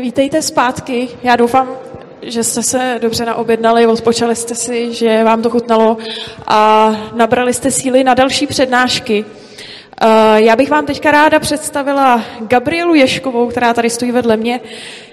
Vítejte 0.00 0.42
zpátky. 0.42 1.08
Já 1.22 1.36
doufám, 1.36 1.68
že 2.22 2.44
jste 2.44 2.62
se 2.62 2.98
dobře 3.02 3.24
naobjednali, 3.24 3.86
odpočali 3.86 4.36
jste 4.36 4.54
si, 4.54 4.94
že 4.94 5.24
vám 5.24 5.42
to 5.42 5.50
chutnalo 5.50 5.96
a 6.46 6.90
nabrali 7.14 7.54
jste 7.54 7.70
síly 7.70 8.04
na 8.04 8.14
další 8.14 8.46
přednášky. 8.46 9.24
Eh, 10.00 10.06
já 10.36 10.56
bych 10.56 10.70
vám 10.70 10.86
teďka 10.86 11.10
ráda 11.10 11.40
představila 11.40 12.24
Gabrielu 12.40 12.94
Ješkovou, 12.94 13.48
která 13.48 13.74
tady 13.74 13.90
stojí 13.90 14.12
vedle 14.12 14.36
mě. 14.36 14.60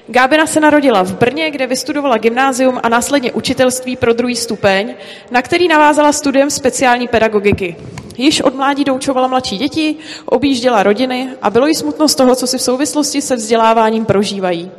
Gábina 0.08 0.48
se 0.48 0.60
narodila 0.60 1.04
v 1.04 1.14
Brně, 1.18 1.52
kde 1.52 1.68
vystudovala 1.68 2.18
gymnázium 2.18 2.80
a 2.84 2.90
následně 2.90 3.32
učitelství 3.32 3.96
pro 3.96 4.14
druhý 4.14 4.36
stupeň, 4.36 4.94
na 5.32 5.42
který 5.42 5.68
navázala 5.68 6.14
studiem 6.14 6.50
speciální 6.50 7.08
pedagogiky. 7.08 7.76
Již 8.18 8.42
od 8.42 8.56
mládí 8.56 8.84
doučovala 8.84 9.28
mladší 9.28 9.58
děti, 9.58 9.96
objížděla 10.26 10.84
rodiny 10.84 11.30
a 11.42 11.50
bylo 11.50 11.68
jí 11.68 11.76
smutno 11.76 12.08
z 12.08 12.16
toho, 12.16 12.36
co 12.36 12.48
si 12.48 12.58
v 12.58 12.62
souvislosti 12.62 13.22
se 13.22 13.36
vzděláváním 13.36 14.06
prožívají. 14.06 14.72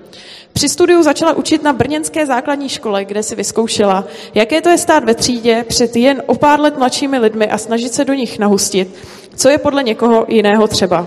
Při 0.52 0.68
studiu 0.68 1.02
začala 1.02 1.32
učit 1.32 1.62
na 1.62 1.72
brněnské 1.72 2.26
základní 2.26 2.68
škole, 2.68 3.04
kde 3.04 3.22
si 3.22 3.34
vyzkoušela, 3.34 4.04
jaké 4.34 4.60
to 4.60 4.68
je 4.68 4.78
stát 4.78 5.04
ve 5.04 5.14
třídě 5.14 5.64
před 5.68 5.96
jen 5.96 6.22
o 6.26 6.34
pár 6.34 6.60
let 6.60 6.78
mladšími 6.78 7.18
lidmi 7.18 7.50
a 7.50 7.58
snažit 7.58 7.94
se 7.94 8.04
do 8.04 8.14
nich 8.14 8.38
nahustit, 8.38 8.94
co 9.36 9.48
je 9.48 9.58
podle 9.58 9.82
někoho 9.82 10.24
jiného 10.28 10.68
třeba. 10.68 11.06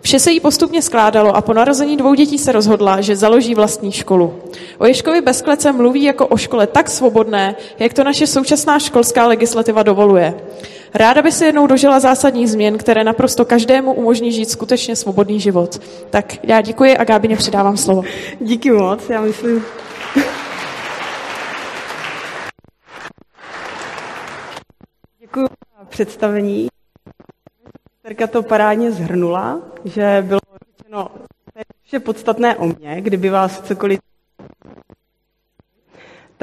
Vše 0.00 0.18
se 0.18 0.30
jí 0.30 0.40
postupně 0.40 0.82
skládalo 0.82 1.36
a 1.36 1.40
po 1.40 1.52
narození 1.52 1.96
dvou 1.96 2.14
dětí 2.14 2.38
se 2.38 2.52
rozhodla, 2.52 3.00
že 3.00 3.16
založí 3.16 3.54
vlastní 3.54 3.92
školu. 3.92 4.34
O 4.78 4.86
Ješkovi 4.86 5.20
Bezklece 5.20 5.72
mluví 5.72 6.02
jako 6.02 6.26
o 6.26 6.36
škole 6.36 6.66
tak 6.66 6.90
svobodné, 6.90 7.56
jak 7.78 7.92
to 7.92 8.04
naše 8.04 8.26
současná 8.26 8.78
školská 8.78 9.26
legislativa 9.26 9.82
dovoluje. 9.82 10.34
Ráda 10.94 11.22
by 11.22 11.32
se 11.32 11.46
jednou 11.46 11.66
dožila 11.66 12.00
zásadních 12.00 12.50
změn, 12.50 12.78
které 12.78 13.04
naprosto 13.04 13.44
každému 13.44 13.92
umožní 13.92 14.32
žít 14.32 14.50
skutečně 14.50 14.96
svobodný 14.96 15.40
život. 15.40 15.82
Tak 16.10 16.44
já 16.44 16.60
děkuji 16.60 16.96
a 16.96 17.04
Gábině 17.04 17.36
předávám 17.36 17.76
slovo. 17.76 18.02
Díky 18.40 18.70
moc, 18.70 19.10
já 19.10 19.20
myslím... 19.20 19.64
Děkuji 25.20 25.46
za 25.78 25.84
představení. 25.88 26.68
Terka 28.02 28.26
to 28.26 28.42
parádně 28.42 28.92
zhrnula, 28.92 29.60
že 29.84 30.24
bylo 30.26 30.40
řečeno 30.68 31.08
vše 31.82 32.00
podstatné 32.00 32.56
o 32.56 32.66
mně, 32.66 33.00
kdyby 33.00 33.30
vás 33.30 33.60
cokoliv 33.60 34.00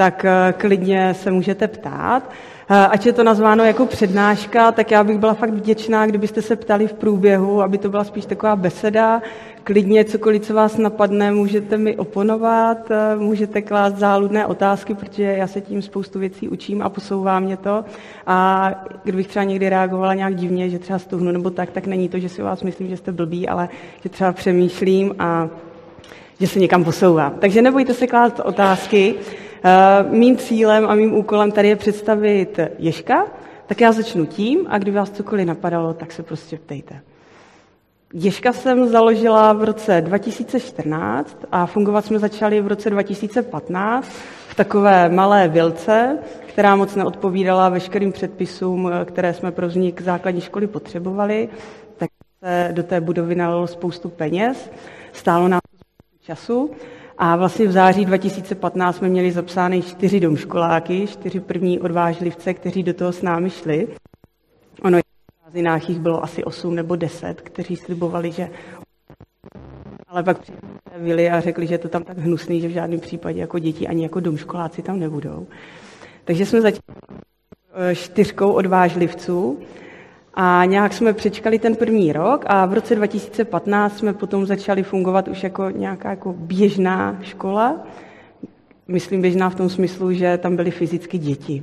tak 0.00 0.24
eh, 0.24 0.54
klidně 0.56 1.14
se 1.14 1.30
můžete 1.30 1.68
ptát. 1.68 2.30
Eh, 2.72 2.86
ať 2.86 3.06
je 3.06 3.12
to 3.12 3.24
nazváno 3.24 3.64
jako 3.64 3.86
přednáška, 3.86 4.72
tak 4.72 4.90
já 4.90 5.04
bych 5.04 5.18
byla 5.18 5.34
fakt 5.34 5.50
vděčná, 5.50 6.06
kdybyste 6.06 6.42
se 6.42 6.56
ptali 6.56 6.86
v 6.86 6.92
průběhu, 6.92 7.62
aby 7.62 7.78
to 7.78 7.88
byla 7.88 8.04
spíš 8.04 8.26
taková 8.26 8.56
beseda. 8.56 9.22
Klidně 9.64 10.04
cokoliv, 10.04 10.42
co 10.42 10.54
vás 10.54 10.76
napadne, 10.76 11.32
můžete 11.32 11.76
mi 11.76 11.96
oponovat, 11.96 12.90
eh, 12.90 13.16
můžete 13.16 13.62
klást 13.62 13.94
záludné 13.94 14.46
otázky, 14.46 14.94
protože 14.94 15.22
já 15.22 15.46
se 15.46 15.60
tím 15.60 15.82
spoustu 15.82 16.18
věcí 16.18 16.48
učím 16.48 16.82
a 16.82 16.88
posouvá 16.88 17.40
mě 17.40 17.56
to. 17.56 17.84
A 18.26 18.70
kdybych 19.04 19.28
třeba 19.28 19.44
někdy 19.44 19.68
reagovala 19.68 20.14
nějak 20.14 20.34
divně, 20.34 20.70
že 20.70 20.78
třeba 20.78 20.98
stuhnu 20.98 21.32
nebo 21.32 21.50
tak, 21.50 21.70
tak 21.70 21.86
není 21.86 22.08
to, 22.08 22.18
že 22.18 22.28
si 22.28 22.42
vás 22.42 22.62
myslím, 22.62 22.88
že 22.88 22.96
jste 22.96 23.12
blbý, 23.12 23.48
ale 23.48 23.68
že 24.02 24.08
třeba 24.08 24.32
přemýšlím 24.32 25.14
a 25.18 25.48
že 26.40 26.46
se 26.46 26.58
někam 26.58 26.84
posouvám. 26.84 27.34
Takže 27.38 27.62
nebojte 27.62 27.94
se 27.94 28.06
klást 28.06 28.40
otázky. 28.40 29.14
Eh, 29.64 30.02
mým 30.10 30.36
cílem 30.36 30.86
a 30.86 30.94
mým 30.94 31.14
úkolem 31.14 31.52
tady 31.52 31.68
je 31.68 31.76
představit 31.76 32.60
Ježka, 32.78 33.26
tak 33.66 33.80
já 33.80 33.92
začnu 33.92 34.26
tím 34.26 34.66
a 34.68 34.78
kdyby 34.78 34.96
vás 34.96 35.10
cokoliv 35.10 35.46
napadalo, 35.46 35.94
tak 35.94 36.12
se 36.12 36.22
prostě 36.22 36.58
ptejte. 36.58 37.00
Ježka 38.14 38.52
jsem 38.52 38.88
založila 38.88 39.52
v 39.52 39.64
roce 39.64 40.00
2014 40.00 41.38
a 41.52 41.66
fungovat 41.66 42.04
jsme 42.04 42.18
začali 42.18 42.60
v 42.60 42.66
roce 42.66 42.90
2015 42.90 44.08
v 44.48 44.54
takové 44.54 45.08
malé 45.08 45.48
vilce, 45.48 46.18
která 46.46 46.76
moc 46.76 46.94
neodpovídala 46.94 47.68
veškerým 47.68 48.12
předpisům, 48.12 48.90
které 49.04 49.34
jsme 49.34 49.52
pro 49.52 49.68
vznik 49.68 50.00
základní 50.00 50.40
školy 50.40 50.66
potřebovali. 50.66 51.48
Tak 51.96 52.10
se 52.44 52.68
do 52.72 52.82
té 52.82 53.00
budovy 53.00 53.34
nalilo 53.34 53.66
spoustu 53.66 54.08
peněz, 54.08 54.70
stálo 55.12 55.48
nám 55.48 55.60
času 56.20 56.70
a 57.22 57.36
vlastně 57.36 57.66
v 57.66 57.72
září 57.72 58.04
2015 58.04 58.96
jsme 58.96 59.08
měli 59.08 59.32
zapsány 59.32 59.82
čtyři 59.82 60.20
domškoláky, 60.20 61.06
čtyři 61.06 61.40
první 61.40 61.80
odvážlivce, 61.80 62.54
kteří 62.54 62.82
do 62.82 62.94
toho 62.94 63.12
s 63.12 63.22
námi 63.22 63.50
šli. 63.50 63.88
Ono 64.82 64.98
v 64.98 65.02
prázdninách 65.40 65.88
jich 65.88 65.98
bylo 65.98 66.24
asi 66.24 66.44
osm 66.44 66.74
nebo 66.74 66.96
deset, 66.96 67.40
kteří 67.40 67.76
slibovali, 67.76 68.32
že 68.32 68.48
ale 70.08 70.22
pak 70.22 70.38
přišli 70.40 71.30
a 71.30 71.40
řekli, 71.40 71.66
že 71.66 71.74
je 71.74 71.78
to 71.78 71.88
tam 71.88 72.04
tak 72.04 72.18
hnusný, 72.18 72.60
že 72.60 72.68
v 72.68 72.72
žádném 72.72 73.00
případě 73.00 73.40
jako 73.40 73.58
děti 73.58 73.88
ani 73.88 74.02
jako 74.02 74.20
domškoláci 74.20 74.82
tam 74.82 74.98
nebudou. 75.00 75.46
Takže 76.24 76.46
jsme 76.46 76.60
začali 76.60 76.82
eh, 77.74 77.94
čtyřkou 77.94 78.52
odvážlivců 78.52 79.58
a 80.34 80.64
nějak 80.64 80.92
jsme 80.92 81.12
přečkali 81.12 81.58
ten 81.58 81.76
první 81.76 82.12
rok 82.12 82.44
a 82.46 82.66
v 82.66 82.74
roce 82.74 82.94
2015 82.94 83.98
jsme 83.98 84.12
potom 84.12 84.46
začali 84.46 84.82
fungovat 84.82 85.28
už 85.28 85.42
jako 85.42 85.70
nějaká 85.70 86.10
jako 86.10 86.32
běžná 86.32 87.18
škola. 87.22 87.76
Myslím 88.88 89.22
běžná 89.22 89.50
v 89.50 89.54
tom 89.54 89.68
smyslu, 89.68 90.12
že 90.12 90.38
tam 90.38 90.56
byly 90.56 90.70
fyzicky 90.70 91.18
děti. 91.18 91.62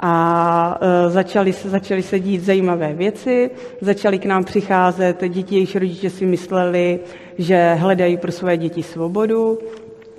A 0.00 0.78
e, 0.80 1.10
začaly 1.10 1.52
se, 1.52 1.70
začaly 1.70 2.02
se 2.02 2.20
dít 2.20 2.42
zajímavé 2.42 2.94
věci, 2.94 3.50
začaly 3.80 4.18
k 4.18 4.24
nám 4.24 4.44
přicházet 4.44 5.24
děti, 5.28 5.54
jejichž 5.54 5.74
rodiče 5.74 6.10
si 6.10 6.26
mysleli, 6.26 7.00
že 7.38 7.74
hledají 7.74 8.16
pro 8.16 8.32
své 8.32 8.56
děti 8.56 8.82
svobodu, 8.82 9.58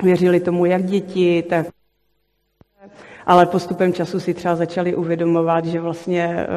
věřili 0.04 0.40
tomu 0.40 0.66
jak 0.66 0.84
děti, 0.84 1.44
tak 1.50 1.66
ale 3.30 3.46
postupem 3.46 3.94
času 3.94 4.20
si 4.20 4.34
třeba 4.34 4.56
začali 4.56 4.96
uvědomovat, 4.96 5.66
že 5.66 5.80
vlastně 5.80 6.36
eh, 6.36 6.48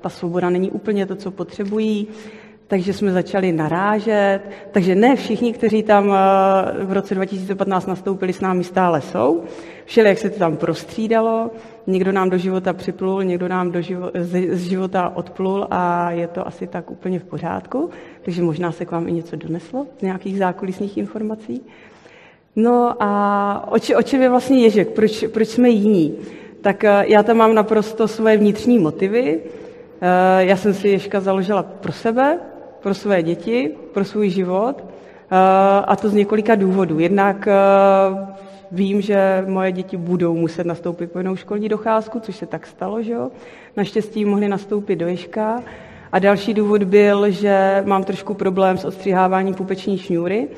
ta 0.00 0.08
svoboda 0.08 0.50
není 0.50 0.70
úplně 0.70 1.06
to, 1.06 1.16
co 1.16 1.30
potřebují, 1.30 2.08
takže 2.66 2.92
jsme 2.92 3.12
začali 3.12 3.52
narážet. 3.52 4.40
Takže 4.70 4.94
ne 4.94 5.16
všichni, 5.16 5.52
kteří 5.52 5.82
tam 5.82 6.12
eh, 6.12 6.84
v 6.84 6.92
roce 6.92 7.14
2015 7.14 7.86
nastoupili, 7.86 8.32
s 8.32 8.40
námi 8.40 8.64
stále 8.64 9.00
jsou. 9.00 9.44
Všeli, 9.84 10.08
jak 10.08 10.18
se 10.18 10.30
to 10.30 10.38
tam 10.38 10.56
prostřídalo, 10.56 11.50
někdo 11.86 12.12
nám 12.12 12.30
do 12.30 12.38
života 12.38 12.72
připlul, 12.72 13.24
někdo 13.24 13.48
nám 13.48 13.72
do 13.72 13.80
živo- 13.80 14.10
z 14.50 14.56
života 14.68 15.12
odplul 15.14 15.66
a 15.70 16.10
je 16.10 16.28
to 16.28 16.46
asi 16.46 16.66
tak 16.66 16.90
úplně 16.90 17.18
v 17.18 17.24
pořádku. 17.24 17.90
Takže 18.22 18.42
možná 18.42 18.72
se 18.72 18.84
k 18.84 18.90
vám 18.90 19.08
i 19.08 19.12
něco 19.12 19.36
doneslo 19.36 19.86
z 19.98 20.02
nějakých 20.02 20.38
zákulisních 20.38 20.96
informací. 20.96 21.62
No 22.56 22.94
a 23.02 23.68
o, 23.70 23.78
či, 23.78 23.96
o 23.96 24.02
čem 24.02 24.22
je 24.22 24.28
vlastně 24.28 24.58
Ježek? 24.62 24.88
Proč, 24.88 25.24
proč 25.32 25.48
jsme 25.48 25.68
jiní? 25.68 26.14
Tak 26.60 26.84
eh, 26.84 27.04
já 27.06 27.22
tam 27.22 27.36
mám 27.36 27.54
naprosto 27.54 28.08
svoje 28.08 28.36
vnitřní 28.36 28.78
motivy. 28.78 29.40
Eh, 30.00 30.44
já 30.44 30.56
jsem 30.56 30.74
si 30.74 30.88
Ježka 30.88 31.20
založila 31.20 31.62
pro 31.62 31.92
sebe, 31.92 32.38
pro 32.80 32.94
své 32.94 33.22
děti, 33.22 33.70
pro 33.94 34.04
svůj 34.04 34.30
život 34.30 34.84
eh, 34.84 35.36
a 35.84 35.96
to 35.96 36.08
z 36.08 36.14
několika 36.14 36.54
důvodů. 36.54 36.98
Jednak 36.98 37.48
vím, 38.72 39.00
že 39.00 39.44
moje 39.48 39.72
děti 39.72 39.96
budou 39.96 40.34
muset 40.34 40.66
nastoupit 40.66 41.12
povinnou 41.12 41.36
školní 41.36 41.68
docházku, 41.68 42.20
což 42.20 42.36
se 42.36 42.46
tak 42.46 42.66
stalo, 42.66 43.02
že 43.02 43.12
jo. 43.12 43.30
Naštěstí 43.76 44.24
mohli 44.24 44.48
nastoupit 44.48 44.96
do 44.96 45.06
Ježka. 45.06 45.62
A 46.12 46.18
další 46.18 46.54
důvod 46.54 46.82
byl, 46.82 47.30
že 47.30 47.82
mám 47.86 48.04
trošku 48.04 48.34
problém 48.34 48.78
s 48.78 48.84
odstřiháváním 48.84 49.54
pupeční 49.54 49.98
šňůry, 49.98 50.48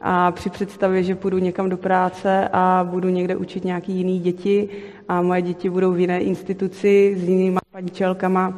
a 0.00 0.32
při 0.32 0.50
představě, 0.50 1.02
že 1.02 1.14
půjdu 1.14 1.38
někam 1.38 1.68
do 1.68 1.76
práce 1.76 2.48
a 2.52 2.86
budu 2.90 3.08
někde 3.08 3.36
učit 3.36 3.64
nějaký 3.64 3.92
jiný 3.92 4.20
děti 4.20 4.68
a 5.08 5.22
moje 5.22 5.42
děti 5.42 5.70
budou 5.70 5.92
v 5.92 6.00
jiné 6.00 6.20
instituci 6.20 7.16
s 7.18 7.28
jinýma 7.28 7.60
paníčelkama, 7.70 8.54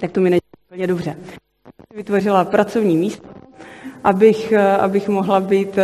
tak 0.00 0.12
to 0.12 0.20
mi 0.20 0.30
není 0.30 0.40
úplně 0.70 0.86
dobře. 0.86 1.16
Vytvořila 1.94 2.44
pracovní 2.44 2.96
místo, 2.96 3.28
abych, 4.04 4.52
abych 4.52 5.08
mohla 5.08 5.40
být 5.40 5.78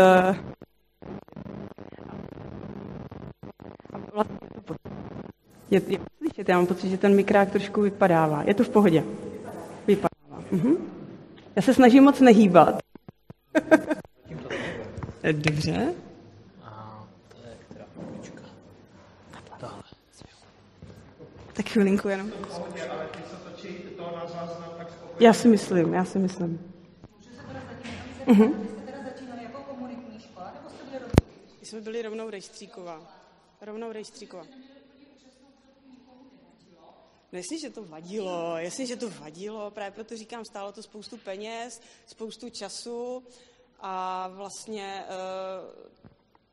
je, 5.71 5.83
je 5.89 5.99
slyšet, 6.19 6.49
já 6.49 6.57
mám 6.57 6.67
pocit, 6.67 6.89
že 6.89 6.99
ten 6.99 7.17
mikrák 7.17 7.51
trošku 7.51 7.81
vypadává. 7.81 8.43
Je 8.43 8.55
to 8.55 8.65
v 8.65 8.69
pohodě? 8.69 9.05
Vypadává. 9.87 10.45
Mhm. 10.53 10.77
Já 11.57 11.63
se 11.63 11.75
snažím 11.75 12.05
moc 12.05 12.21
nehýbat. 12.21 12.79
Dobře. 15.33 15.95
A 16.63 17.07
to 17.29 17.49
je 17.49 17.57
která 17.69 17.85
půjčka. 17.95 18.43
Tahle. 19.61 19.83
Tak 21.53 21.69
chvilinku 21.69 22.09
jenom. 22.09 22.33
Já 25.21 25.33
si 25.33 25.49
myslím, 25.49 25.95
já 25.95 26.05
si 26.05 26.19
myslím. 26.19 26.75
Uh-huh. 28.27 28.55
My 31.61 31.67
jsme 31.67 31.81
byli 31.81 32.03
rovnou 32.03 32.31
rejstříková. 32.31 33.01
Rovnou 33.61 33.93
rejstříková. 33.93 34.47
No 37.33 37.39
jasně, 37.39 37.59
že 37.59 37.71
to 37.71 37.85
vadilo, 37.85 38.57
jasně, 38.57 38.87
že 38.87 38.97
to 38.97 39.11
vadilo, 39.11 39.71
právě 39.71 39.91
proto 39.91 40.17
říkám, 40.17 40.45
stálo 40.45 40.73
to 40.73 40.83
spoustu 40.83 41.17
peněz, 41.17 41.81
spoustu 42.07 42.51
času, 42.51 43.23
a 43.87 44.29
vlastně 44.29 45.05
eh, 45.09 45.15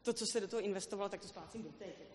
to, 0.01 0.13
co 0.13 0.25
se 0.25 0.39
do 0.39 0.48
toho 0.48 0.62
investovalo, 0.62 1.10
tak 1.10 1.22
to 1.22 1.28
splácím 1.28 1.63
doteď. 1.63 1.88
Jako, 1.88 2.12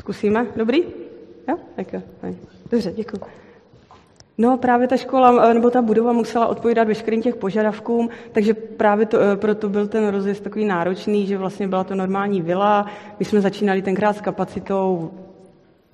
Zkusíme? 0.00 0.46
Dobrý? 0.56 0.84
Jo? 1.48 1.58
Tak 1.76 1.92
jo. 1.92 2.02
Dobře, 2.70 2.92
děkuji. 2.92 3.20
No 4.38 4.58
právě 4.58 4.88
ta 4.88 4.96
škola 4.96 5.52
nebo 5.52 5.70
ta 5.70 5.82
budova 5.82 6.12
musela 6.12 6.46
odpovídat 6.46 6.88
veškerým 6.88 7.22
těch 7.22 7.36
požadavkům, 7.36 8.08
takže 8.32 8.54
právě 8.54 9.06
to, 9.06 9.20
eh, 9.20 9.36
proto 9.36 9.68
byl 9.68 9.88
ten 9.88 10.08
rozjezd 10.08 10.42
takový 10.42 10.64
náročný, 10.64 11.26
že 11.26 11.38
vlastně 11.38 11.68
byla 11.68 11.84
to 11.84 11.94
normální 11.94 12.42
vila. 12.42 12.86
My 13.18 13.24
jsme 13.24 13.40
začínali 13.40 13.82
tenkrát 13.82 14.16
s 14.16 14.20
kapacitou 14.20 15.10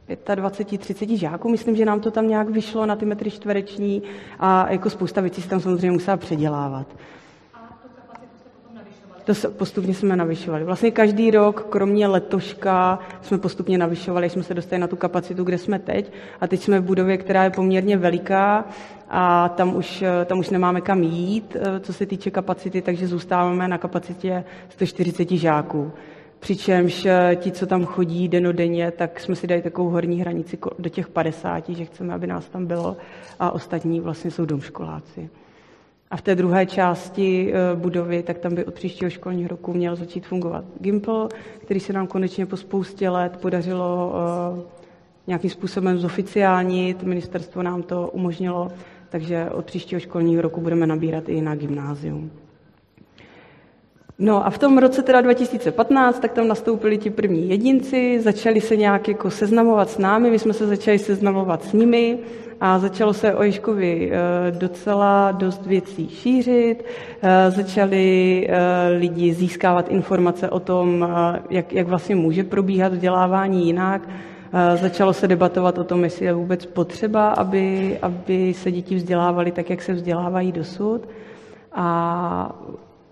25-30 0.09 1.17
žáků, 1.17 1.49
myslím, 1.49 1.77
že 1.77 1.85
nám 1.85 2.01
to 2.01 2.11
tam 2.11 2.29
nějak 2.29 2.49
vyšlo 2.49 2.87
na 2.87 2.97
ty 2.97 3.07
metry 3.07 3.31
čtvereční 3.31 4.03
a 4.39 4.73
jako 4.73 4.91
spousta 4.91 5.21
věcí 5.21 5.43
se 5.43 5.49
tam 5.49 5.61
samozřejmě 5.61 5.91
musela 5.91 6.17
předělávat. 6.17 6.87
To 9.25 9.35
se 9.35 9.49
postupně 9.49 9.95
jsme 9.95 10.17
navyšovali. 10.17 10.65
Vlastně 10.65 10.91
každý 10.91 11.31
rok, 11.31 11.67
kromě 11.71 12.07
letoška, 12.07 12.99
jsme 13.23 13.39
postupně 13.39 13.79
navyšovali, 13.79 14.31
jsme 14.31 14.43
se 14.43 14.55
dostali 14.55 14.81
na 14.81 14.87
tu 14.87 14.97
kapacitu, 14.97 15.45
kde 15.45 15.59
jsme 15.59 15.79
teď. 15.79 16.13
A 16.41 16.47
teď 16.47 16.61
jsme 16.61 16.81
v 16.81 16.85
budově, 16.85 17.17
která 17.17 17.45
je 17.45 17.51
poměrně 17.51 17.97
veliká 17.97 18.65
a 19.11 19.49
tam 19.49 19.77
už, 19.77 20.05
tam 20.25 20.39
už 20.39 20.51
nemáme 20.51 20.81
kam 20.81 21.03
jít, 21.03 21.57
co 21.81 21.93
se 21.93 22.07
týče 22.07 22.31
kapacity, 22.31 22.83
takže 22.83 23.07
zůstáváme 23.07 23.69
na 23.69 23.79
kapacitě 23.79 24.45
140 24.69 25.31
žáků. 25.31 25.93
Přičemž 26.47 27.07
eh, 27.07 27.37
ti, 27.37 27.53
co 27.53 27.67
tam 27.67 27.85
chodí 27.85 28.29
denodenně, 28.29 28.91
tak 28.91 29.21
jsme 29.21 29.37
si 29.37 29.47
dali 29.47 29.63
takovou 29.63 29.91
horní 29.91 30.21
hranici 30.21 30.59
do 30.79 30.89
těch 30.89 31.09
50, 31.09 31.69
že 31.69 31.85
chceme, 31.85 32.15
aby 32.15 32.27
nás 32.27 32.49
tam 32.49 32.67
bylo 32.67 32.97
a 33.39 33.51
ostatní 33.51 34.01
vlastně 34.01 34.31
jsou 34.31 34.45
domškoláci. 34.45 35.31
A 36.11 36.17
v 36.17 36.23
té 36.23 36.35
druhé 36.35 36.67
části 36.67 37.53
eh, 37.53 37.77
budovy, 37.77 38.23
tak 38.23 38.39
tam 38.39 38.55
by 38.55 38.65
od 38.65 38.75
příštího 38.75 39.11
školního 39.11 39.49
roku 39.49 39.73
měl 39.73 39.97
začít 39.97 40.27
fungovat 40.27 40.65
Gimple, 40.81 41.29
který 41.59 41.81
se 41.81 41.93
nám 41.93 42.07
konečně 42.07 42.47
po 42.47 42.57
spoustě 42.57 43.09
let 43.09 43.37
podařilo 43.37 44.15
eh, 44.15 44.63
nějakým 45.27 45.51
způsobem 45.51 45.99
zoficiálnit. 45.99 47.03
Ministerstvo 47.03 47.63
nám 47.63 47.83
to 47.83 48.09
umožnilo, 48.09 48.69
takže 49.09 49.51
od 49.51 49.65
příštího 49.65 50.01
školního 50.01 50.43
roku 50.43 50.61
budeme 50.61 50.87
nabírat 50.87 51.29
i 51.29 51.41
na 51.41 51.55
gymnázium. 51.55 52.31
No 54.19 54.47
a 54.47 54.51
v 54.51 54.59
tom 54.59 54.79
roce 54.79 55.03
teda 55.03 55.21
2015, 55.21 56.21
tak 56.21 56.33
tam 56.33 56.49
nastoupili 56.49 56.99
ti 56.99 57.11
první 57.11 57.49
jedinci, 57.49 58.21
začali 58.21 58.61
se 58.61 58.77
nějak 58.77 59.09
jako 59.09 59.31
seznamovat 59.31 59.91
s 59.91 59.99
námi, 59.99 60.31
my 60.31 60.39
jsme 60.39 60.53
se 60.53 60.67
začali 60.67 60.99
seznamovat 60.99 61.65
s 61.65 61.73
nimi 61.73 62.19
a 62.61 62.79
začalo 62.79 63.15
se 63.15 63.35
o 63.35 63.43
Ježkovi 63.43 64.13
eh, 64.13 64.51
docela 64.51 65.33
dost 65.33 65.67
věcí 65.67 66.09
šířit, 66.09 66.85
eh, 67.23 67.51
začali 67.51 68.47
eh, 68.49 68.89
lidi 68.99 69.35
získávat 69.35 69.89
informace 69.89 70.51
o 70.51 70.61
tom, 70.61 71.09
jak, 71.51 71.73
jak 71.73 71.87
vlastně 71.87 72.17
může 72.17 72.45
probíhat 72.45 72.93
vzdělávání 72.93 73.67
jinak, 73.67 74.09
Začalo 74.75 75.13
se 75.13 75.29
debatovat 75.29 75.79
o 75.79 75.85
tom, 75.85 76.05
jestli 76.05 76.27
je 76.27 76.33
vůbec 76.33 76.67
potřeba, 76.67 77.29
aby, 77.29 77.99
aby 78.03 78.55
se 78.55 78.73
děti 78.73 78.95
vzdělávaly 78.95 79.53
tak, 79.53 79.71
jak 79.71 79.83
se 79.83 79.93
vzdělávají 79.93 80.53
dosud. 80.53 81.09
A 81.73 82.57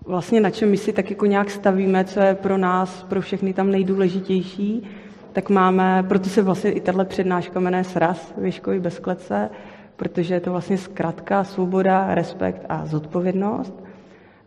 vlastně 0.05 0.41
na 0.41 0.49
čem 0.49 0.69
my 0.69 0.77
si 0.77 0.93
tak 0.93 1.09
jako 1.09 1.25
nějak 1.25 1.49
stavíme, 1.49 2.05
co 2.05 2.19
je 2.19 2.35
pro 2.35 2.57
nás, 2.57 3.03
pro 3.03 3.21
všechny 3.21 3.53
tam 3.53 3.71
nejdůležitější, 3.71 4.83
tak 5.33 5.49
máme, 5.49 6.05
proto 6.07 6.29
se 6.29 6.41
vlastně 6.41 6.71
i 6.71 6.79
tahle 6.79 7.05
přednáška 7.05 7.59
jmenuje 7.59 7.83
SRAS, 7.83 8.33
Věškovi 8.37 8.79
bez 8.79 8.99
klece, 8.99 9.49
protože 9.95 10.33
je 10.33 10.39
to 10.39 10.51
vlastně 10.51 10.77
zkratka, 10.77 11.43
svoboda, 11.43 12.15
respekt 12.15 12.65
a 12.69 12.85
zodpovědnost. 12.85 13.73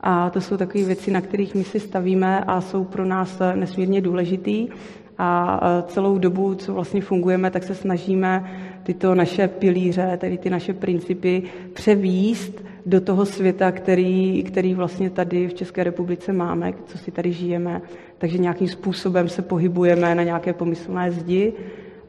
A 0.01 0.31
to 0.31 0.41
jsou 0.41 0.57
takové 0.57 0.85
věci, 0.85 1.11
na 1.11 1.21
kterých 1.21 1.55
my 1.55 1.65
si 1.65 1.81
stavíme 1.81 2.45
a 2.45 2.61
jsou 2.61 2.85
pro 2.85 3.05
nás 3.05 3.39
nesmírně 3.55 4.01
důležitý. 4.01 4.69
A 5.19 5.61
celou 5.87 6.19
dobu, 6.19 6.55
co 6.55 6.75
vlastně 6.75 7.01
fungujeme, 7.01 7.51
tak 7.51 7.63
se 7.63 7.75
snažíme 7.75 8.51
tyto 8.83 9.15
naše 9.15 9.49
pilíře, 9.49 10.17
tedy 10.21 10.39
ty 10.39 10.51
naše 10.51 10.75
principy 10.75 11.43
převíst 11.73 12.65
do 12.87 13.01
toho 13.01 13.27
světa, 13.27 13.73
který, 13.73 14.43
který 14.43 14.75
vlastně 14.75 15.11
tady 15.11 15.49
v 15.49 15.55
České 15.55 15.85
republice 15.85 16.33
máme, 16.33 16.73
co 16.87 16.99
si 16.99 17.11
tady 17.11 17.33
žijeme. 17.33 17.83
Takže 18.19 18.39
nějakým 18.39 18.69
způsobem 18.69 19.29
se 19.29 19.43
pohybujeme 19.43 20.15
na 20.15 20.23
nějaké 20.23 20.53
pomyslné 20.53 21.13
zdi 21.13 21.53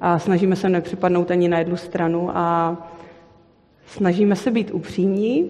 a 0.02 0.20
snažíme 0.20 0.56
se 0.56 0.70
nepřipadnout 0.70 1.32
ani 1.32 1.48
na 1.48 1.60
jednu 1.60 1.78
stranu 1.78 2.30
a 2.34 2.78
snažíme 3.86 4.36
se 4.36 4.52
být 4.52 4.72
upřímní 4.72 5.50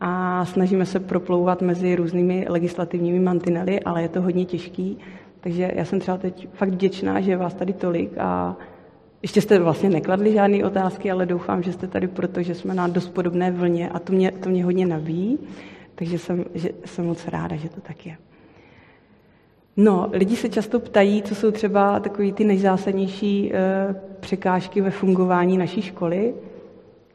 a 0.00 0.44
snažíme 0.44 0.86
se 0.86 1.00
proplouvat 1.00 1.62
mezi 1.62 1.96
různými 1.96 2.46
legislativními 2.48 3.20
mantinely, 3.20 3.80
ale 3.80 4.02
je 4.02 4.08
to 4.08 4.22
hodně 4.22 4.44
těžký. 4.44 4.98
Takže 5.40 5.72
já 5.74 5.84
jsem 5.84 6.00
třeba 6.00 6.16
teď 6.16 6.48
fakt 6.52 6.68
vděčná, 6.68 7.20
že 7.20 7.36
vás 7.36 7.54
tady 7.54 7.72
tolik 7.72 8.18
a 8.18 8.56
ještě 9.22 9.40
jste 9.40 9.58
vlastně 9.58 9.90
nekladli 9.90 10.32
žádné 10.32 10.64
otázky, 10.64 11.10
ale 11.10 11.26
doufám, 11.26 11.62
že 11.62 11.72
jste 11.72 11.86
tady 11.86 12.08
proto, 12.08 12.42
že 12.42 12.54
jsme 12.54 12.74
na 12.74 12.88
dost 12.88 13.08
podobné 13.08 13.50
vlně 13.50 13.88
a 13.88 13.98
to 13.98 14.12
mě, 14.12 14.32
to 14.32 14.48
mě 14.48 14.64
hodně 14.64 14.86
nabíjí, 14.86 15.38
takže 15.94 16.18
jsem, 16.18 16.44
že, 16.54 16.70
jsem 16.84 17.06
moc 17.06 17.28
ráda, 17.28 17.56
že 17.56 17.68
to 17.68 17.80
tak 17.80 18.06
je. 18.06 18.16
No, 19.76 20.08
lidi 20.12 20.36
se 20.36 20.48
často 20.48 20.80
ptají, 20.80 21.22
co 21.22 21.34
jsou 21.34 21.50
třeba 21.50 22.00
takové 22.00 22.32
ty 22.32 22.44
nejzásadnější 22.44 23.52
e, 23.54 23.58
překážky 24.20 24.80
ve 24.80 24.90
fungování 24.90 25.58
naší 25.58 25.82
školy. 25.82 26.34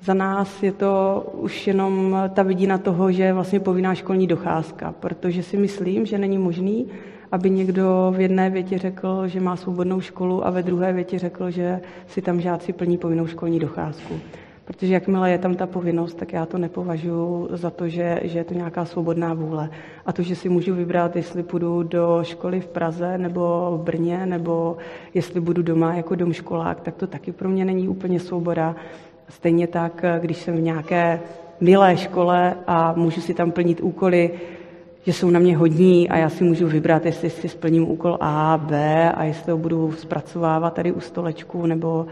Za 0.02 0.14
nás 0.14 0.64
je 0.64 0.72
to 0.72 1.24
už 1.34 1.68
jenom 1.68 2.18
ta 2.34 2.44
vidina 2.44 2.78
toho, 2.78 3.12
že 3.12 3.24
je 3.24 3.34
vlastně 3.34 3.60
povinná 3.60 3.96
školní 3.96 4.28
docházka, 4.28 4.96
protože 5.00 5.44
si 5.44 5.58
myslím, 5.58 6.06
že 6.06 6.18
není 6.18 6.38
možný, 6.38 6.88
aby 7.34 7.50
někdo 7.50 8.14
v 8.16 8.20
jedné 8.20 8.50
větě 8.50 8.78
řekl, 8.78 9.28
že 9.28 9.40
má 9.40 9.56
svobodnou 9.56 10.02
školu 10.02 10.48
a 10.48 10.50
ve 10.50 10.64
druhé 10.64 10.94
větě 10.94 11.20
řekl, 11.20 11.52
že 11.52 11.82
si 12.08 12.22
tam 12.22 12.42
žáci 12.42 12.74
plní 12.74 12.98
povinnou 12.98 13.28
školní 13.28 13.60
docházku. 13.60 14.20
Protože 14.66 14.94
jakmile 14.94 15.32
je 15.32 15.38
tam 15.38 15.56
ta 15.56 15.68
povinnost, 15.68 16.14
tak 16.14 16.34
já 16.34 16.46
to 16.46 16.58
nepovažuji 16.58 17.48
za 17.52 17.70
to, 17.70 17.90
že, 17.90 18.20
že 18.24 18.40
je 18.40 18.44
to 18.44 18.54
nějaká 18.54 18.86
svobodná 18.86 19.34
vůle. 19.34 19.70
A 20.06 20.14
to, 20.14 20.22
že 20.22 20.36
si 20.36 20.50
můžu 20.50 20.76
vybrat, 20.76 21.16
jestli 21.16 21.44
půjdu 21.44 21.84
do 21.84 22.20
školy 22.22 22.60
v 22.60 22.68
Praze 22.68 23.18
nebo 23.18 23.72
v 23.82 23.84
Brně, 23.84 24.26
nebo 24.26 24.78
jestli 25.14 25.42
budu 25.42 25.62
doma 25.62 25.94
jako 25.94 26.16
domškolák, 26.16 26.82
tak 26.82 26.96
to 26.96 27.08
taky 27.08 27.32
pro 27.32 27.50
mě 27.50 27.66
není 27.66 27.88
úplně 27.88 28.20
svoboda. 28.20 28.76
Stejně 29.30 29.68
tak, 29.68 30.06
když 30.20 30.38
jsem 30.38 30.58
v 30.58 30.62
nějaké 30.62 31.20
milé 31.62 31.98
škole 31.98 32.56
a 32.68 32.94
můžu 32.94 33.22
si 33.22 33.34
tam 33.34 33.52
plnit 33.52 33.82
úkoly, 33.82 34.32
že 35.06 35.14
jsou 35.14 35.30
na 35.30 35.40
mě 35.40 35.58
hodní 35.58 36.10
a 36.10 36.18
já 36.18 36.30
si 36.30 36.44
můžu 36.44 36.68
vybrat, 36.68 37.06
jestli 37.06 37.30
si 37.30 37.50
splním 37.50 37.90
úkol 37.90 38.18
A, 38.22 38.58
B 38.58 39.12
a 39.12 39.24
jestli 39.24 39.52
ho 39.52 39.58
budu 39.58 39.92
zpracovávat 39.92 40.74
tady 40.74 40.92
u 40.92 41.00
stolečku 41.00 41.66
nebo, 41.66 42.06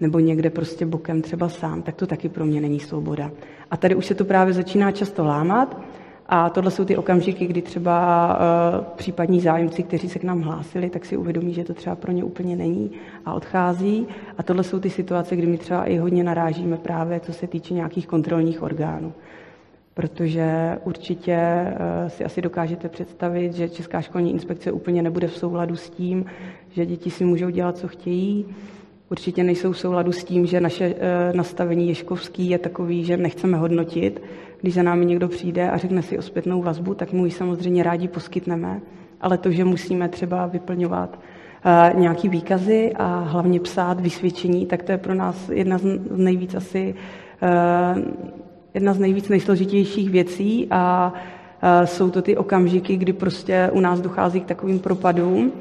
nebo 0.00 0.18
někde 0.18 0.50
prostě 0.50 0.86
bokem 0.86 1.22
třeba 1.22 1.48
sám, 1.48 1.82
tak 1.82 1.94
to 1.94 2.06
taky 2.06 2.28
pro 2.28 2.46
mě 2.46 2.60
není 2.60 2.80
svoboda. 2.80 3.30
A 3.70 3.76
tady 3.76 3.94
už 3.94 4.06
se 4.06 4.14
to 4.14 4.24
právě 4.24 4.54
začíná 4.54 4.92
často 4.92 5.24
lámat 5.24 5.80
a 6.26 6.50
tohle 6.50 6.70
jsou 6.70 6.84
ty 6.84 6.96
okamžiky, 6.96 7.46
kdy 7.46 7.62
třeba 7.62 8.26
uh, 8.28 8.84
případní 8.96 9.40
zájemci, 9.40 9.82
kteří 9.82 10.08
se 10.08 10.18
k 10.18 10.24
nám 10.24 10.40
hlásili, 10.40 10.90
tak 10.90 11.04
si 11.04 11.16
uvědomí, 11.16 11.54
že 11.54 11.64
to 11.64 11.74
třeba 11.74 11.96
pro 11.96 12.12
ně 12.12 12.24
úplně 12.24 12.56
není 12.56 12.90
a 13.24 13.32
odchází. 13.32 14.06
A 14.38 14.42
tohle 14.42 14.64
jsou 14.64 14.80
ty 14.80 14.90
situace, 14.90 15.36
kdy 15.36 15.46
my 15.46 15.58
třeba 15.58 15.84
i 15.84 15.96
hodně 15.96 16.24
narážíme 16.24 16.76
právě, 16.76 17.20
co 17.20 17.32
se 17.32 17.46
týče 17.46 17.74
nějakých 17.74 18.06
kontrolních 18.06 18.62
orgánů 18.62 19.12
protože 19.98 20.78
určitě 20.84 21.36
eh, 21.36 22.10
si 22.10 22.24
asi 22.24 22.42
dokážete 22.42 22.88
představit, 22.88 23.52
že 23.52 23.68
Česká 23.68 24.00
školní 24.00 24.32
inspekce 24.32 24.72
úplně 24.72 25.02
nebude 25.02 25.26
v 25.26 25.36
souladu 25.36 25.76
s 25.76 25.90
tím, 25.90 26.24
že 26.70 26.86
děti 26.86 27.10
si 27.10 27.24
můžou 27.24 27.50
dělat, 27.50 27.76
co 27.78 27.88
chtějí. 27.88 28.46
Určitě 29.10 29.44
nejsou 29.44 29.72
v 29.72 29.78
souladu 29.78 30.12
s 30.12 30.24
tím, 30.24 30.46
že 30.46 30.60
naše 30.60 30.84
eh, 30.84 31.32
nastavení 31.32 31.88
Ješkovský 31.88 32.50
je 32.50 32.58
takový, 32.58 33.04
že 33.04 33.16
nechceme 33.16 33.56
hodnotit. 33.56 34.22
Když 34.60 34.74
za 34.74 34.82
námi 34.82 35.06
někdo 35.06 35.28
přijde 35.28 35.70
a 35.70 35.76
řekne 35.76 36.02
si 36.02 36.18
o 36.18 36.22
zpětnou 36.22 36.62
vazbu, 36.62 36.94
tak 36.94 37.12
mu 37.12 37.24
ji 37.24 37.30
samozřejmě 37.30 37.82
rádi 37.82 38.08
poskytneme, 38.08 38.80
ale 39.20 39.38
to, 39.38 39.50
že 39.50 39.64
musíme 39.64 40.08
třeba 40.08 40.46
vyplňovat 40.46 41.18
eh, 41.64 41.92
nějaký 41.96 42.28
výkazy 42.28 42.92
a 42.96 43.20
hlavně 43.20 43.60
psát 43.60 44.00
vysvědčení, 44.00 44.66
tak 44.66 44.82
to 44.82 44.92
je 44.92 44.98
pro 44.98 45.14
nás 45.14 45.48
jedna 45.48 45.78
z 45.78 45.98
nejvíc 46.16 46.54
asi 46.54 46.94
jedna 48.78 48.94
z 48.94 48.98
nejvíc 48.98 49.28
nejsložitějších 49.28 50.10
věcí 50.10 50.66
a 50.70 51.12
jsou 51.84 52.10
to 52.10 52.22
ty 52.22 52.36
okamžiky, 52.36 52.96
kdy 52.96 53.12
prostě 53.12 53.70
u 53.72 53.80
nás 53.80 54.00
dochází 54.00 54.40
k 54.40 54.46
takovým 54.46 54.78
propadům. 54.78 55.52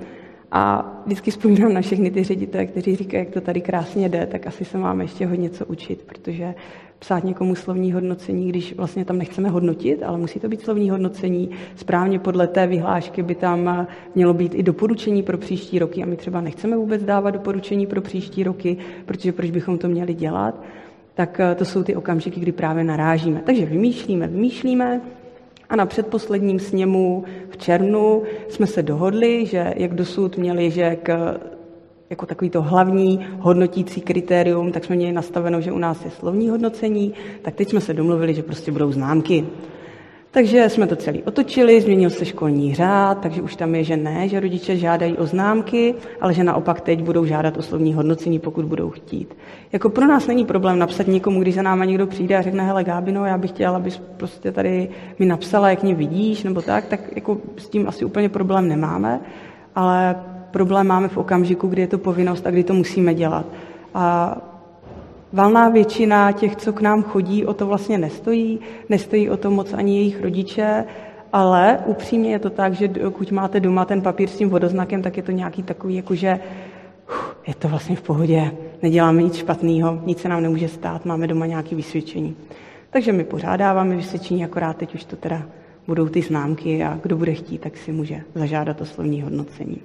A 0.51 0.85
vždycky 1.05 1.31
vzpomínám 1.31 1.73
na 1.73 1.81
všechny 1.81 2.11
ty 2.11 2.23
ředitele, 2.23 2.65
kteří 2.65 2.95
říkají, 2.95 3.25
jak 3.25 3.33
to 3.33 3.41
tady 3.41 3.61
krásně 3.61 4.09
jde, 4.09 4.27
tak 4.31 4.47
asi 4.47 4.65
se 4.65 4.77
máme 4.77 5.03
ještě 5.03 5.25
hodně 5.25 5.49
co 5.49 5.65
učit, 5.65 6.03
protože 6.05 6.55
psát 6.99 7.23
někomu 7.23 7.55
slovní 7.55 7.93
hodnocení, 7.93 8.49
když 8.49 8.75
vlastně 8.75 9.05
tam 9.05 9.17
nechceme 9.17 9.49
hodnotit, 9.49 10.03
ale 10.03 10.17
musí 10.17 10.39
to 10.39 10.49
být 10.49 10.61
slovní 10.61 10.89
hodnocení. 10.89 11.49
Správně 11.75 12.19
podle 12.19 12.47
té 12.47 12.67
vyhlášky 12.67 13.23
by 13.23 13.35
tam 13.35 13.87
mělo 14.15 14.33
být 14.33 14.55
i 14.55 14.63
doporučení 14.63 15.23
pro 15.23 15.37
příští 15.37 15.79
roky 15.79 16.03
a 16.03 16.05
my 16.05 16.15
třeba 16.15 16.41
nechceme 16.41 16.77
vůbec 16.77 17.03
dávat 17.03 17.31
doporučení 17.31 17.87
pro 17.87 18.01
příští 18.01 18.43
roky, 18.43 18.77
protože 19.05 19.31
proč 19.31 19.51
bychom 19.51 19.77
to 19.77 19.87
měli 19.87 20.13
dělat 20.13 20.61
tak 21.17 21.41
to 21.55 21.65
jsou 21.65 21.83
ty 21.83 21.95
okamžiky, 21.95 22.39
kdy 22.39 22.51
právě 22.51 22.83
narážíme. 22.83 23.41
Takže 23.45 23.65
vymýšlíme, 23.65 24.27
vymýšlíme, 24.27 25.01
a 25.69 25.75
na 25.75 25.85
předposledním 25.85 26.59
sněmu 26.59 27.23
v 27.49 27.57
červnu 27.57 28.23
jsme 28.49 28.67
se 28.67 28.83
dohodli, 28.83 29.45
že 29.45 29.73
jak 29.77 29.93
dosud 29.93 30.37
měli, 30.37 30.71
že 30.71 30.95
k, 30.95 31.39
jako 32.09 32.25
takový 32.25 32.49
to 32.49 32.61
hlavní 32.61 33.27
hodnotící 33.39 34.01
kritérium, 34.01 34.71
tak 34.71 34.85
jsme 34.85 34.95
měli 34.95 35.11
nastaveno, 35.11 35.61
že 35.61 35.71
u 35.71 35.77
nás 35.77 36.05
je 36.05 36.11
slovní 36.11 36.49
hodnocení, 36.49 37.13
tak 37.41 37.55
teď 37.55 37.69
jsme 37.69 37.81
se 37.81 37.93
domluvili, 37.93 38.33
že 38.33 38.43
prostě 38.43 38.71
budou 38.71 38.91
známky. 38.91 39.45
Takže 40.37 40.69
jsme 40.69 40.87
to 40.87 40.95
celý 40.95 41.23
otočili, 41.23 41.81
změnil 41.81 42.09
se 42.09 42.25
školní 42.25 42.75
řád, 42.75 43.19
takže 43.21 43.41
už 43.41 43.55
tam 43.55 43.75
je, 43.75 43.83
že 43.83 43.97
ne, 43.97 44.29
že 44.29 44.39
rodiče 44.39 44.77
žádají 44.77 45.17
o 45.17 45.25
známky, 45.25 45.95
ale 46.21 46.33
že 46.33 46.43
naopak 46.43 46.81
teď 46.81 47.03
budou 47.03 47.25
žádat 47.25 47.57
o 47.57 47.61
slovní 47.61 47.93
hodnocení, 47.93 48.39
pokud 48.39 48.65
budou 48.65 48.89
chtít. 48.89 49.37
Jako 49.71 49.89
pro 49.89 50.07
nás 50.07 50.27
není 50.27 50.45
problém 50.45 50.79
napsat 50.79 51.07
někomu, 51.07 51.41
když 51.41 51.55
za 51.55 51.61
náma 51.61 51.85
někdo 51.85 52.07
přijde 52.07 52.37
a 52.37 52.41
řekne, 52.41 52.63
hele 52.63 52.83
Gábino, 52.83 53.25
já 53.25 53.37
bych 53.37 53.51
chtěla, 53.51 53.75
abys 53.75 54.01
prostě 54.17 54.51
tady 54.51 54.89
mi 55.19 55.25
napsala, 55.25 55.69
jak 55.69 55.83
mě 55.83 55.95
vidíš, 55.95 56.43
nebo 56.43 56.61
tak, 56.61 56.85
tak 56.85 56.99
jako 57.15 57.37
s 57.57 57.69
tím 57.69 57.87
asi 57.87 58.05
úplně 58.05 58.29
problém 58.29 58.67
nemáme, 58.67 59.19
ale 59.75 60.15
problém 60.51 60.87
máme 60.87 61.07
v 61.07 61.17
okamžiku, 61.17 61.67
kdy 61.67 61.81
je 61.81 61.87
to 61.87 61.97
povinnost 61.97 62.47
a 62.47 62.51
kdy 62.51 62.63
to 62.63 62.73
musíme 62.73 63.13
dělat. 63.13 63.45
A 63.93 64.37
Valná 65.33 65.69
většina 65.69 66.31
těch, 66.31 66.55
co 66.55 66.73
k 66.73 66.81
nám 66.81 67.03
chodí, 67.03 67.45
o 67.45 67.53
to 67.53 67.65
vlastně 67.65 67.97
nestojí. 67.97 68.59
Nestojí 68.89 69.29
o 69.29 69.37
to 69.37 69.51
moc 69.51 69.73
ani 69.73 69.97
jejich 69.97 70.21
rodiče, 70.21 70.85
ale 71.33 71.79
upřímně 71.85 72.31
je 72.31 72.39
to 72.39 72.49
tak, 72.49 72.73
že 72.73 72.87
pokud 72.87 73.31
máte 73.31 73.59
doma 73.59 73.85
ten 73.85 74.01
papír 74.01 74.29
s 74.29 74.37
tím 74.37 74.49
vodoznakem, 74.49 75.01
tak 75.01 75.17
je 75.17 75.23
to 75.23 75.31
nějaký 75.31 75.63
takový, 75.63 75.95
jakože 75.95 76.39
je 77.47 77.55
to 77.55 77.67
vlastně 77.67 77.95
v 77.95 78.01
pohodě, 78.01 78.51
neděláme 78.81 79.23
nic 79.23 79.35
špatného, 79.35 80.01
nic 80.05 80.19
se 80.19 80.29
nám 80.29 80.43
nemůže 80.43 80.67
stát, 80.67 81.05
máme 81.05 81.27
doma 81.27 81.45
nějaké 81.45 81.75
vysvědčení. 81.75 82.35
Takže 82.89 83.11
my 83.11 83.23
pořádáváme 83.23 83.95
vysvědčení, 83.95 84.45
akorát 84.45 84.77
teď 84.77 84.95
už 84.95 85.03
to 85.03 85.15
teda 85.15 85.43
budou 85.87 86.07
ty 86.07 86.21
známky 86.21 86.83
a 86.83 86.99
kdo 87.03 87.17
bude 87.17 87.33
chtít, 87.33 87.61
tak 87.61 87.77
si 87.77 87.91
může 87.91 88.21
zažádat 88.35 88.81
o 88.81 88.85
slovní 88.85 89.21
hodnocení. 89.21 89.81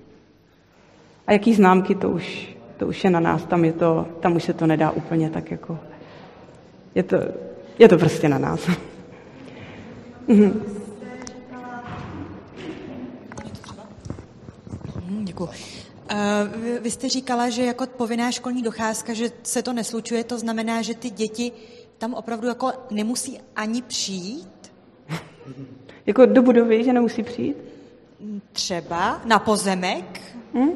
A 1.27 1.33
jaký 1.33 1.55
známky, 1.55 1.95
to 1.95 2.11
už 2.11 2.57
to 2.83 2.89
už 2.89 3.05
je 3.05 3.11
na 3.11 3.21
nás, 3.21 3.45
tam, 3.45 3.65
je 3.65 3.73
to, 3.73 4.07
tam 4.21 4.37
už 4.37 4.45
se 4.45 4.53
to 4.53 4.67
nedá 4.67 4.91
úplně 4.91 5.31
tak 5.31 5.51
jako... 5.51 5.79
Je 6.95 7.03
to, 7.03 7.17
je 7.79 7.89
to 7.89 7.99
prostě 7.99 8.29
na 8.29 8.39
nás. 8.39 8.61
Mhm. 10.29 10.62
Mhm, 15.07 15.25
děkuji. 15.25 15.49
Uh, 15.49 15.49
vy 16.83 16.91
jste 16.91 17.09
říkala, 17.09 17.49
že 17.51 17.65
jako 17.65 17.87
povinná 17.87 18.31
školní 18.31 18.62
docházka, 18.62 19.15
že 19.15 19.31
se 19.43 19.62
to 19.62 19.73
neslučuje, 19.73 20.25
to 20.25 20.39
znamená, 20.39 20.83
že 20.83 20.95
ty 20.95 21.11
děti 21.11 21.53
tam 21.99 22.15
opravdu 22.15 22.49
jako 22.49 22.73
nemusí 22.91 23.41
ani 23.57 23.83
přijít? 23.83 24.73
jako 26.07 26.27
do 26.27 26.43
budovy, 26.43 26.85
že 26.85 26.93
nemusí 26.93 27.23
přijít? 27.23 27.57
Třeba 28.53 29.21
na 29.25 29.39
pozemek? 29.39 30.21
Hmm? 30.55 30.73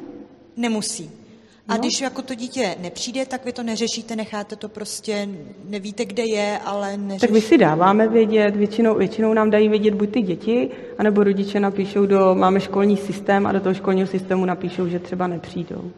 Nemusí. 0.56 1.25
A 1.68 1.72
no. 1.74 1.78
když 1.78 2.00
jako 2.00 2.22
to 2.22 2.34
dítě 2.34 2.76
nepřijde, 2.80 3.26
tak 3.26 3.44
vy 3.44 3.52
to 3.52 3.62
neřešíte, 3.62 4.16
necháte 4.16 4.56
to 4.56 4.68
prostě, 4.68 5.28
nevíte, 5.64 6.04
kde 6.04 6.22
je, 6.26 6.58
ale 6.64 6.96
neřešíte. 6.96 7.26
Tak 7.26 7.30
my 7.30 7.40
si 7.40 7.58
dáváme 7.58 8.08
vědět, 8.08 8.56
většinou, 8.56 8.94
většinou 8.94 9.34
nám 9.34 9.50
dají 9.50 9.68
vědět 9.68 9.94
buď 9.94 10.10
ty 10.10 10.22
děti, 10.22 10.70
anebo 10.98 11.24
rodiče 11.24 11.60
napíšou 11.60 12.06
do, 12.06 12.34
máme 12.34 12.60
školní 12.60 12.96
systém 12.96 13.46
a 13.46 13.52
do 13.52 13.60
toho 13.60 13.74
školního 13.74 14.06
systému 14.06 14.44
napíšou, 14.44 14.88
že 14.88 14.98
třeba 14.98 15.26
nepřijdou. 15.26 15.90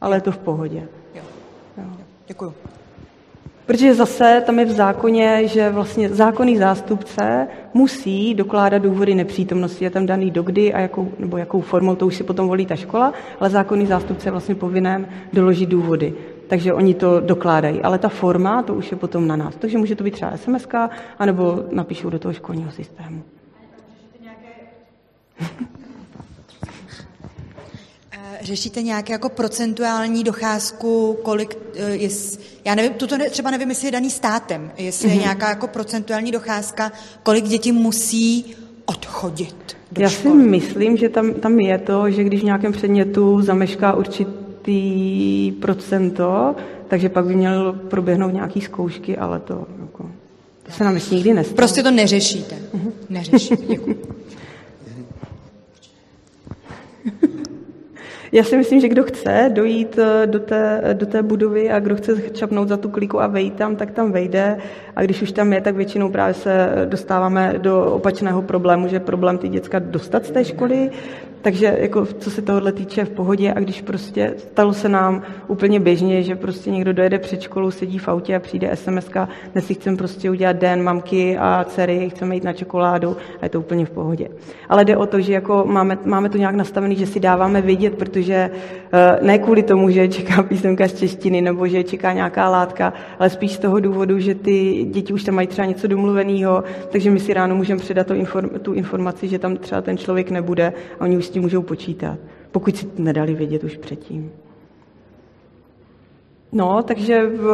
Ale 0.00 0.16
je 0.16 0.20
to 0.20 0.32
v 0.32 0.38
pohodě. 0.38 0.88
Jo. 1.14 1.22
Jo. 1.78 1.84
Děkuju. 2.26 2.54
Protože 3.66 3.94
zase 3.94 4.42
tam 4.46 4.58
je 4.58 4.64
v 4.64 4.70
zákoně, 4.70 5.48
že 5.48 5.70
vlastně 5.70 6.08
zákonný 6.08 6.56
zástupce 6.56 7.48
musí 7.74 8.34
dokládat 8.34 8.78
důvody 8.78 9.14
nepřítomnosti. 9.14 9.84
Je 9.84 9.90
tam 9.90 10.06
daný 10.06 10.30
dokdy 10.30 10.74
a 10.74 10.80
jakou, 10.80 11.12
nebo 11.18 11.36
jakou 11.36 11.60
formou, 11.60 11.96
to 11.96 12.06
už 12.06 12.16
si 12.16 12.24
potom 12.24 12.48
volí 12.48 12.66
ta 12.66 12.76
škola, 12.76 13.12
ale 13.40 13.50
zákonný 13.50 13.86
zástupce 13.86 14.28
je 14.28 14.32
vlastně 14.32 14.54
povinen 14.54 15.06
doložit 15.32 15.66
důvody. 15.66 16.14
Takže 16.46 16.72
oni 16.72 16.94
to 16.94 17.20
dokládají. 17.20 17.82
Ale 17.82 17.98
ta 17.98 18.08
forma, 18.08 18.62
to 18.62 18.74
už 18.74 18.90
je 18.90 18.96
potom 18.96 19.26
na 19.26 19.36
nás. 19.36 19.56
Takže 19.56 19.78
může 19.78 19.94
to 19.94 20.04
být 20.04 20.14
třeba 20.14 20.36
SMS, 20.36 20.68
anebo 21.18 21.64
napíšou 21.70 22.10
do 22.10 22.18
toho 22.18 22.34
školního 22.34 22.70
systému. 22.70 23.22
Řešíte 28.46 28.82
nějaké 28.82 29.12
jako 29.12 29.28
procentuální 29.28 30.24
docházku, 30.24 31.18
kolik, 31.22 31.58
eh, 31.76 31.90
je, 31.90 32.08
já 32.64 32.74
nevím, 32.74 32.92
tuto 32.92 33.18
ne, 33.18 33.30
třeba 33.30 33.50
nevím, 33.50 33.68
jestli 33.68 33.88
je 33.88 33.92
daný 33.92 34.10
státem, 34.10 34.70
jestli 34.78 35.08
mm-hmm. 35.08 35.10
je 35.10 35.14
mhm. 35.14 35.22
nějaká 35.22 35.48
jako 35.48 35.68
procentuální 35.68 36.30
docházka, 36.30 36.92
kolik 37.22 37.44
dětí 37.44 37.72
musí 37.72 38.54
odchodit 38.84 39.76
do 39.92 40.02
Já 40.02 40.08
školy. 40.08 40.42
si 40.42 40.48
myslím, 40.48 40.96
že 40.96 41.08
tam, 41.08 41.34
tam 41.34 41.60
je 41.60 41.78
to, 41.78 42.10
že 42.10 42.24
když 42.24 42.40
v 42.40 42.44
nějakém 42.44 42.72
předmětu 42.72 43.42
zamešká 43.42 43.92
určitý 43.92 45.52
procento, 45.52 46.54
takže 46.88 47.08
pak 47.08 47.26
by 47.26 47.34
měl 47.34 47.72
proběhnout 47.72 48.32
nějaký 48.32 48.60
zkoušky, 48.60 49.16
ale 49.16 49.40
to, 49.40 49.66
jako, 49.80 50.10
to 50.62 50.72
se 50.72 50.84
nám 50.84 50.94
ještě 50.94 51.14
nikdy 51.14 51.34
nestalo. 51.34 51.56
Prostě 51.56 51.82
to 51.82 51.90
neřešíte. 51.90 52.56
Mm-hmm. 52.74 52.92
Neřešíte, 53.08 53.66
děkuji. 53.66 54.02
Já 58.32 58.44
si 58.44 58.56
myslím, 58.56 58.80
že 58.80 58.88
kdo 58.88 59.04
chce 59.04 59.50
dojít 59.52 59.98
eh, 59.98 60.26
do 60.26 60.40
té, 60.40 60.80
do 60.92 61.06
té 61.06 61.22
budovy 61.22 61.70
a 61.70 61.80
kdo 61.80 61.96
chce 61.96 62.16
čapnout 62.32 62.68
za 62.68 62.76
tu 62.76 62.88
kliku 62.88 63.20
a 63.20 63.26
vejít 63.26 63.54
tam, 63.54 63.76
tak 63.76 63.90
tam 63.90 64.12
vejde. 64.12 64.58
A 64.96 65.02
když 65.02 65.22
už 65.22 65.32
tam 65.32 65.52
je, 65.52 65.60
tak 65.60 65.76
většinou 65.76 66.08
právě 66.08 66.34
se 66.34 66.70
dostáváme 66.84 67.54
do 67.58 67.84
opačného 67.84 68.42
problému, 68.42 68.88
že 68.88 69.00
problém 69.00 69.38
ty 69.38 69.48
děcka 69.48 69.78
dostat 69.78 70.26
z 70.26 70.30
té 70.30 70.44
školy, 70.44 70.90
takže 71.46 71.76
jako 71.80 72.06
co 72.06 72.30
se 72.30 72.42
tohohle 72.42 72.72
týče 72.72 73.04
v 73.04 73.10
pohodě 73.10 73.52
a 73.52 73.60
když 73.60 73.82
prostě 73.82 74.34
stalo 74.36 74.72
se 74.72 74.88
nám 74.88 75.22
úplně 75.48 75.80
běžně, 75.80 76.22
že 76.22 76.36
prostě 76.36 76.70
někdo 76.70 76.92
dojede 76.92 77.18
před 77.18 77.40
školou, 77.40 77.70
sedí 77.70 77.98
v 77.98 78.08
autě 78.08 78.36
a 78.36 78.40
přijde 78.40 78.70
SMS, 78.76 79.10
dnes 79.52 79.66
si 79.66 79.74
chcem 79.74 79.96
prostě 79.96 80.30
udělat 80.30 80.56
den 80.56 80.82
mamky 80.82 81.38
a 81.38 81.64
dcery, 81.68 82.10
chceme 82.10 82.34
jít 82.34 82.44
na 82.44 82.52
čokoládu 82.52 83.16
a 83.40 83.44
je 83.44 83.48
to 83.48 83.60
úplně 83.60 83.86
v 83.86 83.90
pohodě. 83.90 84.28
Ale 84.68 84.84
jde 84.84 84.96
o 84.96 85.06
to, 85.06 85.20
že 85.20 85.32
jako 85.32 85.64
máme, 85.66 85.98
máme 86.04 86.28
to 86.28 86.38
nějak 86.38 86.54
nastavený, 86.54 86.96
že 86.96 87.06
si 87.06 87.20
dáváme 87.20 87.62
vědět, 87.62 87.94
protože 87.94 88.50
eh, 88.92 89.18
ne 89.22 89.38
kvůli 89.38 89.62
tomu, 89.62 89.90
že 89.90 90.08
čeká 90.08 90.42
písemka 90.48 90.88
z 90.88 90.94
češtiny 90.94 91.40
nebo 91.40 91.68
že 91.68 91.84
čeká 91.84 92.12
nějaká 92.12 92.48
látka, 92.48 92.92
ale 93.18 93.30
spíš 93.30 93.52
z 93.52 93.58
toho 93.58 93.80
důvodu, 93.80 94.18
že 94.18 94.34
ty 94.34 94.86
děti 94.90 95.12
už 95.12 95.24
tam 95.24 95.34
mají 95.34 95.46
třeba 95.46 95.66
něco 95.66 95.86
domluveného, 95.86 96.64
takže 96.90 97.10
my 97.10 97.20
si 97.20 97.34
ráno 97.34 97.56
můžeme 97.56 97.80
předat 97.80 98.06
tu 98.62 98.72
informaci, 98.72 99.28
že 99.28 99.38
tam 99.38 99.56
třeba 99.56 99.82
ten 99.82 99.98
člověk 99.98 100.30
nebude 100.30 100.72
a 101.00 101.04
oni 101.04 101.16
už 101.16 101.35
tím 101.36 101.42
můžou 101.42 101.62
počítat, 101.62 102.18
pokud 102.52 102.76
si 102.76 102.86
nedali 102.98 103.34
vědět 103.34 103.64
už 103.64 103.76
předtím. 103.76 104.32
No, 106.52 106.82
takže 106.82 107.26
v, 107.26 107.48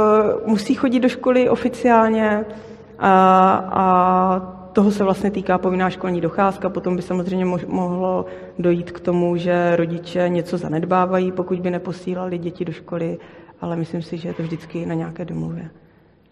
musí 0.46 0.74
chodit 0.74 1.00
do 1.00 1.08
školy 1.08 1.48
oficiálně 1.48 2.44
a, 2.98 3.12
a 3.72 4.40
toho 4.72 4.90
se 4.90 5.04
vlastně 5.04 5.30
týká 5.30 5.58
povinná 5.58 5.90
školní 5.90 6.20
docházka. 6.20 6.68
Potom 6.68 6.96
by 6.96 7.02
samozřejmě 7.02 7.44
mohlo 7.66 8.26
dojít 8.58 8.90
k 8.90 9.00
tomu, 9.00 9.36
že 9.36 9.76
rodiče 9.76 10.28
něco 10.28 10.58
zanedbávají, 10.58 11.32
pokud 11.32 11.60
by 11.60 11.70
neposílali 11.70 12.38
děti 12.38 12.64
do 12.64 12.72
školy, 12.72 13.18
ale 13.60 13.76
myslím 13.76 14.02
si, 14.02 14.16
že 14.16 14.28
je 14.28 14.34
to 14.34 14.42
vždycky 14.42 14.86
na 14.86 14.94
nějaké 14.94 15.24
domluvě. 15.24 15.70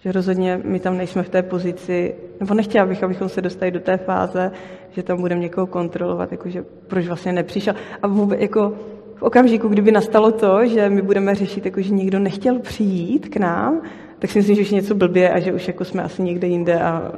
Že 0.01 0.13
rozhodně 0.13 0.61
my 0.65 0.81
tam 0.81 0.97
nejsme 0.97 1.23
v 1.23 1.29
té 1.29 1.43
pozici, 1.43 2.15
nebo 2.41 2.55
nechtěla 2.55 2.87
bych, 2.87 3.05
abychom 3.05 3.29
se 3.29 3.43
dostali 3.43 3.71
do 3.71 3.81
té 3.81 3.97
fáze, 3.97 4.53
že 4.91 5.03
tam 5.03 5.21
budeme 5.21 5.41
někoho 5.41 5.67
kontrolovat, 5.67 6.33
jakože 6.33 6.65
proč 6.87 7.07
vlastně 7.07 7.33
nepřišel. 7.33 7.75
A 8.03 8.07
vůbec 8.07 8.41
jako 8.41 8.75
v 9.15 9.23
okamžiku, 9.23 9.69
kdyby 9.69 9.93
nastalo 9.93 10.33
to, 10.33 10.67
že 10.67 10.89
my 10.91 11.03
budeme 11.03 11.35
řešit, 11.35 11.65
jako, 11.65 11.83
že 11.83 11.95
někdo 11.95 12.19
nechtěl 12.19 12.59
přijít 12.59 13.29
k 13.29 13.37
nám, 13.37 13.83
tak 14.19 14.31
si 14.31 14.39
myslím, 14.39 14.57
že 14.57 14.63
už 14.63 14.71
něco 14.71 14.95
blbě 14.95 15.31
a 15.31 15.41
že 15.41 15.53
už 15.53 15.69
jako 15.69 15.85
jsme 15.85 16.03
asi 16.03 16.23
někde 16.23 16.49
jinde 16.49 16.81
a 16.81 17.13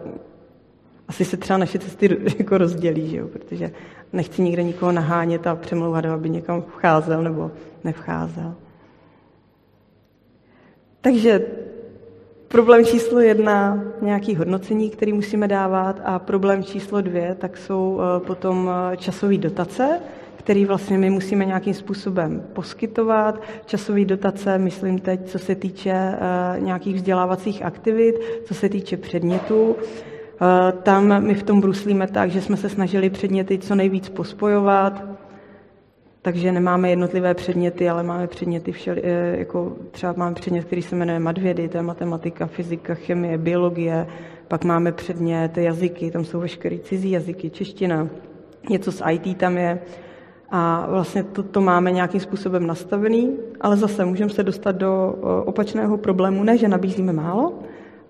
asi 1.08 1.24
se 1.24 1.36
třeba 1.36 1.58
naše 1.58 1.78
cesty 1.78 2.18
jako 2.38 2.58
rozdělí, 2.58 3.08
že 3.08 3.16
jo? 3.16 3.28
protože 3.28 3.70
nechci 4.12 4.42
nikde 4.42 4.62
nikoho 4.62 4.92
nahánět 4.92 5.46
a 5.46 5.56
přemlouvat, 5.56 6.04
aby 6.04 6.30
někam 6.30 6.62
vcházel 6.62 7.22
nebo 7.22 7.50
nevcházel. 7.84 8.54
Takže 11.00 11.46
Problém 12.52 12.84
číslo 12.84 13.20
jedna, 13.20 13.84
nějaký 14.02 14.36
hodnocení, 14.36 14.90
který 14.90 15.12
musíme 15.12 15.48
dávat 15.48 16.00
a 16.04 16.18
problém 16.18 16.64
číslo 16.64 17.00
dvě, 17.00 17.36
tak 17.40 17.56
jsou 17.56 18.00
eh, 18.00 18.20
potom 18.20 18.70
eh, 18.92 18.96
časové 18.96 19.36
dotace, 19.36 20.00
který 20.36 20.64
vlastně 20.64 20.98
my 20.98 21.10
musíme 21.10 21.44
nějakým 21.44 21.74
způsobem 21.74 22.42
poskytovat. 22.52 23.42
Časové 23.66 24.04
dotace, 24.04 24.58
myslím 24.58 24.98
teď, 24.98 25.28
co 25.28 25.38
se 25.38 25.54
týče 25.54 25.92
eh, 25.92 26.60
nějakých 26.60 26.96
vzdělávacích 26.96 27.64
aktivit, 27.64 28.14
co 28.44 28.54
se 28.54 28.68
týče 28.68 28.96
předmětů. 28.96 29.76
Tam 30.82 31.22
my 31.22 31.34
v 31.34 31.42
tom 31.42 31.60
bruslíme 31.60 32.06
tak, 32.06 32.30
že 32.30 32.40
jsme 32.40 32.56
se 32.56 32.68
snažili 32.68 33.10
předměty 33.10 33.58
co 33.58 33.74
nejvíc 33.74 34.08
pospojovat, 34.08 35.11
takže 36.22 36.52
nemáme 36.52 36.90
jednotlivé 36.90 37.34
předměty, 37.34 37.88
ale 37.88 38.02
máme 38.02 38.26
předměty 38.26 38.72
všeli, 38.72 39.02
eh, 39.04 39.36
jako 39.38 39.72
třeba 39.90 40.14
máme 40.16 40.34
předmět, 40.34 40.64
který 40.64 40.82
se 40.82 40.96
jmenuje 40.96 41.18
Madvědy, 41.18 41.68
to 41.68 41.76
je 41.76 41.82
matematika, 41.82 42.46
fyzika, 42.46 42.94
chemie, 42.94 43.38
biologie, 43.38 44.06
pak 44.48 44.64
máme 44.64 44.92
předmět 44.92 45.58
jazyky, 45.58 46.10
tam 46.10 46.24
jsou 46.24 46.40
veškeré 46.40 46.78
cizí 46.78 47.10
jazyky, 47.10 47.50
čeština, 47.50 48.08
něco 48.70 48.92
z 48.92 49.02
IT 49.10 49.38
tam 49.38 49.58
je, 49.58 49.78
a 50.50 50.86
vlastně 50.90 51.22
to, 51.22 51.42
to 51.42 51.60
máme 51.60 51.92
nějakým 51.92 52.20
způsobem 52.20 52.66
nastavený, 52.66 53.36
ale 53.60 53.76
zase 53.76 54.04
můžeme 54.04 54.30
se 54.30 54.42
dostat 54.42 54.76
do 54.76 55.14
opačného 55.44 55.96
problému, 55.96 56.44
ne, 56.44 56.58
že 56.58 56.68
nabízíme 56.68 57.12
málo, 57.12 57.58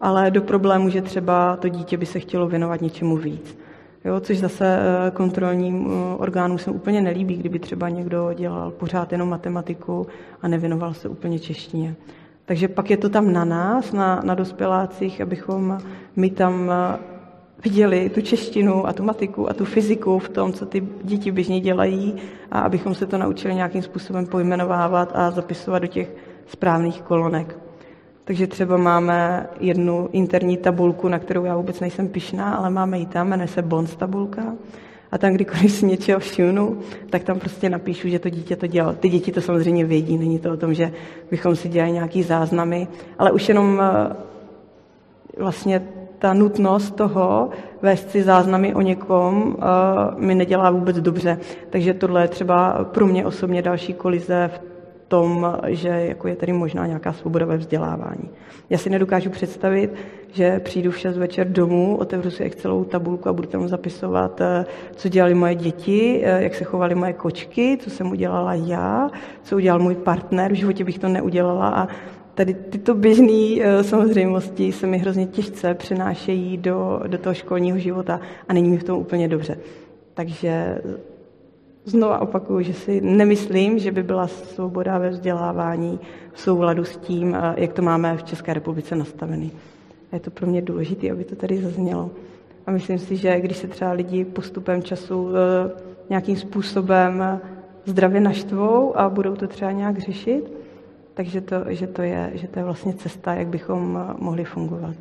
ale 0.01 0.31
do 0.31 0.43
problému, 0.43 0.89
že 0.89 1.03
třeba 1.03 1.57
to 1.57 1.69
dítě 1.69 1.97
by 1.97 2.07
se 2.07 2.21
chtělo 2.21 2.49
věnovat 2.49 2.81
něčemu 2.81 3.17
víc. 3.17 3.59
Jo, 4.05 4.21
což 4.21 4.39
zase 4.39 4.79
e, 4.79 5.11
kontrolním 5.11 5.87
e, 5.87 6.17
orgánům 6.17 6.59
se 6.59 6.71
úplně 6.71 7.01
nelíbí, 7.01 7.37
kdyby 7.37 7.59
třeba 7.59 7.89
někdo 7.89 8.33
dělal 8.33 8.71
pořád 8.71 9.13
jenom 9.13 9.29
matematiku 9.29 10.07
a 10.43 10.49
nevěnoval 10.49 10.95
se 10.95 11.09
úplně 11.09 11.39
češtině. 11.39 11.95
Takže 12.45 12.69
pak 12.69 12.91
je 12.91 12.97
to 12.97 13.09
tam 13.09 13.33
na 13.33 13.45
nás, 13.45 13.93
na, 13.93 14.21
na 14.25 14.35
dospělácích, 14.35 15.21
abychom 15.21 15.79
my 16.17 16.31
tam 16.31 16.71
e, 16.71 16.99
viděli 17.65 18.11
tu 18.11 18.21
češtinu 18.21 18.87
a 18.87 18.93
tu 18.93 19.03
matiku 19.03 19.51
a 19.51 19.55
tu 19.55 19.65
fyziku 19.65 20.19
v 20.19 20.29
tom, 20.29 20.53
co 20.53 20.67
ty 20.67 20.89
děti 21.03 21.33
běžně 21.33 21.61
dělají 21.61 22.15
a 22.51 22.61
abychom 22.61 22.95
se 22.95 23.07
to 23.07 23.19
naučili 23.19 23.55
nějakým 23.55 23.83
způsobem 23.83 24.27
pojmenovávat 24.27 25.13
a 25.15 25.31
zapisovat 25.31 25.79
do 25.79 25.87
těch 25.87 26.15
správných 26.47 27.03
kolonek. 27.03 27.62
Takže 28.25 28.47
třeba 28.47 28.77
máme 28.77 29.47
jednu 29.61 30.09
interní 30.13 30.57
tabulku, 30.57 31.09
na 31.09 31.19
kterou 31.19 31.45
já 31.45 31.57
vůbec 31.57 31.81
nejsem 31.81 32.09
pišná, 32.09 32.55
ale 32.55 32.71
máme 32.71 32.99
ji 32.99 33.07
tam, 33.07 33.29
jmenuje 33.29 33.49
se 33.49 33.63
Bonds 33.63 33.97
tabulka. 33.97 34.55
A 35.13 35.19
tam, 35.19 35.33
kdykoliv 35.33 35.73
si 35.73 35.87
něčeho 35.87 36.21
všimnu, 36.21 36.79
tak 37.11 37.25
tam 37.25 37.39
prostě 37.39 37.71
napíšu, 37.71 38.09
že 38.09 38.19
to 38.19 38.29
dítě 38.29 38.57
to 38.57 38.67
dělalo. 38.67 38.95
Ty 38.95 39.09
děti 39.09 39.33
to 39.33 39.41
samozřejmě 39.41 39.85
vědí, 39.85 40.19
není 40.19 40.39
to 40.39 40.53
o 40.53 40.57
tom, 40.57 40.75
že 40.75 40.93
bychom 41.31 41.57
si 41.57 41.69
dělali 41.69 41.93
nějaký 41.93 42.23
záznamy, 42.23 42.89
ale 43.19 43.33
už 43.33 43.49
jenom 43.49 43.81
eh, 43.83 44.17
vlastně 45.39 45.83
ta 46.19 46.35
nutnost 46.35 46.91
toho 46.91 47.51
vést 47.83 48.11
si 48.11 48.23
záznamy 48.23 48.75
o 48.75 48.81
někom 48.81 49.57
uh, 49.59 50.21
mi 50.21 50.35
nedělá 50.35 50.71
vůbec 50.71 51.01
dobře. 51.01 51.39
Takže 51.71 51.95
tohle 51.95 52.23
je 52.23 52.29
třeba 52.29 52.85
pro 52.85 53.07
mě 53.07 53.27
osobně 53.27 53.63
další 53.63 53.95
kolize 53.95 54.51
v 54.55 54.72
tom, 55.13 55.59
že 55.67 55.89
jako 55.89 56.29
je 56.29 56.37
tady 56.37 56.53
možná 56.53 56.87
nějaká 56.87 57.13
svoboda 57.13 57.47
ve 57.47 57.57
vzdělávání. 57.57 58.29
Já 58.71 58.79
si 58.79 58.91
nedokážu 58.91 59.31
představit, 59.31 59.95
že 60.33 60.61
přijdu 60.61 60.91
v 60.91 60.99
6 60.99 61.17
večer 61.17 61.49
domů, 61.49 61.97
otevřu 61.97 62.31
si 62.31 62.51
celou 62.51 62.85
tabulku 62.85 63.29
a 63.29 63.33
budu 63.33 63.49
tam 63.49 63.69
zapisovat, 63.69 64.41
eh, 64.41 64.65
co 64.97 65.09
dělali 65.09 65.35
moje 65.35 65.55
děti, 65.55 66.23
eh, 66.25 66.43
jak 66.43 66.55
se 66.55 66.65
chovaly 66.65 66.95
moje 66.95 67.13
kočky, 67.13 67.79
co 67.81 67.91
jsem 67.91 68.11
udělala 68.11 68.55
já, 68.55 69.11
co 69.43 69.57
udělal 69.57 69.81
můj 69.81 69.95
partner, 69.95 70.53
v 70.53 70.57
životě 70.57 70.85
bych 70.85 70.99
to 70.99 71.09
neudělala 71.09 71.69
a 71.69 71.89
tady 72.35 72.55
tyto 72.55 72.95
běžné 72.95 73.61
eh, 73.61 73.85
samozřejmosti 73.85 74.73
se 74.73 74.87
mi 74.87 74.99
hrozně 74.99 75.27
těžce 75.27 75.75
přenášejí 75.75 76.57
do, 76.57 77.01
do 77.07 77.19
toho 77.19 77.35
školního 77.35 77.79
života 77.79 78.21
a 78.49 78.53
není 78.53 78.71
mi 78.71 78.79
v 78.79 78.85
tom 78.85 78.99
úplně 78.99 79.29
dobře. 79.29 79.59
Takže 80.15 80.79
znova 81.85 82.19
opakuju, 82.19 82.63
že 82.63 82.75
si 82.75 83.01
nemyslím, 83.01 83.79
že 83.79 83.93
by 83.93 84.03
byla 84.03 84.27
svoboda 84.27 84.99
ve 84.99 85.11
vzdělávání 85.11 86.01
v 86.33 86.41
souladu 86.41 86.85
s 86.85 86.97
tím, 86.97 87.35
eh, 87.35 87.55
jak 87.57 87.73
to 87.73 87.83
máme 87.83 88.17
v 88.17 88.23
České 88.23 88.55
republice 88.55 88.97
nastavený. 88.97 89.53
A 90.13 90.17
je 90.17 90.21
to 90.21 90.31
pro 90.31 90.47
mě 90.47 90.63
důležité, 90.63 91.11
aby 91.11 91.25
to 91.25 91.37
tady 91.37 91.63
zaznělo. 91.63 92.11
A 92.67 92.71
myslím 92.71 92.99
si, 92.99 93.17
že 93.17 93.41
když 93.41 93.57
se 93.57 93.69
třeba 93.69 93.93
lidi 93.93 94.25
postupem 94.25 94.83
času 94.83 95.29
eh, 95.35 95.71
nějakým 96.11 96.37
způsobem 96.37 97.41
zdravě 97.85 98.21
naštvou 98.21 98.99
a 98.99 99.09
budou 99.09 99.37
to 99.37 99.49
třeba 99.49 99.71
nějak 99.71 99.99
řešit, 99.99 100.53
takže 101.15 101.41
to, 101.41 101.57
že, 101.69 101.87
to 101.87 102.03
je, 102.03 102.31
že 102.35 102.49
to 102.49 102.59
je 102.59 102.65
vlastně 102.65 102.95
cesta, 102.95 103.35
jak 103.35 103.47
bychom 103.47 103.99
eh, 103.99 104.15
mohli 104.19 104.45
fungovat. 104.45 104.97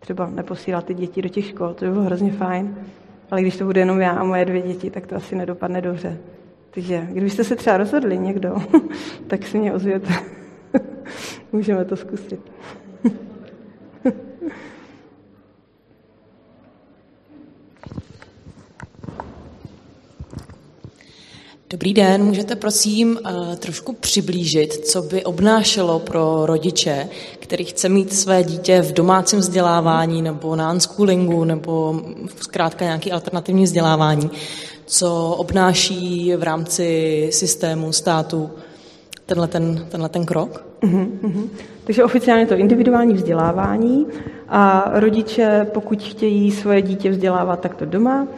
Třeba 0.00 0.30
neposílat 0.30 0.84
ty 0.84 0.94
děti 0.94 1.22
do 1.22 1.28
těch 1.28 1.46
škol, 1.46 1.74
to 1.74 1.84
by 1.84 1.90
bylo 1.90 2.04
hrozně 2.04 2.32
fajn, 2.32 2.76
ale 3.32 3.40
když 3.40 3.56
to 3.56 3.64
bude 3.64 3.80
jenom 3.80 4.00
já 4.00 4.10
a 4.10 4.24
moje 4.24 4.44
dvě 4.44 4.62
děti, 4.62 4.90
tak 4.90 5.06
to 5.06 5.16
asi 5.16 5.36
nedopadne 5.36 5.80
dobře. 5.80 6.18
Takže 6.70 7.06
kdybyste 7.10 7.44
se 7.44 7.56
třeba 7.56 7.76
rozhodli 7.76 8.18
někdo, 8.18 8.56
tak 9.26 9.46
si 9.46 9.58
mě 9.58 9.72
ozvěte. 9.72 10.12
Můžeme 11.52 11.84
to 11.84 11.96
zkusit. 11.96 12.40
Dobrý 21.72 21.94
den, 21.94 22.24
můžete 22.24 22.56
prosím 22.56 23.18
uh, 23.24 23.54
trošku 23.54 23.92
přiblížit, 23.92 24.72
co 24.86 25.02
by 25.02 25.24
obnášelo 25.24 25.98
pro 25.98 26.46
rodiče, 26.46 27.08
který 27.38 27.64
chce 27.64 27.88
mít 27.88 28.12
své 28.12 28.44
dítě 28.44 28.82
v 28.82 28.92
domácím 28.92 29.38
vzdělávání 29.38 30.22
nebo 30.22 30.56
na 30.56 30.72
unschoolingu 30.72 31.44
nebo 31.44 32.02
zkrátka 32.36 32.84
nějaký 32.84 33.12
alternativní 33.12 33.64
vzdělávání, 33.64 34.30
co 34.86 35.34
obnáší 35.38 36.32
v 36.36 36.42
rámci 36.42 37.28
systému 37.32 37.92
státu 37.92 38.50
tenhle 39.26 39.48
ten, 39.48 39.86
tenhle 39.90 40.08
ten 40.08 40.24
krok? 40.26 40.64
Uh-huh, 40.82 41.08
uh-huh. 41.22 41.48
Takže 41.84 42.04
oficiálně 42.04 42.46
to 42.46 42.54
individuální 42.54 43.14
vzdělávání 43.14 44.06
a 44.48 44.90
rodiče, 44.94 45.66
pokud 45.72 46.02
chtějí 46.02 46.50
svoje 46.50 46.82
dítě 46.82 47.10
vzdělávat, 47.10 47.60
tak 47.60 47.74
to 47.74 47.84
doma 47.84 48.28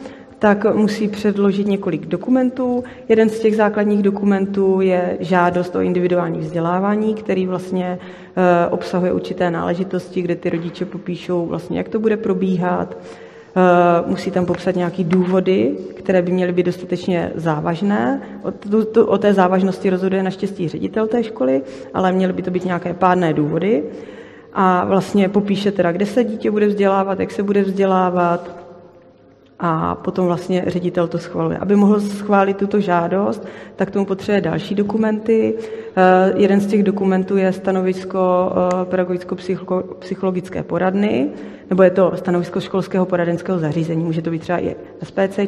tak 0.45 0.75
musí 0.75 1.07
předložit 1.07 1.67
několik 1.67 2.05
dokumentů. 2.05 2.83
Jeden 3.09 3.29
z 3.29 3.39
těch 3.39 3.55
základních 3.55 4.03
dokumentů 4.03 4.81
je 4.81 5.17
žádost 5.19 5.75
o 5.75 5.81
individuální 5.81 6.39
vzdělávání, 6.39 7.13
který 7.13 7.47
vlastně 7.47 7.99
eh, 7.99 8.69
obsahuje 8.69 9.13
určité 9.13 9.51
náležitosti, 9.51 10.21
kde 10.21 10.35
ty 10.35 10.49
rodiče 10.49 10.85
popíšou 10.85 11.45
vlastně, 11.45 11.77
jak 11.77 11.89
to 11.89 11.99
bude 11.99 12.17
probíhat. 12.17 12.97
Eh, 13.55 14.03
musí 14.05 14.31
tam 14.31 14.45
popsat 14.45 14.75
nějaké 14.75 15.03
důvody, 15.03 15.77
které 15.95 16.21
by 16.21 16.31
měly 16.31 16.51
být 16.51 16.65
dostatečně 16.65 17.31
závažné. 17.35 18.21
O, 18.43 18.51
o 19.01 19.17
té 19.17 19.33
závažnosti 19.33 19.89
rozhoduje 19.89 20.23
naštěstí 20.23 20.67
ředitel 20.67 21.07
té 21.07 21.23
školy, 21.23 21.61
ale 21.93 22.11
měly 22.11 22.33
by 22.33 22.41
to 22.41 22.51
být 22.51 22.65
nějaké 22.65 22.93
pádné 22.93 23.33
důvody. 23.33 23.83
A 24.53 24.85
vlastně 24.85 25.29
popíše 25.29 25.71
teda, 25.71 25.91
kde 25.91 26.05
se 26.05 26.23
dítě 26.23 26.51
bude 26.51 26.67
vzdělávat, 26.67 27.19
jak 27.19 27.31
se 27.31 27.43
bude 27.43 27.61
vzdělávat, 27.61 28.64
a 29.59 29.95
potom 29.95 30.25
vlastně 30.25 30.63
ředitel 30.67 31.07
to 31.07 31.17
schvaluje. 31.17 31.57
Aby 31.57 31.75
mohl 31.75 31.99
schválit 31.99 32.57
tuto 32.57 32.79
žádost, 32.79 33.47
tak 33.75 33.91
tomu 33.91 34.05
potřebuje 34.05 34.41
další 34.41 34.75
dokumenty. 34.75 35.53
Eh, 35.97 36.33
jeden 36.35 36.59
z 36.59 36.67
těch 36.67 36.83
dokumentů 36.83 37.37
je 37.37 37.53
stanovisko 37.53 38.51
eh, 38.55 38.85
pedagogicko-psychologické 38.85 40.63
poradny, 40.63 41.29
nebo 41.69 41.83
je 41.83 41.89
to 41.89 42.11
stanovisko 42.15 42.61
školského 42.61 43.05
poradenského 43.05 43.59
zařízení, 43.59 44.03
může 44.03 44.21
to 44.21 44.31
být 44.31 44.41
třeba 44.41 44.59
i 44.59 44.75
SPC, 45.03 45.39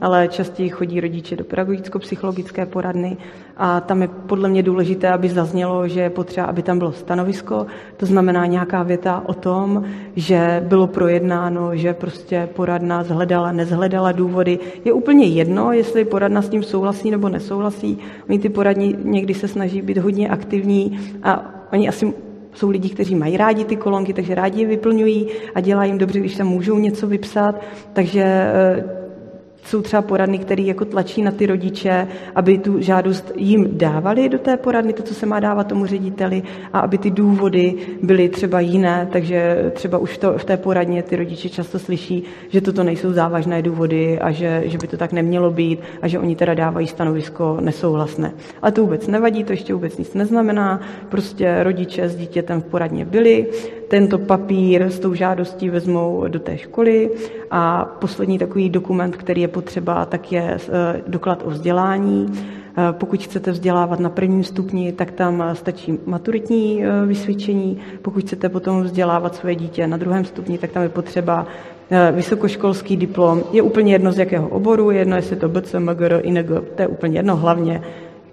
ale 0.00 0.28
častěji 0.28 0.68
chodí 0.68 1.00
rodiče 1.00 1.36
do 1.36 1.44
pedagogicko-psychologické 1.44 2.66
poradny 2.66 3.16
a 3.56 3.80
tam 3.80 4.02
je 4.02 4.08
podle 4.08 4.48
mě 4.48 4.62
důležité, 4.62 5.08
aby 5.08 5.28
zaznělo, 5.28 5.88
že 5.88 6.00
je 6.00 6.10
potřeba, 6.10 6.46
aby 6.46 6.62
tam 6.62 6.78
bylo 6.78 6.92
stanovisko, 6.92 7.66
to 7.96 8.06
znamená 8.06 8.46
nějaká 8.46 8.82
věta 8.82 9.22
o 9.26 9.34
tom, 9.34 9.84
že 10.16 10.64
bylo 10.68 10.86
projednáno, 10.86 11.76
že 11.76 11.94
prostě 11.94 12.48
poradna 12.54 13.04
zhledala, 13.04 13.52
nezhledala 13.52 14.12
důvody. 14.12 14.58
Je 14.84 14.92
úplně 14.92 15.26
jedno, 15.26 15.72
jestli 15.72 16.04
poradna 16.04 16.42
s 16.42 16.48
tím 16.48 16.62
souhlasí 16.62 17.10
nebo 17.10 17.28
nesouhlasí. 17.28 17.98
Oni 18.28 18.38
ty 18.38 18.48
poradní 18.48 18.96
někdy 19.02 19.34
se 19.34 19.48
snaží 19.48 19.82
být 19.82 19.98
hodně 19.98 20.28
aktivní 20.28 20.98
a 21.22 21.54
oni 21.72 21.88
asi 21.88 22.12
jsou 22.54 22.70
lidi, 22.70 22.88
kteří 22.88 23.14
mají 23.14 23.36
rádi 23.36 23.64
ty 23.64 23.76
kolonky, 23.76 24.12
takže 24.12 24.34
rádi 24.34 24.60
je 24.60 24.68
vyplňují 24.68 25.28
a 25.54 25.60
dělají 25.60 25.90
jim 25.90 25.98
dobře, 25.98 26.20
když 26.20 26.36
tam 26.36 26.46
můžou 26.46 26.78
něco 26.78 27.06
vypsat. 27.06 27.54
Takže 27.92 28.22
eh, 28.24 28.97
jsou 29.64 29.82
třeba 29.82 30.02
poradny, 30.02 30.38
které 30.38 30.62
jako 30.62 30.84
tlačí 30.84 31.22
na 31.22 31.30
ty 31.30 31.46
rodiče, 31.46 32.08
aby 32.34 32.58
tu 32.58 32.80
žádost 32.80 33.32
jim 33.36 33.78
dávali 33.78 34.28
do 34.28 34.38
té 34.38 34.56
poradny, 34.56 34.92
to, 34.92 35.02
co 35.02 35.14
se 35.14 35.26
má 35.26 35.40
dávat 35.40 35.66
tomu 35.66 35.86
řediteli, 35.86 36.42
a 36.72 36.80
aby 36.80 36.98
ty 36.98 37.10
důvody 37.10 37.74
byly 38.02 38.28
třeba 38.28 38.60
jiné, 38.60 39.08
takže 39.12 39.70
třeba 39.74 39.98
už 39.98 40.18
to, 40.18 40.38
v 40.38 40.44
té 40.44 40.56
poradně 40.56 41.02
ty 41.02 41.16
rodiče 41.16 41.48
často 41.48 41.78
slyší, 41.78 42.24
že 42.48 42.60
toto 42.60 42.84
nejsou 42.84 43.12
závažné 43.12 43.62
důvody 43.62 44.18
a 44.18 44.30
že, 44.30 44.62
že 44.64 44.78
by 44.78 44.86
to 44.86 44.96
tak 44.96 45.12
nemělo 45.12 45.50
být 45.50 45.80
a 46.02 46.08
že 46.08 46.18
oni 46.18 46.36
teda 46.36 46.54
dávají 46.54 46.86
stanovisko 46.86 47.58
nesouhlasné. 47.60 48.32
Ale 48.62 48.72
to 48.72 48.82
vůbec 48.82 49.06
nevadí, 49.06 49.44
to 49.44 49.52
ještě 49.52 49.74
vůbec 49.74 49.98
nic 49.98 50.14
neznamená, 50.14 50.80
prostě 51.08 51.62
rodiče 51.62 52.08
s 52.08 52.16
dítětem 52.16 52.60
v 52.60 52.64
poradně 52.64 53.04
byli, 53.04 53.46
tento 53.88 54.18
papír 54.18 54.82
s 54.82 54.98
tou 54.98 55.14
žádostí 55.14 55.70
vezmou 55.70 56.24
do 56.28 56.40
té 56.40 56.58
školy 56.58 57.10
a 57.50 57.84
poslední 57.84 58.38
takový 58.38 58.70
dokument, 58.70 59.16
který 59.16 59.40
je 59.40 59.48
potřeba, 59.48 60.06
tak 60.06 60.32
je 60.32 60.42
eh, 60.42 61.02
doklad 61.06 61.42
o 61.46 61.50
vzdělání. 61.50 62.32
Pokud 62.92 63.22
chcete 63.22 63.50
vzdělávat 63.50 64.00
na 64.00 64.10
prvním 64.10 64.44
stupni, 64.44 64.92
tak 64.92 65.10
tam 65.10 65.44
stačí 65.52 65.98
maturitní 66.06 66.82
vysvědčení. 67.06 67.78
Pokud 68.02 68.24
chcete 68.24 68.48
potom 68.48 68.82
vzdělávat 68.82 69.34
svoje 69.34 69.54
dítě 69.54 69.86
na 69.86 69.96
druhém 69.96 70.24
stupni, 70.24 70.58
tak 70.58 70.70
tam 70.70 70.82
je 70.82 70.88
potřeba 70.88 71.46
vysokoškolský 72.12 72.96
diplom. 72.96 73.42
Je 73.52 73.62
úplně 73.62 73.92
jedno 73.92 74.12
z 74.12 74.18
jakého 74.18 74.48
oboru, 74.48 74.90
jedno 74.90 75.16
jestli 75.16 75.36
to 75.36 75.48
BC, 75.48 75.74
MGR, 75.74 76.20
ING, 76.22 76.46
to 76.74 76.82
je 76.82 76.88
úplně 76.88 77.18
jedno, 77.18 77.36
hlavně 77.36 77.82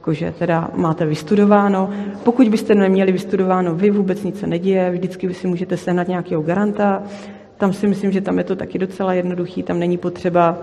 jakože 0.05 0.33
teda 0.39 0.69
máte 0.73 1.05
vystudováno. 1.05 1.89
Pokud 2.23 2.47
byste 2.47 2.75
neměli 2.75 3.11
vystudováno 3.11 3.75
vy, 3.75 3.89
vůbec 3.89 4.23
nic 4.23 4.39
se 4.39 4.47
neděje, 4.47 4.91
vždycky 4.91 5.27
vy 5.27 5.33
si 5.33 5.47
můžete 5.47 5.77
sehnat 5.77 6.07
nějakého 6.07 6.41
garanta. 6.41 7.03
Tam 7.57 7.73
si 7.73 7.87
myslím, 7.87 8.11
že 8.11 8.21
tam 8.21 8.37
je 8.37 8.43
to 8.43 8.55
taky 8.55 8.77
docela 8.77 9.13
jednoduchý, 9.13 9.63
tam 9.63 9.79
není 9.79 9.97
potřeba 9.97 10.57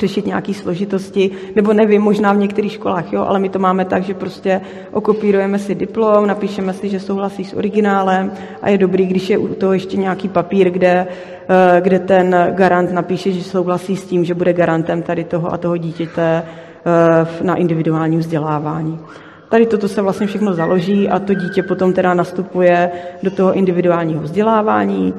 řešit 0.00 0.26
nějaké 0.26 0.54
složitosti, 0.54 1.30
nebo 1.56 1.72
nevím, 1.72 2.02
možná 2.02 2.32
v 2.32 2.36
některých 2.36 2.72
školách, 2.72 3.12
jo, 3.12 3.24
ale 3.28 3.38
my 3.38 3.48
to 3.48 3.58
máme 3.58 3.84
tak, 3.84 4.02
že 4.02 4.14
prostě 4.14 4.60
okopírujeme 4.92 5.58
si 5.58 5.74
diplom, 5.74 6.26
napíšeme 6.26 6.72
si, 6.72 6.88
že 6.88 7.00
souhlasí 7.00 7.44
s 7.44 7.54
originálem 7.54 8.32
a 8.62 8.70
je 8.70 8.78
dobrý, 8.78 9.06
když 9.06 9.30
je 9.30 9.38
u 9.38 9.48
toho 9.48 9.72
ještě 9.72 9.96
nějaký 9.96 10.28
papír, 10.28 10.70
kde, 10.70 11.06
eh, 11.48 11.80
kde 11.80 11.98
ten 11.98 12.36
garant 12.50 12.92
napíše, 12.92 13.32
že 13.32 13.44
souhlasí 13.44 13.96
s 13.96 14.04
tím, 14.04 14.24
že 14.24 14.34
bude 14.34 14.52
garantem 14.52 15.02
tady 15.02 15.24
toho 15.24 15.52
a 15.52 15.58
toho 15.58 15.76
dítěte 15.76 16.42
na 17.42 17.54
individuální 17.54 18.16
vzdělávání. 18.16 18.98
Tady 19.48 19.66
toto 19.66 19.88
se 19.88 20.02
vlastně 20.02 20.26
všechno 20.26 20.54
založí 20.54 21.08
a 21.08 21.18
to 21.18 21.34
dítě 21.34 21.62
potom 21.62 21.92
teda 21.92 22.14
nastupuje 22.14 22.90
do 23.22 23.30
toho 23.30 23.52
individuálního 23.52 24.22
vzdělávání 24.22 25.14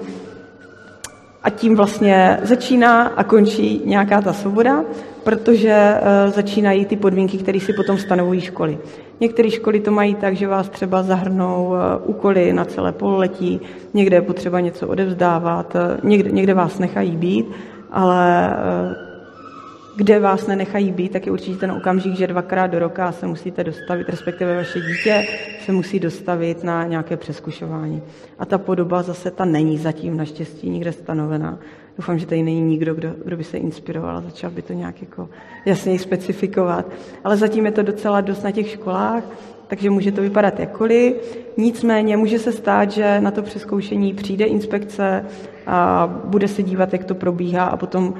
a 1.43 1.49
tím 1.49 1.75
vlastně 1.75 2.39
začíná 2.43 3.03
a 3.07 3.23
končí 3.23 3.81
nějaká 3.85 4.21
ta 4.21 4.33
svoboda, 4.33 4.83
protože 5.23 5.71
eh, 5.71 6.29
začínají 6.29 6.85
ty 6.85 6.95
podmínky, 6.95 7.37
které 7.37 7.59
si 7.59 7.73
potom 7.73 7.97
stanovují 7.97 8.41
školy. 8.41 8.77
Některé 9.19 9.51
školy 9.51 9.79
to 9.79 9.91
mají 9.91 10.15
tak, 10.15 10.35
že 10.35 10.47
vás 10.47 10.69
třeba 10.69 11.03
zahrnou 11.03 11.75
eh, 11.75 11.97
úkoly 12.05 12.53
na 12.53 12.65
celé 12.65 12.91
pololetí, 12.91 13.61
někde 13.93 14.17
je 14.17 14.21
potřeba 14.21 14.59
něco 14.59 14.87
odevzdávat, 14.87 15.75
někde, 16.03 16.31
někde 16.31 16.53
vás 16.53 16.79
nechají 16.79 17.17
být, 17.17 17.45
ale 17.91 18.49
kde 19.95 20.19
vás 20.19 20.47
nenechají 20.47 20.91
být, 20.91 21.11
tak 21.11 21.25
je 21.25 21.31
určitě 21.31 21.57
ten 21.57 21.71
okamžik, 21.71 22.15
že 22.15 22.27
dvakrát 22.27 22.67
do 22.67 22.79
roka 22.79 23.11
se 23.11 23.27
musíte 23.27 23.63
dostavit, 23.63 24.09
respektive 24.09 24.55
vaše 24.55 24.79
dítě 24.79 25.27
se 25.65 25.71
musí 25.71 25.99
dostavit 25.99 26.63
na 26.63 26.83
nějaké 26.87 27.17
přeskušování. 27.17 28.01
A 28.39 28.45
ta 28.45 28.57
podoba 28.57 29.01
zase 29.01 29.31
ta 29.31 29.45
není 29.45 29.77
zatím 29.77 30.17
naštěstí 30.17 30.69
nikde 30.69 30.91
stanovená. 30.91 31.59
Doufám, 31.97 32.19
že 32.19 32.25
tady 32.25 32.43
není 32.43 32.61
nikdo, 32.61 32.95
kdo, 32.95 33.09
kdo 33.25 33.37
by 33.37 33.43
se 33.43 33.57
inspiroval 33.57 34.17
a 34.17 34.21
začal 34.21 34.51
by 34.51 34.61
to 34.61 34.73
nějak 34.73 35.01
jako 35.01 35.29
jasněji 35.65 35.99
specifikovat. 35.99 36.85
Ale 37.23 37.37
zatím 37.37 37.65
je 37.65 37.71
to 37.71 37.83
docela 37.83 38.21
dost 38.21 38.43
na 38.43 38.51
těch 38.51 38.69
školách, 38.69 39.23
takže 39.67 39.89
může 39.89 40.11
to 40.11 40.21
vypadat 40.21 40.59
jakkoliv. 40.59 41.15
Nicméně 41.57 42.17
může 42.17 42.39
se 42.39 42.51
stát, 42.51 42.91
že 42.91 43.21
na 43.21 43.31
to 43.31 43.41
přeskoušení 43.41 44.13
přijde 44.13 44.45
inspekce 44.45 45.25
a 45.67 46.07
bude 46.25 46.47
se 46.47 46.63
dívat, 46.63 46.93
jak 46.93 47.03
to 47.03 47.15
probíhá 47.15 47.65
a 47.65 47.77
potom 47.77 48.13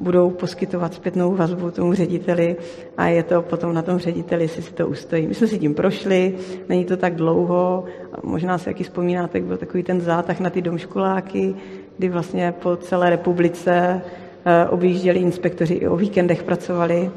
budou 0.00 0.30
poskytovat 0.30 0.94
zpětnou 0.94 1.34
vazbu 1.34 1.70
tomu 1.70 1.94
řediteli 1.94 2.56
a 2.96 3.06
je 3.06 3.22
to 3.22 3.42
potom 3.42 3.74
na 3.74 3.82
tom 3.82 3.98
řediteli, 3.98 4.44
jestli 4.44 4.62
si 4.62 4.72
to 4.72 4.88
ustojí. 4.88 5.26
My 5.26 5.34
jsme 5.34 5.46
si 5.46 5.58
tím 5.58 5.74
prošli, 5.74 6.34
není 6.68 6.84
to 6.84 6.96
tak 6.96 7.14
dlouho, 7.14 7.84
možná 8.22 8.58
si 8.58 8.68
jaký 8.68 8.84
vzpomínáte, 8.84 9.40
byl 9.40 9.56
takový 9.56 9.82
ten 9.82 10.00
zátah 10.00 10.40
na 10.40 10.50
ty 10.50 10.62
domškoláky, 10.62 11.54
kdy 11.98 12.08
vlastně 12.08 12.54
po 12.62 12.76
celé 12.76 13.10
republice 13.10 14.00
eh, 14.44 14.68
objížděli 14.68 15.18
inspektoři 15.18 15.74
i 15.74 15.88
o 15.88 15.96
víkendech 15.96 16.42
pracovali 16.42 17.10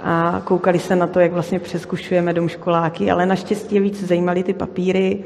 a 0.00 0.42
koukali 0.44 0.78
se 0.78 0.96
na 0.96 1.06
to, 1.06 1.20
jak 1.20 1.32
vlastně 1.32 1.58
přeskušujeme 1.58 2.32
domškoláky, 2.32 3.10
ale 3.10 3.26
naštěstí 3.26 3.80
víc 3.80 4.04
zajímaly 4.04 4.42
ty 4.42 4.54
papíry, 4.54 5.24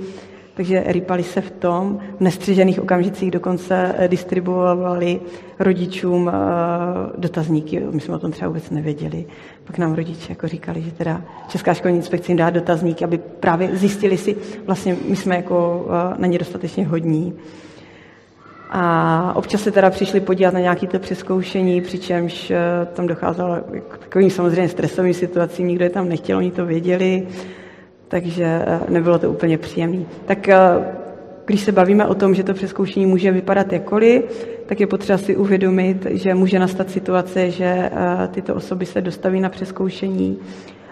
takže 0.54 0.84
rypali 0.86 1.22
se 1.22 1.40
v 1.40 1.50
tom. 1.50 2.00
V 2.16 2.20
nestřežených 2.20 2.80
okamžicích 2.80 3.30
dokonce 3.30 3.94
eh, 3.98 4.08
distribuovali 4.08 5.20
rodičům 5.58 6.28
eh, 6.28 6.32
dotazníky. 7.18 7.82
My 7.90 8.00
jsme 8.00 8.14
o 8.14 8.18
tom 8.18 8.32
třeba 8.32 8.48
vůbec 8.48 8.70
nevěděli. 8.70 9.24
Pak 9.64 9.78
nám 9.78 9.94
rodiče 9.94 10.32
jako 10.32 10.48
říkali, 10.48 10.82
že 10.82 10.92
teda 10.92 11.22
Česká 11.48 11.74
školní 11.74 11.96
inspekce 11.96 12.30
jim 12.32 12.36
dá 12.36 12.50
dotazníky, 12.50 13.04
aby 13.04 13.18
právě 13.18 13.76
zjistili 13.76 14.18
si, 14.18 14.36
vlastně 14.66 14.96
my 15.08 15.16
jsme 15.16 15.36
jako 15.36 15.86
eh, 15.88 16.14
na 16.18 16.26
ně 16.26 16.38
dostatečně 16.38 16.86
hodní. 16.86 17.34
A 18.74 19.32
občas 19.36 19.62
se 19.62 19.70
teda 19.70 19.90
přišli 19.90 20.20
podívat 20.20 20.54
na 20.54 20.60
nějaké 20.60 20.86
to 20.86 20.98
přeskoušení, 20.98 21.80
přičemž 21.80 22.52
tam 22.92 23.06
docházelo 23.06 23.56
k 23.88 23.98
takovým 23.98 24.30
samozřejmě 24.30 24.68
stresovým 24.68 25.14
situacím, 25.14 25.66
nikdo 25.68 25.84
je 25.84 25.90
tam 25.90 26.08
nechtěl, 26.08 26.38
oni 26.38 26.50
to 26.50 26.66
věděli 26.66 27.26
takže 28.12 28.44
eh, 28.44 28.80
nebylo 28.88 29.18
to 29.18 29.30
úplně 29.30 29.58
příjemné. 29.58 30.04
Tak 30.26 30.48
eh, 30.48 30.58
když 31.44 31.60
se 31.60 31.72
bavíme 31.72 32.06
o 32.06 32.14
tom, 32.14 32.34
že 32.34 32.42
to 32.42 32.54
přeskoušení 32.54 33.06
může 33.06 33.32
vypadat 33.32 33.72
jakkoliv, 33.72 34.48
tak 34.66 34.80
je 34.80 34.86
potřeba 34.86 35.18
si 35.18 35.36
uvědomit, 35.36 36.06
že 36.10 36.34
může 36.34 36.58
nastat 36.58 36.90
situace, 36.90 37.50
že 37.50 37.64
eh, 37.64 38.28
tyto 38.28 38.54
osoby 38.54 38.86
se 38.86 39.00
dostaví 39.00 39.40
na 39.40 39.48
přeskoušení 39.48 40.38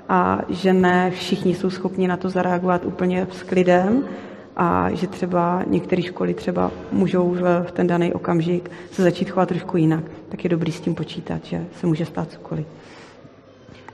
a 0.08 0.40
že 0.48 0.72
ne 0.72 1.10
všichni 1.10 1.54
jsou 1.54 1.70
schopni 1.70 2.08
na 2.08 2.16
to 2.16 2.30
zareagovat 2.30 2.84
úplně 2.84 3.26
s 3.30 3.42
klidem 3.42 4.04
a 4.56 4.90
že 4.92 5.06
třeba 5.06 5.62
některé 5.66 6.02
školy 6.02 6.34
třeba 6.34 6.70
můžou 6.92 7.36
v 7.66 7.72
ten 7.72 7.86
daný 7.86 8.12
okamžik 8.12 8.70
se 8.90 9.02
začít 9.02 9.30
chovat 9.30 9.48
trošku 9.48 9.76
jinak. 9.76 10.04
Tak 10.28 10.44
je 10.44 10.50
dobrý 10.50 10.72
s 10.72 10.80
tím 10.80 10.94
počítat, 10.94 11.44
že 11.44 11.64
se 11.80 11.86
může 11.86 12.04
stát 12.04 12.30
cokoliv. 12.30 12.66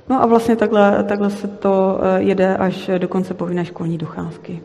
No 0.08 0.22
a 0.22 0.26
vlastně 0.26 0.56
takhle, 0.56 1.04
takhle 1.08 1.30
se 1.30 1.48
to 1.48 2.00
eh, 2.02 2.22
jede 2.22 2.56
až 2.56 2.90
do 2.98 3.08
konce 3.08 3.34
povinné 3.34 3.64
školní 3.64 3.98
docházky. 3.98 4.62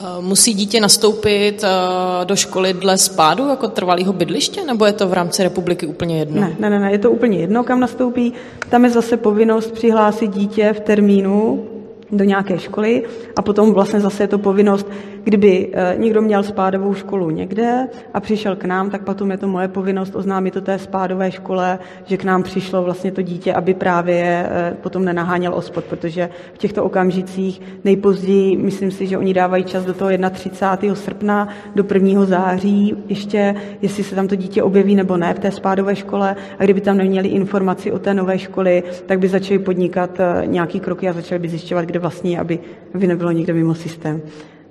Eh, 0.00 0.20
musí 0.20 0.54
dítě 0.54 0.80
nastoupit 0.80 1.64
eh, 1.64 2.24
do 2.24 2.36
školy 2.36 2.72
dle 2.72 2.98
spádu 2.98 3.48
jako 3.48 3.68
trvalého 3.68 4.12
bydliště, 4.12 4.64
nebo 4.64 4.86
je 4.86 4.92
to 4.92 5.08
v 5.08 5.12
rámci 5.12 5.42
republiky 5.42 5.86
úplně 5.86 6.18
jedno? 6.18 6.40
Ne, 6.40 6.70
ne, 6.70 6.80
ne, 6.80 6.92
je 6.92 6.98
to 6.98 7.10
úplně 7.10 7.38
jedno, 7.38 7.64
kam 7.64 7.80
nastoupí. 7.80 8.32
Tam 8.70 8.84
je 8.84 8.90
zase 8.90 9.16
povinnost 9.16 9.70
přihlásit 9.70 10.30
dítě 10.30 10.72
v 10.72 10.80
termínu 10.80 11.68
do 12.12 12.24
nějaké 12.24 12.58
školy 12.58 13.02
a 13.36 13.42
potom 13.42 13.72
vlastně 13.72 14.00
zase 14.00 14.22
je 14.22 14.28
to 14.28 14.38
povinnost 14.38 14.90
Kdyby 15.28 15.68
eh, 15.72 15.94
někdo 15.98 16.22
měl 16.22 16.42
spádovou 16.42 16.94
školu 16.94 17.30
někde 17.30 17.88
a 18.14 18.20
přišel 18.20 18.56
k 18.56 18.64
nám, 18.64 18.90
tak 18.90 19.02
potom 19.02 19.30
je 19.30 19.36
to 19.36 19.48
moje 19.48 19.68
povinnost 19.68 20.16
oznámit 20.16 20.54
to 20.54 20.60
té 20.60 20.78
spádové 20.78 21.30
škole, 21.30 21.78
že 22.04 22.16
k 22.16 22.24
nám 22.24 22.42
přišlo 22.42 22.82
vlastně 22.82 23.12
to 23.12 23.22
dítě, 23.22 23.52
aby 23.52 23.74
právě 23.74 24.48
eh, 24.50 24.76
potom 24.80 25.04
nenaháněl 25.04 25.54
ospod, 25.54 25.84
protože 25.84 26.30
v 26.54 26.58
těchto 26.58 26.84
okamžicích 26.84 27.62
nejpozději, 27.84 28.56
myslím 28.56 28.90
si, 28.90 29.06
že 29.06 29.18
oni 29.18 29.34
dávají 29.34 29.64
čas 29.64 29.84
do 29.84 29.94
toho 29.94 30.10
31. 30.30 30.94
srpna 30.94 31.48
do 31.74 31.84
1. 31.94 32.24
září, 32.24 32.96
ještě 33.08 33.54
jestli 33.82 34.04
se 34.04 34.14
tam 34.14 34.28
to 34.28 34.34
dítě 34.34 34.62
objeví 34.62 34.94
nebo 34.94 35.16
ne 35.16 35.34
v 35.34 35.38
té 35.38 35.50
spádové 35.50 35.96
škole 35.96 36.36
a 36.58 36.64
kdyby 36.64 36.80
tam 36.80 36.96
neměli 36.96 37.28
informaci 37.28 37.92
o 37.92 37.98
té 37.98 38.14
nové 38.14 38.38
školy, 38.38 38.82
tak 39.06 39.18
by 39.18 39.28
začali 39.28 39.58
podnikat 39.58 40.20
eh, 40.20 40.46
nějaký 40.46 40.80
kroky 40.80 41.08
a 41.08 41.12
začali 41.12 41.38
by 41.38 41.48
zjišťovat, 41.48 41.84
kde 41.84 41.97
vlastně, 41.98 42.40
aby, 42.40 42.58
aby 42.94 43.06
nebylo 43.06 43.30
nikde 43.30 43.52
mimo 43.52 43.74
systém. 43.74 44.22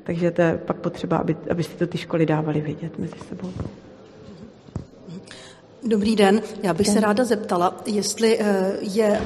Takže 0.03 0.31
to 0.31 0.41
je 0.41 0.59
pak 0.65 0.77
potřeba, 0.77 1.17
aby, 1.17 1.37
aby 1.49 1.63
si 1.63 1.69
to 1.69 1.87
ty 1.87 1.97
školy 1.97 2.25
dávaly 2.25 2.61
vědět 2.61 2.99
mezi 2.99 3.15
sebou. 3.29 3.51
Dobrý 5.83 6.15
den, 6.15 6.41
já 6.63 6.73
bych 6.73 6.87
se 6.87 6.99
ráda 6.99 7.25
zeptala, 7.25 7.81
jestli 7.85 8.39
eh, 8.39 8.77
je 8.81 9.21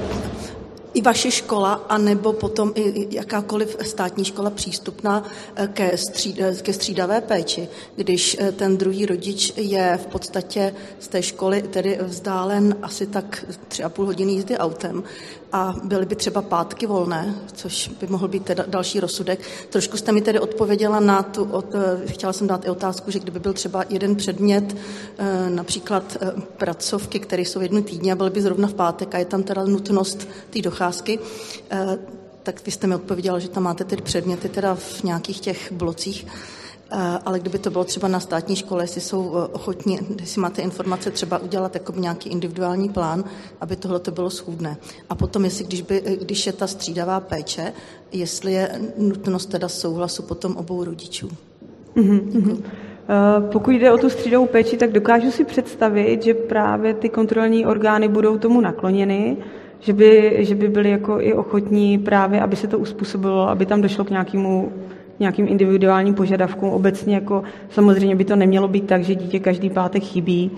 i 0.94 1.02
vaše 1.02 1.30
škola, 1.30 1.72
anebo 1.72 2.32
potom 2.32 2.72
i 2.74 3.08
jakákoliv 3.16 3.76
státní 3.82 4.24
škola 4.24 4.50
přístupná 4.50 5.24
eh, 5.56 5.68
ke, 5.72 5.96
stříd, 5.96 6.40
eh, 6.40 6.54
ke 6.62 6.72
střídavé 6.72 7.20
péči, 7.20 7.68
když 7.96 8.38
ten 8.56 8.76
druhý 8.76 9.06
rodič 9.06 9.52
je 9.56 9.98
v 10.02 10.06
podstatě 10.06 10.74
z 10.98 11.08
té 11.08 11.22
školy 11.22 11.62
tedy 11.62 11.98
vzdálen 12.02 12.76
asi 12.82 13.06
tak 13.06 13.44
tři 13.68 13.82
a 13.84 13.88
půl 13.88 14.06
hodiny 14.06 14.32
jízdy 14.32 14.58
autem 14.58 15.02
a 15.52 15.74
byly 15.84 16.06
by 16.06 16.16
třeba 16.16 16.42
pátky 16.42 16.86
volné, 16.86 17.34
což 17.52 17.88
by 17.88 18.06
mohl 18.06 18.28
být 18.28 18.44
teda 18.44 18.64
další 18.68 19.00
rozsudek. 19.00 19.40
Trošku 19.70 19.96
jste 19.96 20.12
mi 20.12 20.20
tedy 20.20 20.40
odpověděla 20.40 21.00
na 21.00 21.22
tu, 21.22 21.44
od, 21.44 21.74
eh, 21.74 22.12
chtěla 22.12 22.32
jsem 22.32 22.46
dát 22.46 22.64
i 22.64 22.70
otázku, 22.70 23.10
že 23.10 23.18
kdyby 23.18 23.38
byl 23.38 23.52
třeba 23.52 23.84
jeden 23.88 24.16
předmět, 24.16 24.76
eh, 25.18 25.50
například 25.50 26.16
eh, 26.20 26.32
pracovky, 26.56 27.18
které 27.18 27.42
jsou 27.42 27.60
jednu 27.60 27.82
týdně 27.82 28.12
a 28.12 28.16
byly 28.16 28.30
by 28.30 28.42
zrovna 28.42 28.68
v 28.68 28.74
pátek 28.74 29.14
a 29.14 29.18
je 29.18 29.24
tam 29.24 29.42
teda 29.42 29.64
nutnost 29.64 30.28
té 30.50 30.62
docházky, 30.62 31.18
tak 32.42 32.66
vy 32.66 32.72
jste 32.72 32.86
mi 32.86 32.94
odpověděla, 32.94 33.38
že 33.38 33.48
tam 33.48 33.62
máte 33.62 33.84
tedy 33.84 34.02
předměty 34.02 34.48
teda 34.48 34.74
v 34.74 35.02
nějakých 35.02 35.40
těch 35.40 35.72
blocích. 35.72 36.26
Eh, 36.94 37.18
ale 37.26 37.40
kdyby 37.40 37.58
to 37.58 37.70
bylo 37.70 37.84
třeba 37.84 38.08
na 38.08 38.20
státní 38.20 38.56
škole, 38.56 38.84
jestli 38.84 39.00
jsou 39.00 39.32
eh, 39.34 39.48
ochotní, 39.52 39.98
jestli 40.20 40.40
máte 40.40 40.62
informace, 40.62 41.10
třeba 41.10 41.38
udělat 41.38 41.74
jako 41.74 41.92
nějaký 41.96 42.30
individuální 42.30 42.88
plán, 42.88 43.24
aby 43.60 43.76
tohle 43.76 44.00
to 44.00 44.10
bylo 44.10 44.30
schůdné. 44.30 44.76
A 45.10 45.14
potom, 45.14 45.44
jestli 45.44 45.64
když, 45.64 45.82
by, 45.82 46.02
eh, 46.04 46.16
když 46.16 46.46
je 46.46 46.52
ta 46.52 46.66
střídavá 46.66 47.20
péče, 47.20 47.72
jestli 48.12 48.52
je 48.52 48.80
nutnost 48.98 49.46
teda 49.46 49.68
souhlasu 49.68 50.22
potom 50.22 50.56
obou 50.56 50.84
rodičů. 50.84 51.28
Mm-hmm. 51.96 52.62
Pokud 53.52 53.70
jde 53.70 53.92
o 53.92 53.98
tu 53.98 54.10
střídovou 54.10 54.46
péči, 54.46 54.76
tak 54.76 54.92
dokážu 54.92 55.30
si 55.30 55.44
představit, 55.44 56.22
že 56.22 56.34
právě 56.34 56.94
ty 56.94 57.08
kontrolní 57.08 57.66
orgány 57.66 58.08
budou 58.08 58.38
tomu 58.38 58.60
nakloněny, 58.60 59.36
že 59.80 59.92
by, 59.92 60.36
že 60.38 60.54
by 60.54 60.68
byli 60.68 60.90
jako 60.90 61.20
i 61.20 61.34
ochotní 61.34 61.98
právě, 61.98 62.40
aby 62.40 62.56
se 62.56 62.66
to 62.66 62.78
uspůsobilo, 62.78 63.48
aby 63.48 63.66
tam 63.66 63.82
došlo 63.82 64.04
k 64.04 64.10
nějakému 64.10 64.72
nějakým 65.20 65.48
individuálním 65.48 66.14
požadavkům. 66.14 66.68
Obecně 66.68 67.14
jako 67.14 67.42
samozřejmě 67.70 68.16
by 68.16 68.24
to 68.24 68.36
nemělo 68.36 68.68
být 68.68 68.86
tak, 68.86 69.04
že 69.04 69.14
dítě 69.14 69.40
každý 69.40 69.70
pátek 69.70 70.02
chybí, 70.02 70.50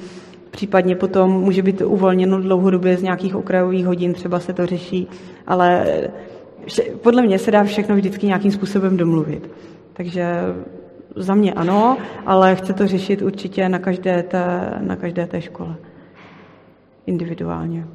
případně 0.50 0.96
potom 0.96 1.30
může 1.30 1.62
být 1.62 1.80
uvolněno 1.80 2.40
dlouhodobě 2.40 2.96
z 2.96 3.02
nějakých 3.02 3.36
okrajových 3.36 3.86
hodin, 3.86 4.14
třeba 4.14 4.40
se 4.40 4.52
to 4.52 4.66
řeší, 4.66 5.08
ale 5.46 5.86
podle 7.02 7.22
mě 7.22 7.38
se 7.38 7.50
dá 7.50 7.64
všechno 7.64 7.96
vždycky 7.96 8.26
nějakým 8.26 8.50
způsobem 8.50 8.96
domluvit. 8.96 9.50
Takže 9.92 10.24
za 11.16 11.34
mě 11.34 11.52
ano, 11.52 11.96
ale 12.26 12.56
chce 12.56 12.72
to 12.72 12.86
řešit 12.86 13.22
určitě 13.22 13.68
na 13.68 13.78
každé 13.78 14.22
té, 14.22 14.70
na 14.80 14.96
každé 14.96 15.26
té 15.26 15.40
škole. 15.40 15.74
Individuálně. 17.06 17.86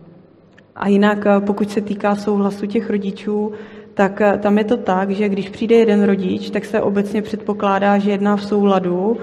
A 0.75 0.87
jinak, 0.87 1.25
pokud 1.39 1.71
se 1.71 1.81
týká 1.81 2.15
souhlasu 2.15 2.65
těch 2.65 2.89
rodičů, 2.89 3.51
tak 3.99 4.21
eh, 4.21 4.37
tam 4.37 4.57
je 4.57 4.63
to 4.63 4.77
tak, 4.77 5.11
že 5.11 5.29
když 5.29 5.49
přijde 5.49 5.75
jeden 5.75 6.03
rodič, 6.03 6.49
tak 6.49 6.65
se 6.65 6.81
obecně 6.81 7.21
předpokládá, 7.21 7.97
že 7.97 8.11
jedná 8.11 8.35
v 8.35 8.45
souladu 8.45 9.17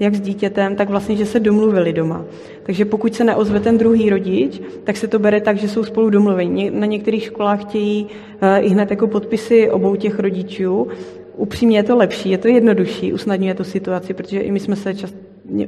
jak 0.00 0.14
s 0.14 0.20
dítětem, 0.20 0.76
tak 0.76 0.88
vlastně, 0.88 1.16
že 1.16 1.26
se 1.26 1.40
domluvili 1.40 1.92
doma. 1.92 2.24
Takže 2.62 2.84
pokud 2.84 3.14
se 3.14 3.24
neozve 3.24 3.60
ten 3.60 3.78
druhý 3.78 4.10
rodič, 4.10 4.60
tak 4.84 4.96
se 4.96 5.08
to 5.08 5.18
bere 5.18 5.40
tak, 5.40 5.56
že 5.56 5.68
jsou 5.68 5.84
spolu 5.84 6.10
domluveni. 6.10 6.70
Na 6.70 6.86
některých 6.86 7.24
školách 7.24 7.60
chtějí 7.60 8.06
eh, 8.40 8.60
i 8.60 8.68
hned 8.68 8.90
jako 8.90 9.06
podpisy 9.06 9.70
obou 9.70 9.96
těch 9.96 10.18
rodičů. 10.18 10.88
Upřímně 11.36 11.78
je 11.78 11.82
to 11.82 11.96
lepší, 11.96 12.30
je 12.30 12.38
to 12.38 12.48
jednodušší, 12.48 13.12
usnadňuje 13.12 13.54
to 13.54 13.64
situaci, 13.64 14.14
protože 14.14 14.40
i 14.40 14.50
my 14.50 14.60
jsme 14.60 14.76
se 14.76 14.94
čas, 14.94 15.14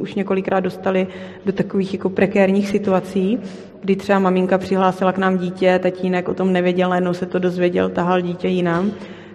už 0.00 0.14
několikrát 0.14 0.61
dostali 0.61 1.07
do 1.46 1.53
takových 1.53 1.94
jako 1.94 2.11
prekérních 2.11 2.68
situací, 2.68 3.38
kdy 3.84 3.96
třeba 3.96 4.18
maminka 4.18 4.58
přihlásila 4.58 5.12
k 5.12 5.18
nám 5.18 5.38
dítě, 5.38 5.80
tatínek 5.82 6.28
o 6.28 6.34
tom 6.34 6.52
nevěděl, 6.52 6.88
najednou 6.88 7.14
se 7.14 7.26
to 7.26 7.38
dozvěděl, 7.38 7.88
tahal 7.88 8.20
dítě 8.20 8.48
jinam, 8.48 8.92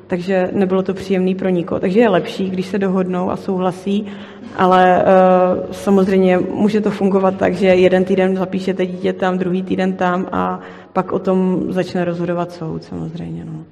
takže 0.08 0.50
nebylo 0.52 0.84
to 0.84 0.94
příjemné 0.94 1.36
pro 1.36 1.50
nikoho. 1.50 1.80
Takže 1.80 2.00
je 2.00 2.10
lepší, 2.10 2.50
když 2.50 2.66
se 2.66 2.80
dohodnou 2.80 3.32
a 3.32 3.38
souhlasí, 3.38 4.06
ale 4.56 5.04
uh, 5.04 5.72
samozřejmě 5.72 6.38
může 6.38 6.82
to 6.82 6.92
fungovat 6.92 7.36
tak, 7.38 7.54
že 7.54 7.68
jeden 7.68 8.06
týden 8.06 8.38
zapíšete 8.38 8.86
dítě 8.86 9.14
tam, 9.14 9.38
druhý 9.38 9.64
týden 9.64 9.94
tam 9.94 10.28
a 10.32 10.60
pak 10.94 11.12
o 11.12 11.20
tom 11.20 11.64
začne 11.70 12.06
rozhodovat 12.06 12.52
soud 12.52 12.84
samozřejmě. 12.84 13.46
No. 13.46 13.64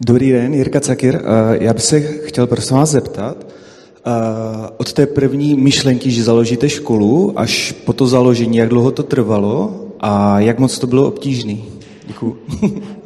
Dobrý 0.00 0.32
den, 0.32 0.54
Jirka 0.54 0.80
Cakir. 0.80 1.16
Eh, 1.16 1.58
já 1.64 1.74
bych 1.74 1.82
se 1.82 2.00
chtěl 2.00 2.46
prosím 2.46 2.76
vás 2.76 2.90
zeptat, 2.90 3.57
od 4.76 4.92
té 4.92 5.06
první 5.06 5.54
myšlenky, 5.54 6.10
že 6.10 6.24
založíte 6.24 6.68
školu, 6.68 7.32
až 7.36 7.72
po 7.72 7.92
to 7.92 8.06
založení, 8.06 8.56
jak 8.56 8.68
dlouho 8.68 8.90
to 8.90 9.02
trvalo 9.02 9.84
a 10.00 10.40
jak 10.40 10.58
moc 10.58 10.78
to 10.78 10.86
bylo 10.86 11.08
obtížné? 11.08 11.56
Děkuji. 12.06 12.36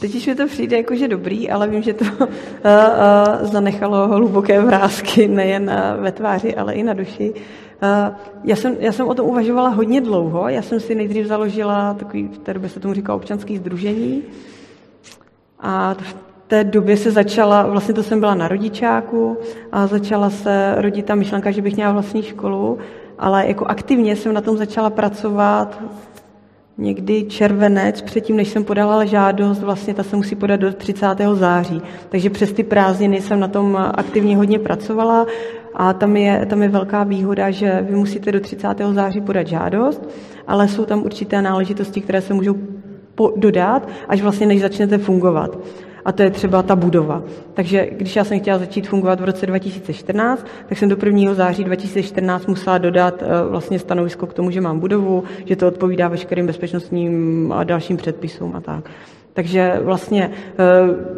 Teď 0.00 0.14
už 0.14 0.26
mi 0.26 0.34
to 0.34 0.46
přijde 0.46 0.76
jako, 0.76 0.96
že 0.96 1.08
dobrý, 1.08 1.50
ale 1.50 1.68
vím, 1.68 1.82
že 1.82 1.92
to 1.92 2.04
uh, 2.20 2.24
uh, 2.24 3.50
zanechalo 3.52 4.08
hluboké 4.08 4.60
vrázky 4.60 5.28
nejen 5.28 5.70
ve 6.00 6.12
tváři, 6.12 6.54
ale 6.54 6.74
i 6.74 6.82
na 6.82 6.92
duši. 6.92 7.32
Uh, 7.32 8.14
já, 8.44 8.56
jsem, 8.56 8.76
já 8.80 8.92
jsem 8.92 9.08
o 9.08 9.14
tom 9.14 9.26
uvažovala 9.26 9.68
hodně 9.68 10.00
dlouho. 10.00 10.48
Já 10.48 10.62
jsem 10.62 10.80
si 10.80 10.94
nejdřív 10.94 11.26
založila 11.26 11.94
takový, 11.94 12.28
v 12.28 12.38
té 12.38 12.54
době 12.54 12.68
se 12.68 12.80
tomu 12.80 12.94
říká 12.94 13.14
občanský 13.14 13.56
združení. 13.56 14.22
A 15.60 15.96
té 16.52 16.64
době 16.64 16.96
se 16.96 17.10
začala, 17.10 17.66
vlastně 17.66 17.94
to 17.94 18.02
jsem 18.02 18.20
byla 18.20 18.34
na 18.34 18.48
rodičáku 18.48 19.36
a 19.72 19.86
začala 19.86 20.30
se 20.30 20.74
rodit 20.76 21.06
ta 21.06 21.14
myšlenka, 21.14 21.50
že 21.50 21.62
bych 21.62 21.76
měla 21.76 21.92
vlastní 21.92 22.22
školu, 22.22 22.78
ale 23.18 23.48
jako 23.48 23.64
aktivně 23.64 24.16
jsem 24.16 24.34
na 24.34 24.40
tom 24.40 24.56
začala 24.56 24.90
pracovat 24.90 25.82
někdy 26.78 27.24
červenec, 27.24 28.02
předtím, 28.02 28.36
než 28.36 28.48
jsem 28.48 28.64
podala 28.64 29.04
žádost, 29.04 29.62
vlastně 29.62 29.94
ta 29.94 30.02
se 30.02 30.16
musí 30.16 30.34
podat 30.34 30.60
do 30.60 30.72
30. 30.72 31.06
září. 31.32 31.82
Takže 32.08 32.30
přes 32.30 32.52
ty 32.52 32.62
prázdniny 32.62 33.20
jsem 33.20 33.40
na 33.40 33.48
tom 33.48 33.76
aktivně 33.94 34.36
hodně 34.36 34.58
pracovala 34.58 35.26
a 35.74 35.92
tam 35.92 36.16
je, 36.16 36.46
tam 36.46 36.62
je 36.62 36.68
velká 36.68 37.04
výhoda, 37.04 37.50
že 37.50 37.86
vy 37.88 37.96
musíte 37.96 38.32
do 38.32 38.40
30. 38.40 38.68
září 38.92 39.20
podat 39.20 39.46
žádost, 39.46 40.08
ale 40.46 40.68
jsou 40.68 40.84
tam 40.84 41.02
určité 41.02 41.42
náležitosti, 41.42 42.00
které 42.00 42.20
se 42.20 42.34
můžou 42.34 42.56
dodat, 43.36 43.88
až 44.08 44.22
vlastně 44.22 44.46
než 44.46 44.60
začnete 44.60 44.98
fungovat 44.98 45.58
a 46.04 46.12
to 46.12 46.22
je 46.22 46.30
třeba 46.30 46.62
ta 46.62 46.76
budova. 46.76 47.22
Takže 47.54 47.88
když 47.92 48.16
já 48.16 48.24
jsem 48.24 48.40
chtěla 48.40 48.58
začít 48.58 48.88
fungovat 48.88 49.20
v 49.20 49.24
roce 49.24 49.46
2014, 49.46 50.46
tak 50.68 50.78
jsem 50.78 50.88
do 50.88 50.96
1. 51.04 51.34
září 51.34 51.64
2014 51.64 52.46
musela 52.46 52.78
dodat 52.78 53.22
eh, 53.22 53.26
vlastně 53.48 53.78
stanovisko 53.78 54.26
k 54.26 54.34
tomu, 54.34 54.50
že 54.50 54.60
mám 54.60 54.80
budovu, 54.80 55.24
že 55.44 55.56
to 55.56 55.68
odpovídá 55.68 56.08
veškerým 56.08 56.46
bezpečnostním 56.46 57.52
a 57.52 57.64
dalším 57.64 57.96
předpisům 57.96 58.56
a 58.56 58.60
tak. 58.60 58.90
Takže 59.34 59.80
vlastně 59.82 60.30
eh, 60.30 60.64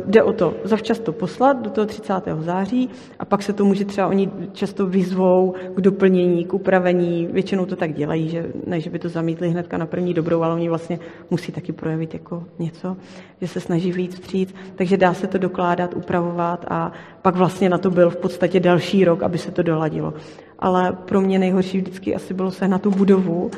jde 0.07 0.23
o 0.23 0.33
to 0.33 0.55
zavčas 0.65 0.99
to 0.99 1.13
poslat 1.13 1.63
do 1.63 1.71
toho 1.71 1.87
30. 1.87 2.13
září 2.39 2.91
a 3.19 3.25
pak 3.25 3.43
se 3.43 3.53
to 3.53 3.65
může 3.65 3.85
třeba 3.85 4.09
oni 4.09 4.31
často 4.53 4.87
vyzvou 4.87 5.55
k 5.75 5.81
doplnění, 5.81 6.45
k 6.45 6.55
upravení. 6.55 7.29
Většinou 7.33 7.67
to 7.67 7.77
tak 7.77 7.93
dělají, 7.93 8.29
že 8.29 8.47
ne, 8.67 8.81
že 8.81 8.91
by 8.91 8.99
to 8.99 9.09
zamítli 9.09 9.51
hnedka 9.51 9.79
na 9.79 9.87
první 9.87 10.15
dobrou, 10.15 10.43
ale 10.43 10.55
oni 10.55 10.69
vlastně 10.69 10.99
musí 11.31 11.53
taky 11.53 11.73
projevit 11.73 12.15
jako 12.15 12.45
něco, 12.59 12.97
že 13.41 13.49
se 13.49 13.61
snaží 13.61 13.93
víc 13.93 14.15
vstříc. 14.15 14.55
Takže 14.75 14.97
dá 14.97 15.15
se 15.15 15.27
to 15.27 15.39
dokládat, 15.39 15.95
upravovat 15.95 16.65
a 16.69 16.93
pak 17.23 17.37
vlastně 17.37 17.69
na 17.69 17.79
to 17.79 17.91
byl 17.91 18.11
v 18.11 18.17
podstatě 18.17 18.61
další 18.61 19.05
rok, 19.05 19.23
aby 19.23 19.39
se 19.39 19.51
to 19.51 19.63
doladilo. 19.63 20.15
Ale 20.59 20.93
pro 20.93 21.21
mě 21.21 21.39
nejhorší 21.39 21.79
vždycky 21.79 22.15
asi 22.15 22.35
bylo 22.35 22.51
se 22.51 22.69
na 22.69 22.79
tu 22.79 22.91
budovu, 22.91 23.51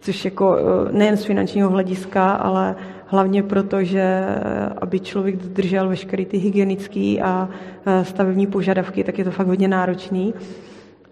což 0.00 0.24
jako 0.24 0.56
eh, 0.56 0.92
nejen 0.92 1.16
z 1.16 1.24
finančního 1.24 1.70
hlediska, 1.70 2.30
ale 2.30 2.76
hlavně 3.08 3.42
proto, 3.42 3.84
že 3.84 4.00
eh, 4.00 4.68
aby 4.80 5.00
člověk 5.00 5.36
dodržel 5.36 5.88
veškeré 5.88 6.24
ty 6.24 6.38
hygienické 6.38 7.16
a 7.22 7.48
eh, 7.86 8.04
stavební 8.04 8.46
požadavky, 8.46 9.04
tak 9.04 9.18
je 9.18 9.24
to 9.24 9.30
fakt 9.30 9.46
hodně 9.46 9.68
náročný. 9.68 10.34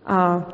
A 0.06 0.48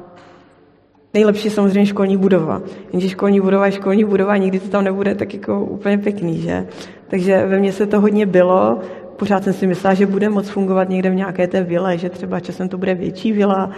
nejlepší 1.14 1.46
je 1.46 1.50
samozřejmě 1.50 1.87
školní 1.87 2.16
budova. 2.16 2.62
Jenže 2.92 3.09
školní 3.09 3.40
budova 3.40 3.66
je 3.66 3.72
školní 3.72 4.05
budova, 4.05 4.37
nikdy 4.37 4.61
to 4.61 4.68
tam 4.68 4.85
nebude 4.85 5.14
tak 5.14 5.35
jako 5.35 5.64
úplně 5.64 5.98
pěkný, 5.98 6.40
že? 6.40 6.66
Takže 7.09 7.46
ve 7.46 7.59
mně 7.59 7.72
se 7.72 7.87
to 7.87 8.00
hodně 8.00 8.26
bylo, 8.26 8.78
pořád 9.16 9.44
jsem 9.44 9.52
si 9.52 9.66
myslela, 9.66 9.94
že 9.94 10.07
bude 10.07 10.28
moc 10.28 10.48
fungovat 10.48 10.88
někde 10.88 11.11
v 11.11 11.14
nějaké 11.14 11.46
té 11.46 11.62
vile, 11.62 11.98
že 11.98 12.11
třeba 12.11 12.40
časem 12.40 12.68
to 12.68 12.78
bude 12.78 12.94
větší 12.94 13.33
vila, 13.33 13.70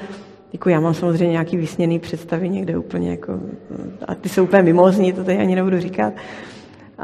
jako 0.53 0.71
já 0.71 0.81
mám 0.81 0.95
samozřejmě 0.95 1.33
nějaký 1.33 1.57
vysněný 1.57 1.99
představy 1.99 2.49
někde 2.49 2.79
úplně 2.79 3.11
jako, 3.11 3.41
a 4.09 4.15
ty 4.15 4.29
jsou 4.29 4.45
úplně 4.45 4.63
mimozní, 4.63 5.13
to 5.13 5.25
tady 5.25 5.39
ani 5.39 5.55
nebudu 5.55 5.81
říkat, 5.81 6.13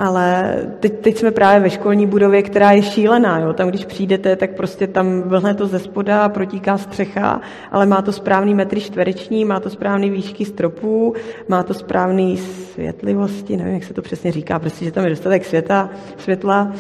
ale 0.01 0.57
teď, 0.81 1.01
teď 1.01 1.17
jsme 1.17 1.31
právě 1.31 1.61
ve 1.61 1.71
školní 1.71 2.07
budově, 2.07 2.43
která 2.43 2.71
je 2.73 2.83
šílená. 2.83 3.39
Jo? 3.39 3.53
Tam, 3.53 3.69
když 3.69 3.85
přijdete, 3.85 4.37
tak 4.37 4.51
prostě 4.51 4.87
tam 4.87 5.23
vlhne 5.23 5.55
to 5.55 5.67
ze 5.67 5.79
spoda, 5.79 6.29
protíká 6.29 6.79
střecha, 6.79 7.41
ale 7.71 7.87
má 7.87 8.03
to 8.03 8.13
správný 8.13 8.55
metry 8.55 8.81
čtvereční, 8.81 9.45
má 9.45 9.61
to 9.61 9.71
správný 9.71 10.11
výšky 10.11 10.45
stropů, 10.45 11.15
má 11.49 11.63
to 11.63 11.75
správný 11.75 12.37
světlivosti, 12.37 13.57
nevím, 13.57 13.75
jak 13.75 13.85
se 13.85 13.95
to 13.95 14.03
přesně 14.03 14.33
říká, 14.33 14.59
prostě, 14.59 14.85
že 14.85 14.93
tam 14.93 15.05
je 15.05 15.11
dostatek 15.11 15.45
světa, 15.45 15.91
světla. 16.17 16.73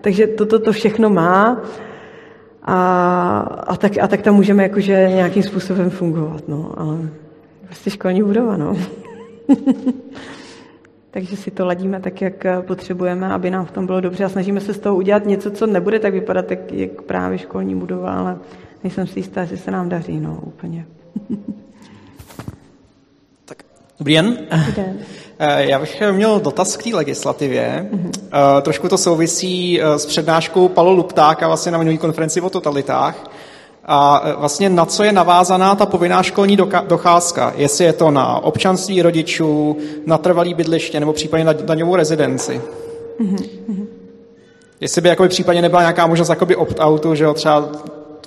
Takže 0.00 0.26
toto 0.26 0.58
to 0.58 0.72
všechno 0.72 1.10
má 1.10 1.62
a, 2.62 3.38
a, 3.66 3.76
tak, 3.76 3.92
a 4.02 4.08
tak 4.08 4.22
tam 4.22 4.34
můžeme 4.34 4.62
jakože 4.62 5.08
nějakým 5.08 5.42
způsobem 5.42 5.90
fungovat. 5.90 6.48
No, 6.48 6.72
ale 6.76 6.96
prostě 7.64 7.90
školní 7.90 8.22
budova, 8.22 8.56
no. 8.56 8.76
Takže 11.16 11.36
si 11.36 11.50
to 11.50 11.66
ladíme 11.66 12.00
tak, 12.00 12.20
jak 12.20 12.46
potřebujeme, 12.60 13.32
aby 13.32 13.50
nám 13.50 13.66
v 13.66 13.70
tom 13.70 13.86
bylo 13.86 14.00
dobře 14.00 14.24
a 14.24 14.28
snažíme 14.28 14.60
se 14.60 14.74
z 14.74 14.78
toho 14.78 14.96
udělat 14.96 15.26
něco, 15.26 15.50
co 15.50 15.66
nebude 15.66 15.98
tak 15.98 16.12
vypadat, 16.12 16.50
jak, 16.50 16.72
jak 16.72 17.02
právě 17.02 17.38
školní 17.38 17.74
budova, 17.74 18.12
ale 18.12 18.38
nejsem 18.84 19.06
si 19.06 19.18
jistá, 19.18 19.44
že 19.44 19.56
se 19.56 19.70
nám 19.70 19.88
daří, 19.88 20.20
no, 20.20 20.40
úplně. 20.42 20.86
tak, 23.44 23.62
dobrý 23.98 24.14
den. 24.14 24.38
Dobrý 24.66 24.72
den. 24.72 24.98
Eh, 25.38 25.64
já 25.64 25.78
bych 25.78 26.02
měl 26.12 26.40
dotaz 26.40 26.76
k 26.76 26.82
té 26.82 26.96
legislativě. 26.96 27.88
Mm-hmm. 27.92 28.62
Trošku 28.62 28.88
to 28.88 28.98
souvisí 28.98 29.80
eh, 29.82 29.98
s 29.98 30.06
přednáškou 30.06 30.68
Palo 30.68 30.92
Luptáka 30.92 31.46
vlastně 31.46 31.72
na 31.72 31.78
minulý 31.78 31.98
konferenci 31.98 32.40
o 32.40 32.50
totalitách. 32.50 33.30
A 33.88 34.22
vlastně 34.38 34.70
na 34.70 34.84
co 34.84 35.04
je 35.04 35.12
navázaná 35.12 35.74
ta 35.74 35.86
povinná 35.86 36.22
školní 36.22 36.56
docházka? 36.86 37.52
Jestli 37.56 37.84
je 37.84 37.92
to 37.92 38.10
na 38.10 38.38
občanství 38.44 39.02
rodičů, 39.02 39.76
na 40.06 40.18
trvalý 40.18 40.54
bydliště 40.54 41.00
nebo 41.00 41.12
případně 41.12 41.44
na 41.44 41.52
daňovou 41.52 41.96
rezidenci? 41.96 42.60
Mm-hmm. 43.20 43.86
Jestli 44.80 45.00
by 45.00 45.08
jakoby 45.08 45.28
případně 45.28 45.62
nebyla 45.62 45.80
nějaká 45.80 46.06
možnost 46.06 46.28
jakoby 46.28 46.56
opt-outu, 46.56 47.14
že 47.14 47.24
jo, 47.24 47.34
třeba 47.34 47.68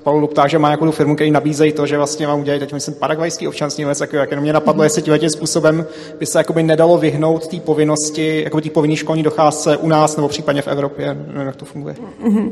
Paul 0.03 0.27
ptá, 0.27 0.47
že 0.47 0.59
má 0.59 0.67
nějakou 0.67 0.91
firmu, 0.91 1.15
který 1.15 1.31
nabízejí 1.31 1.73
to, 1.73 1.85
že 1.85 1.97
vlastně 1.97 2.27
mám 2.27 2.39
udělat 2.39 2.59
teď 2.59 2.73
myslím 2.73 2.95
paragvajský 2.95 3.47
občanství, 3.47 3.83
nebo 3.83 3.95
jako, 4.01 4.15
jak 4.15 4.31
jenom 4.31 4.43
mě 4.43 4.53
napadlo, 4.53 4.83
jestli 4.83 5.01
tím 5.01 5.29
způsobem 5.29 5.85
by 6.19 6.25
se 6.25 6.37
jakoby 6.37 6.63
nedalo 6.63 6.97
vyhnout 6.97 7.47
té 7.47 7.59
povinnosti, 7.59 8.43
jako 8.43 8.61
té 8.61 8.69
povinné 8.69 8.95
školní 8.95 9.23
docházce 9.23 9.77
u 9.77 9.87
nás 9.87 10.15
nebo 10.15 10.27
případně 10.27 10.61
v 10.61 10.67
Evropě, 10.67 11.17
nevím, 11.27 11.47
jak 11.47 11.55
to 11.55 11.65
funguje. 11.65 11.95
Mm-hmm. 12.23 12.51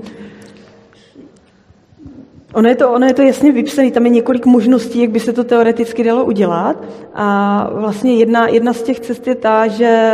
Ono 2.57 2.69
je, 2.69 2.75
to, 2.75 2.91
ono 2.91 3.05
je 3.05 3.13
to 3.13 3.21
jasně 3.21 3.51
vypsané, 3.51 3.91
tam 3.91 4.05
je 4.05 4.09
několik 4.09 4.45
možností, 4.45 5.01
jak 5.01 5.09
by 5.09 5.19
se 5.19 5.33
to 5.33 5.43
teoreticky 5.43 6.03
dalo 6.03 6.25
udělat. 6.25 6.83
A 7.13 7.69
vlastně 7.73 8.15
jedna, 8.15 8.47
jedna 8.47 8.73
z 8.73 8.81
těch 8.81 8.99
cest 8.99 9.27
je 9.27 9.35
ta, 9.35 9.67
že 9.67 10.13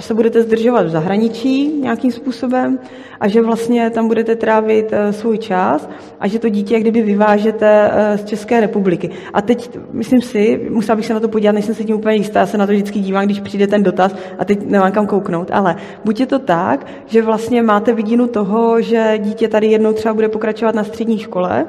se 0.00 0.14
budete 0.14 0.42
zdržovat 0.42 0.86
v 0.86 0.88
zahraničí 0.88 1.80
nějakým 1.80 2.12
způsobem 2.12 2.78
a 3.20 3.28
že 3.28 3.42
vlastně 3.42 3.90
tam 3.90 4.08
budete 4.08 4.36
trávit 4.36 4.92
eh, 4.92 5.12
svůj 5.12 5.38
čas 5.38 5.88
a 6.20 6.28
že 6.28 6.38
to 6.38 6.48
dítě 6.48 6.80
kdyby 6.80 7.02
vyvážete 7.02 7.90
eh, 7.92 8.18
z 8.18 8.24
České 8.24 8.60
republiky. 8.60 9.10
A 9.32 9.42
teď, 9.42 9.78
myslím 9.92 10.22
si, 10.22 10.68
musela 10.70 10.96
bych 10.96 11.06
se 11.06 11.14
na 11.14 11.20
to 11.20 11.28
podívat, 11.28 11.52
nejsem 11.52 11.74
si 11.74 11.84
tím 11.84 11.96
úplně 11.96 12.16
jistá, 12.16 12.40
já 12.40 12.46
se 12.46 12.58
na 12.58 12.66
to 12.66 12.72
vždycky 12.72 13.00
dívám, 13.00 13.24
když 13.24 13.40
přijde 13.40 13.66
ten 13.66 13.82
dotaz 13.82 14.14
a 14.38 14.44
teď 14.44 14.66
nemám 14.66 14.92
kam 14.92 15.06
kouknout, 15.06 15.50
ale 15.52 15.76
buď 16.04 16.20
je 16.20 16.26
to 16.26 16.38
tak, 16.38 16.86
že 17.06 17.22
vlastně 17.22 17.62
máte 17.62 17.92
vidinu 17.92 18.26
toho, 18.26 18.82
že 18.82 19.14
dítě 19.18 19.48
tady 19.48 19.66
jednou 19.66 19.92
třeba 19.92 20.14
bude 20.14 20.28
pokračovat 20.28 20.74
na 20.74 20.84
střední 20.84 21.18
škole, 21.18 21.66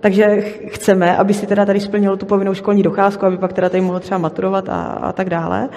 takže 0.00 0.40
chceme, 0.66 1.16
aby 1.16 1.34
si 1.34 1.46
teda 1.46 1.66
tady 1.66 1.80
splnilo 1.80 2.16
tu 2.16 2.26
povinnou 2.26 2.54
školní 2.54 2.82
docházku, 2.82 3.26
aby 3.26 3.38
pak 3.38 3.52
teda 3.52 3.68
tady 3.68 3.80
mohlo 3.80 4.00
třeba 4.00 4.18
maturovat 4.18 4.68
a, 4.68 4.82
a 4.82 5.12
tak 5.12 5.30
dále. 5.30 5.68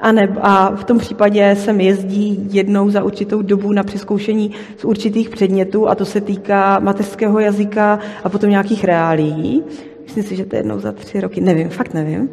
A, 0.00 0.12
ne, 0.12 0.36
a 0.40 0.70
v 0.70 0.84
tom 0.84 0.98
případě 0.98 1.56
sem 1.56 1.80
jezdí 1.80 2.48
jednou 2.50 2.90
za 2.90 3.04
určitou 3.04 3.42
dobu 3.42 3.72
na 3.72 3.82
přeskoušení 3.82 4.50
z 4.76 4.84
určitých 4.84 5.30
předmětů 5.30 5.88
a 5.88 5.94
to 5.94 6.04
se 6.04 6.20
týká 6.20 6.78
mateřského 6.78 7.38
jazyka 7.38 7.98
a 8.24 8.28
potom 8.28 8.50
nějakých 8.50 8.84
reálí. 8.84 9.64
Myslím 10.04 10.24
si, 10.24 10.36
že 10.36 10.44
to 10.44 10.56
je 10.56 10.60
jednou 10.60 10.78
za 10.78 10.92
tři 10.92 11.20
roky, 11.20 11.40
nevím, 11.40 11.68
fakt 11.68 11.94
nevím. 11.94 12.28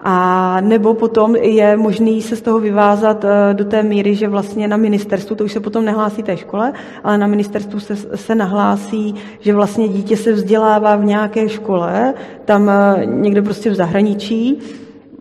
A 0.00 0.60
nebo 0.60 0.94
potom 0.94 1.36
je 1.36 1.76
možný 1.76 2.22
se 2.22 2.36
z 2.36 2.42
toho 2.42 2.60
vyvázat 2.60 3.24
eh, 3.24 3.54
do 3.54 3.64
té 3.64 3.82
míry, 3.82 4.14
že 4.14 4.28
vlastně 4.28 4.68
na 4.68 4.76
ministerstvu, 4.76 5.36
to 5.36 5.44
už 5.44 5.52
se 5.52 5.60
potom 5.60 5.84
nehlásí 5.84 6.22
té 6.22 6.36
škole, 6.36 6.72
ale 7.04 7.18
na 7.18 7.26
ministerstvu 7.26 7.80
se, 7.80 7.96
se 7.96 8.34
nahlásí, 8.34 9.14
že 9.40 9.54
vlastně 9.54 9.88
dítě 9.88 10.16
se 10.16 10.32
vzdělává 10.32 10.96
v 10.96 11.04
nějaké 11.04 11.48
škole, 11.48 12.14
tam 12.44 12.70
eh, 12.70 13.06
někde 13.06 13.42
prostě 13.42 13.70
v 13.70 13.74
zahraničí, 13.74 14.58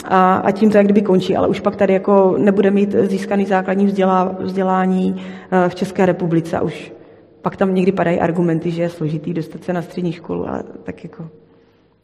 a, 0.07 0.35
a 0.35 0.51
tím 0.51 0.71
to 0.71 0.77
jak 0.77 0.85
kdyby 0.85 1.01
končí, 1.01 1.35
ale 1.35 1.47
už 1.47 1.59
pak 1.59 1.75
tady 1.75 1.93
jako 1.93 2.35
nebude 2.37 2.71
mít 2.71 2.95
získaný 3.01 3.45
základní 3.45 3.85
vzdělá, 3.85 4.35
vzdělání 4.39 5.15
eh, 5.51 5.69
v 5.69 5.75
České 5.75 6.05
republice. 6.05 6.61
Už 6.61 6.93
pak 7.41 7.57
tam 7.57 7.75
někdy 7.75 7.91
padají 7.91 8.19
argumenty, 8.19 8.71
že 8.71 8.81
je 8.81 8.89
složitý 8.89 9.33
dostat 9.33 9.63
se 9.63 9.73
na 9.73 9.81
střední 9.81 10.11
školu 10.11 10.49
a 10.49 10.63
tak 10.83 11.03
jako 11.03 11.29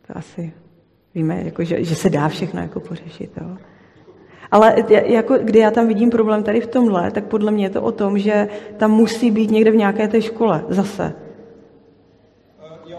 to 0.08 0.18
asi 0.18 0.54
víme, 1.16 1.42
jako, 1.46 1.64
že, 1.64 1.84
že 1.84 1.96
se 1.96 2.10
dá 2.10 2.28
všechno 2.28 2.62
jako 2.62 2.80
pořešit. 2.80 3.32
Jo. 3.42 3.58
Ale 4.52 4.76
jako, 4.90 5.38
kdy 5.38 5.60
já 5.60 5.72
tam 5.72 5.88
vidím 5.88 6.10
problém 6.10 6.44
tady 6.44 6.62
v 6.62 6.68
tomhle, 6.68 7.12
tak 7.12 7.24
podle 7.24 7.52
mě 7.52 7.66
je 7.66 7.70
to 7.70 7.82
o 7.82 7.92
tom, 7.92 8.20
že 8.20 8.48
tam 8.78 8.92
musí 8.92 9.32
být 9.32 9.52
někde 9.52 9.72
v 9.72 9.76
nějaké 9.76 10.08
té 10.08 10.22
škole 10.22 10.64
zase. 10.70 11.14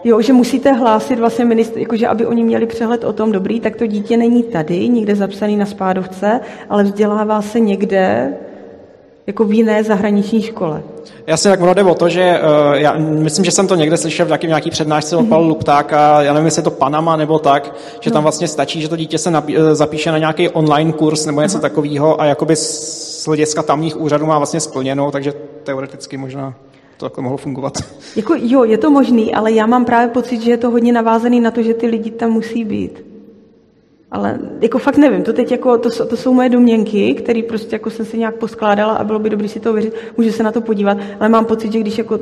Jo, 0.03 0.21
že 0.21 0.33
musíte 0.33 0.71
hlásit 0.71 1.19
vlastně 1.19 1.45
ministr, 1.45 1.79
jakože 1.79 2.07
aby 2.07 2.25
oni 2.25 2.43
měli 2.43 2.65
přehled 2.65 3.03
o 3.03 3.13
tom, 3.13 3.31
dobrý, 3.31 3.59
tak 3.59 3.75
to 3.75 3.87
dítě 3.87 4.17
není 4.17 4.43
tady, 4.43 4.89
někde 4.89 5.15
zapsaný 5.15 5.57
na 5.57 5.65
spádovce, 5.65 6.39
ale 6.69 6.83
vzdělává 6.83 7.41
se 7.41 7.59
někde, 7.59 8.33
jako 9.27 9.45
v 9.45 9.53
jiné 9.53 9.83
zahraniční 9.83 10.41
škole. 10.41 10.83
Jasně, 11.27 11.51
tak 11.51 11.61
ono 11.61 11.73
jde 11.73 11.83
o 11.83 11.95
to, 11.95 12.09
že 12.09 12.41
uh, 12.41 12.73
já 12.73 12.97
myslím, 12.97 13.45
že 13.45 13.51
jsem 13.51 13.67
to 13.67 13.75
někde 13.75 13.97
slyšel 13.97 14.25
v 14.25 14.29
nějaký, 14.29 14.47
nějaký 14.47 14.69
přednášce 14.69 15.15
od 15.15 15.27
Pavla 15.27 15.47
Luptáka, 15.47 16.21
já 16.21 16.33
nevím, 16.33 16.45
jestli 16.45 16.59
je 16.59 16.63
to 16.63 16.71
Panama 16.71 17.15
nebo 17.15 17.39
tak, 17.39 17.75
že 17.99 18.09
no. 18.09 18.13
tam 18.13 18.23
vlastně 18.23 18.47
stačí, 18.47 18.81
že 18.81 18.89
to 18.89 18.95
dítě 18.95 19.17
se 19.17 19.31
napí, 19.31 19.57
eh, 19.57 19.75
zapíše 19.75 20.11
na 20.11 20.17
nějaký 20.17 20.49
online 20.49 20.93
kurz 20.93 21.25
nebo 21.25 21.41
něco 21.41 21.57
Aha. 21.57 21.61
takového 21.61 22.21
a 22.21 22.25
jakoby 22.25 22.55
z 22.55 23.27
hlediska 23.27 23.63
tamních 23.63 24.01
úřadů 24.01 24.25
má 24.25 24.37
vlastně 24.37 24.59
splněno, 24.59 25.11
takže 25.11 25.33
teoreticky 25.63 26.17
možná 26.17 26.53
to 26.97 27.05
takhle 27.05 27.23
mohlo 27.23 27.37
fungovat. 27.37 27.73
Jako, 28.15 28.35
jo, 28.37 28.63
je 28.63 28.77
to 28.77 28.89
možný, 28.89 29.33
ale 29.33 29.51
já 29.51 29.65
mám 29.65 29.85
právě 29.85 30.07
pocit, 30.07 30.41
že 30.41 30.51
je 30.51 30.57
to 30.57 30.69
hodně 30.69 30.93
navázaný 30.93 31.39
na 31.39 31.51
to, 31.51 31.63
že 31.63 31.73
ty 31.73 31.87
lidi 31.87 32.11
tam 32.11 32.31
musí 32.31 32.65
být. 32.65 33.12
Ale 34.13 34.39
jako 34.61 34.79
fakt 34.79 34.97
nevím, 34.97 35.23
to 35.23 35.33
teď 35.33 35.51
jako, 35.51 35.77
to, 35.77 36.05
to 36.05 36.17
jsou 36.17 36.33
moje 36.33 36.49
domněnky, 36.49 37.13
které 37.13 37.41
prostě 37.43 37.75
jako 37.75 37.89
jsem 37.89 38.05
si 38.05 38.17
nějak 38.17 38.35
poskládala 38.35 38.93
a 38.93 39.03
bylo 39.03 39.19
by 39.19 39.29
dobré 39.29 39.47
si 39.47 39.59
to 39.59 39.69
uvěřit, 39.71 39.93
můžu 40.17 40.31
se 40.31 40.43
na 40.43 40.51
to 40.51 40.61
podívat, 40.61 40.97
ale 41.19 41.29
mám 41.29 41.45
pocit, 41.45 41.71
že 41.71 41.79
když 41.79 41.97
jako 41.97 42.19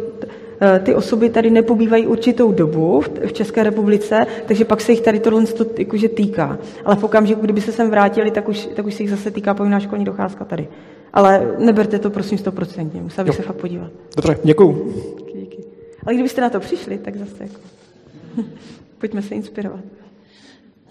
eh, 0.62 0.80
ty 0.80 0.96
osoby 0.96 1.30
tady 1.30 1.52
nepobývají 1.52 2.08
určitou 2.08 2.52
dobu 2.52 3.02
v 3.26 3.34
České 3.34 3.64
republice, 3.64 4.26
takže 4.46 4.66
pak 4.66 4.82
se 4.82 4.92
jich 4.92 5.02
tady 5.02 5.20
tohle 5.20 5.44
jakože 5.78 6.10
týká. 6.10 6.58
Ale 6.86 6.96
v 6.96 7.04
okamžiku, 7.04 7.42
kdyby 7.42 7.62
se 7.62 7.72
sem 7.72 7.90
vrátili, 7.90 8.32
tak 8.32 8.50
už, 8.50 8.70
tak 8.76 8.86
už 8.86 8.94
se 8.94 9.04
jich 9.04 9.10
zase 9.10 9.32
týká 9.32 9.54
povinná 9.54 9.80
školní 9.80 10.06
docházka 10.06 10.46
tady. 10.46 10.68
Ale 11.14 11.56
neberte 11.60 12.00
to 12.00 12.10
prosím 12.10 12.38
stoprocentně, 12.38 13.02
musel 13.02 13.26
bych 13.26 13.36
se 13.36 13.42
fakt 13.42 13.56
podívat. 13.56 13.92
Dobře, 14.16 14.38
děkuju. 14.44 14.94
Díky, 15.18 15.40
díky. 15.40 15.64
Ale 16.06 16.14
kdybyste 16.14 16.42
na 16.42 16.50
to 16.50 16.60
přišli, 16.60 16.98
tak 16.98 17.16
zase 17.16 17.44
jako... 17.44 17.60
Pojďme 19.00 19.22
se 19.22 19.36
inspirovat. 19.36 20.01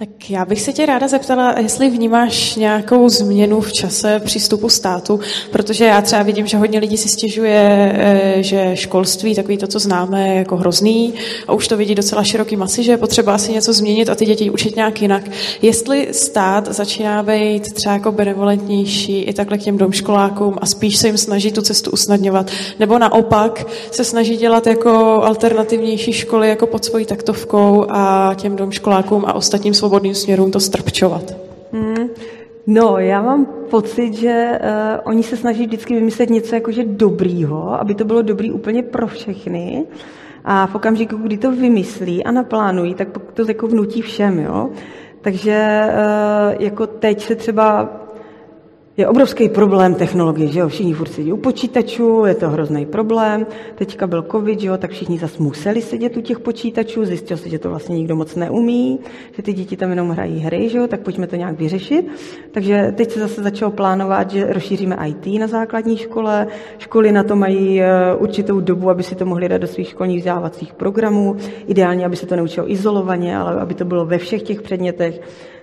Tak 0.00 0.30
já 0.30 0.44
bych 0.44 0.60
se 0.60 0.72
tě 0.72 0.86
ráda 0.86 1.08
zeptala, 1.08 1.54
jestli 1.58 1.90
vnímáš 1.90 2.56
nějakou 2.56 3.08
změnu 3.08 3.60
v 3.60 3.72
čase 3.72 4.20
přístupu 4.24 4.68
státu, 4.68 5.20
protože 5.52 5.84
já 5.84 6.02
třeba 6.02 6.22
vidím, 6.22 6.46
že 6.46 6.56
hodně 6.56 6.78
lidí 6.78 6.96
si 6.96 7.08
stěžuje, 7.08 7.92
eh, 7.94 8.42
že 8.42 8.70
školství, 8.74 9.34
takový 9.34 9.56
to, 9.56 9.66
co 9.66 9.78
známe, 9.78 10.28
je 10.28 10.34
jako 10.34 10.56
hrozný 10.56 11.14
a 11.48 11.52
už 11.52 11.68
to 11.68 11.76
vidí 11.76 11.94
docela 11.94 12.24
široký 12.24 12.56
masy, 12.56 12.82
že 12.82 12.92
je 12.92 12.96
potřeba 12.96 13.34
asi 13.34 13.52
něco 13.52 13.72
změnit 13.72 14.08
a 14.08 14.14
ty 14.14 14.26
děti 14.26 14.50
učit 14.50 14.76
nějak 14.76 15.02
jinak. 15.02 15.22
Jestli 15.62 16.08
stát 16.12 16.68
začíná 16.68 17.22
být 17.22 17.72
třeba 17.72 17.92
jako 17.92 18.12
benevolentnější 18.12 19.22
i 19.22 19.32
takhle 19.32 19.58
k 19.58 19.62
těm 19.62 19.78
domškolákům 19.78 20.54
a 20.60 20.66
spíš 20.66 20.96
se 20.96 21.06
jim 21.06 21.18
snaží 21.18 21.52
tu 21.52 21.62
cestu 21.62 21.90
usnadňovat, 21.90 22.50
nebo 22.78 22.98
naopak 22.98 23.66
se 23.90 24.04
snaží 24.04 24.36
dělat 24.36 24.66
jako 24.66 24.90
alternativnější 25.22 26.12
školy 26.12 26.48
jako 26.48 26.66
pod 26.66 26.84
svojí 26.84 27.06
taktovkou 27.06 27.86
a 27.88 28.34
těm 28.36 28.56
domškolákům 28.56 29.24
a 29.26 29.32
ostatním 29.32 29.74
svobodným 29.74 29.89
svobodným 29.90 30.14
směrům 30.14 30.50
to 30.50 30.60
strpčovat? 30.60 31.36
Hmm. 31.72 32.08
No, 32.66 32.98
já 32.98 33.22
mám 33.22 33.46
pocit, 33.70 34.14
že 34.14 34.58
uh, 34.62 35.00
oni 35.04 35.22
se 35.22 35.36
snaží 35.36 35.66
vždycky 35.66 35.94
vymyslet 35.94 36.30
něco 36.30 36.54
jakože 36.54 36.84
dobrýho, 36.84 37.80
aby 37.80 37.94
to 37.94 38.04
bylo 38.04 38.22
dobrý 38.22 38.52
úplně 38.52 38.82
pro 38.82 39.06
všechny. 39.06 39.84
A 40.44 40.66
v 40.66 40.74
okamžiku, 40.74 41.16
kdy 41.16 41.38
to 41.38 41.52
vymyslí 41.52 42.24
a 42.24 42.30
naplánují, 42.30 42.94
tak 42.94 43.08
to 43.34 43.46
jako 43.48 43.66
vnutí 43.66 44.02
všem, 44.02 44.38
jo. 44.38 44.70
Takže 45.20 45.82
uh, 45.86 46.62
jako 46.62 46.86
teď 46.86 47.22
se 47.22 47.34
třeba 47.34 47.88
je 49.00 49.08
obrovský 49.08 49.48
problém 49.48 49.94
technologie, 49.94 50.48
že 50.48 50.60
jo, 50.60 50.68
všichni 50.68 50.94
furt 50.94 51.12
sedí 51.12 51.32
u 51.32 51.36
počítačů, 51.36 52.24
je 52.24 52.34
to 52.34 52.50
hrozný 52.50 52.86
problém, 52.86 53.46
teďka 53.74 54.06
byl 54.06 54.22
covid, 54.22 54.60
že 54.60 54.68
jo, 54.68 54.76
tak 54.76 54.90
všichni 54.90 55.18
zase 55.18 55.42
museli 55.42 55.82
sedět 55.82 56.16
u 56.16 56.20
těch 56.20 56.38
počítačů, 56.38 57.04
zjistil 57.04 57.36
se, 57.36 57.48
že 57.48 57.58
to 57.58 57.68
vlastně 57.68 57.96
nikdo 57.96 58.16
moc 58.16 58.36
neumí, 58.36 58.98
že 59.32 59.42
ty 59.42 59.52
děti 59.52 59.76
tam 59.76 59.90
jenom 59.90 60.10
hrají 60.10 60.38
hry, 60.38 60.68
že 60.68 60.78
jo, 60.78 60.86
tak 60.86 61.00
pojďme 61.00 61.26
to 61.26 61.36
nějak 61.36 61.58
vyřešit. 61.58 62.08
Takže 62.52 62.92
teď 62.96 63.10
se 63.10 63.20
zase 63.20 63.42
začalo 63.42 63.70
plánovat, 63.70 64.30
že 64.30 64.52
rozšíříme 64.52 64.96
IT 65.06 65.40
na 65.40 65.46
základní 65.46 65.96
škole, 65.96 66.46
školy 66.78 67.12
na 67.12 67.22
to 67.22 67.36
mají 67.36 67.82
eh, 67.82 67.88
určitou 68.18 68.60
dobu, 68.60 68.90
aby 68.90 69.02
si 69.02 69.14
to 69.14 69.26
mohli 69.26 69.48
dát 69.48 69.58
do 69.58 69.66
svých 69.66 69.88
školních 69.88 70.18
vzdělávacích 70.18 70.72
programů, 70.72 71.36
ideálně, 71.66 72.06
aby 72.06 72.16
se 72.16 72.26
to 72.26 72.36
neučilo 72.36 72.70
izolovaně, 72.70 73.36
ale 73.36 73.60
aby 73.60 73.74
to 73.74 73.84
bylo 73.84 74.06
ve 74.06 74.18
všech 74.18 74.42
těch 74.42 74.62
předmětech 74.62 75.20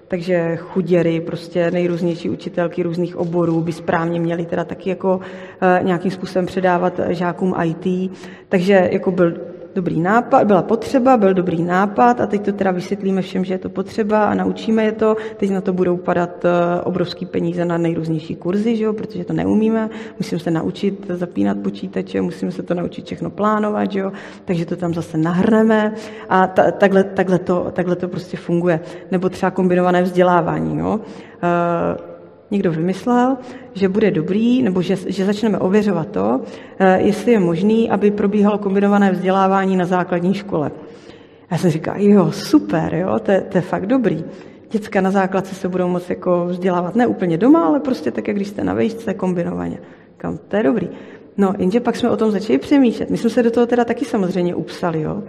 takže 0.08 0.56
chuděry, 0.56 1.22
prostě 1.22 1.72
nejrůznější 1.72 2.30
učitelky 2.30 2.84
různých 2.84 3.16
oborů 3.16 3.62
by 3.62 3.72
správně 3.72 4.20
měly 4.20 4.46
teda 4.46 4.64
taky 4.64 4.90
jako 4.90 5.16
uh, 5.18 5.86
nějakým 5.86 6.12
způsobem 6.12 6.46
předávat 6.46 7.00
žákům 7.10 7.56
IT. 7.64 8.12
Takže 8.50 8.90
jako 8.92 9.12
byl 9.12 9.34
dobrý 9.78 10.02
nápad, 10.02 10.48
byla 10.48 10.62
potřeba, 10.62 11.18
byl 11.18 11.34
dobrý 11.34 11.64
nápad 11.64 12.22
a 12.22 12.28
teď 12.28 12.46
to 12.46 12.52
teda 12.52 12.72
vysvětlíme 12.72 13.22
všem, 13.22 13.46
že 13.46 13.54
je 13.54 13.58
to 13.58 13.70
potřeba 13.70 14.26
a 14.26 14.34
naučíme 14.34 14.84
je 14.84 14.92
to. 14.92 15.16
Teď 15.38 15.50
na 15.52 15.62
to 15.62 15.74
budou 15.74 15.98
padat 15.98 16.46
eh, 16.46 16.82
obrovský 16.82 17.26
peníze 17.26 17.66
na 17.66 17.78
nejrůznější 17.78 18.36
kurzy, 18.36 18.76
že 18.76 18.84
jo, 18.84 18.94
protože 18.94 19.26
to 19.26 19.34
neumíme. 19.34 19.90
Musíme 20.20 20.40
se 20.40 20.52
naučit 20.52 21.06
zapínat 21.10 21.58
počítače, 21.58 22.22
musíme 22.22 22.52
se 22.52 22.64
to 22.64 22.74
naučit 22.74 23.06
všechno 23.06 23.30
plánovat, 23.30 23.92
že 23.92 24.00
jo, 24.00 24.12
takže 24.46 24.66
to 24.66 24.76
tam 24.76 24.94
zase 24.94 25.18
nahrneme 25.18 25.94
a 26.30 26.48
ta, 26.48 26.72
takhle, 26.72 27.04
takhle, 27.04 27.40
to, 27.40 27.72
takhle 27.74 27.96
to 27.96 28.08
prostě 28.08 28.38
funguje. 28.38 28.80
Nebo 29.12 29.30
třeba 29.30 29.52
kombinované 29.52 30.02
vzdělávání, 30.02 30.80
jo. 30.80 31.00
Uh, 31.44 32.07
někdo 32.52 32.72
vymyslel, 32.72 33.38
že 33.74 33.90
bude 33.90 34.12
dobrý, 34.12 34.64
nebo 34.64 34.82
že, 34.82 34.96
že 35.08 35.26
začneme 35.26 35.58
ověřovat 35.58 36.08
to, 36.08 36.42
eh, 36.80 37.02
jestli 37.02 37.32
je 37.32 37.40
možný, 37.40 37.90
aby 37.90 38.12
probíhalo 38.12 38.58
kombinované 38.58 39.12
vzdělávání 39.12 39.78
na 39.78 39.86
základní 39.86 40.34
škole. 40.34 40.72
Já 41.52 41.58
jsem 41.58 41.72
říkal, 41.72 41.96
jo, 41.98 42.32
super, 42.32 42.96
jo, 42.96 43.20
to, 43.20 43.32
je, 43.32 43.42
to 43.42 43.58
je 43.58 43.62
fakt 43.62 43.86
dobrý. 43.86 44.24
Děcka 44.72 45.02
na 45.02 45.12
základce 45.12 45.56
se 45.56 45.70
budou 45.70 45.88
moct 45.88 46.10
jako 46.10 46.46
vzdělávat 46.46 46.96
ne 46.96 47.08
úplně 47.08 47.38
doma, 47.38 47.66
ale 47.66 47.80
prostě 47.80 48.12
tak, 48.12 48.28
jak 48.28 48.38
když 48.38 48.48
jste 48.48 48.64
na 48.64 48.74
vejšce, 48.74 49.14
kombinovaně. 49.14 49.78
Říkám, 50.12 50.38
to 50.48 50.56
je 50.56 50.64
dobrý. 50.64 50.90
No, 51.38 51.54
jenže 51.58 51.80
pak 51.80 51.96
jsme 51.96 52.10
o 52.10 52.18
tom 52.18 52.32
začali 52.32 52.60
přemýšlet. 52.60 53.10
My 53.10 53.18
jsme 53.18 53.30
se 53.30 53.44
do 53.44 53.52
toho 53.52 53.66
teda 53.66 53.86
taky 53.86 54.06
samozřejmě 54.06 54.56
upsali, 54.56 55.02
jo. 55.02 55.24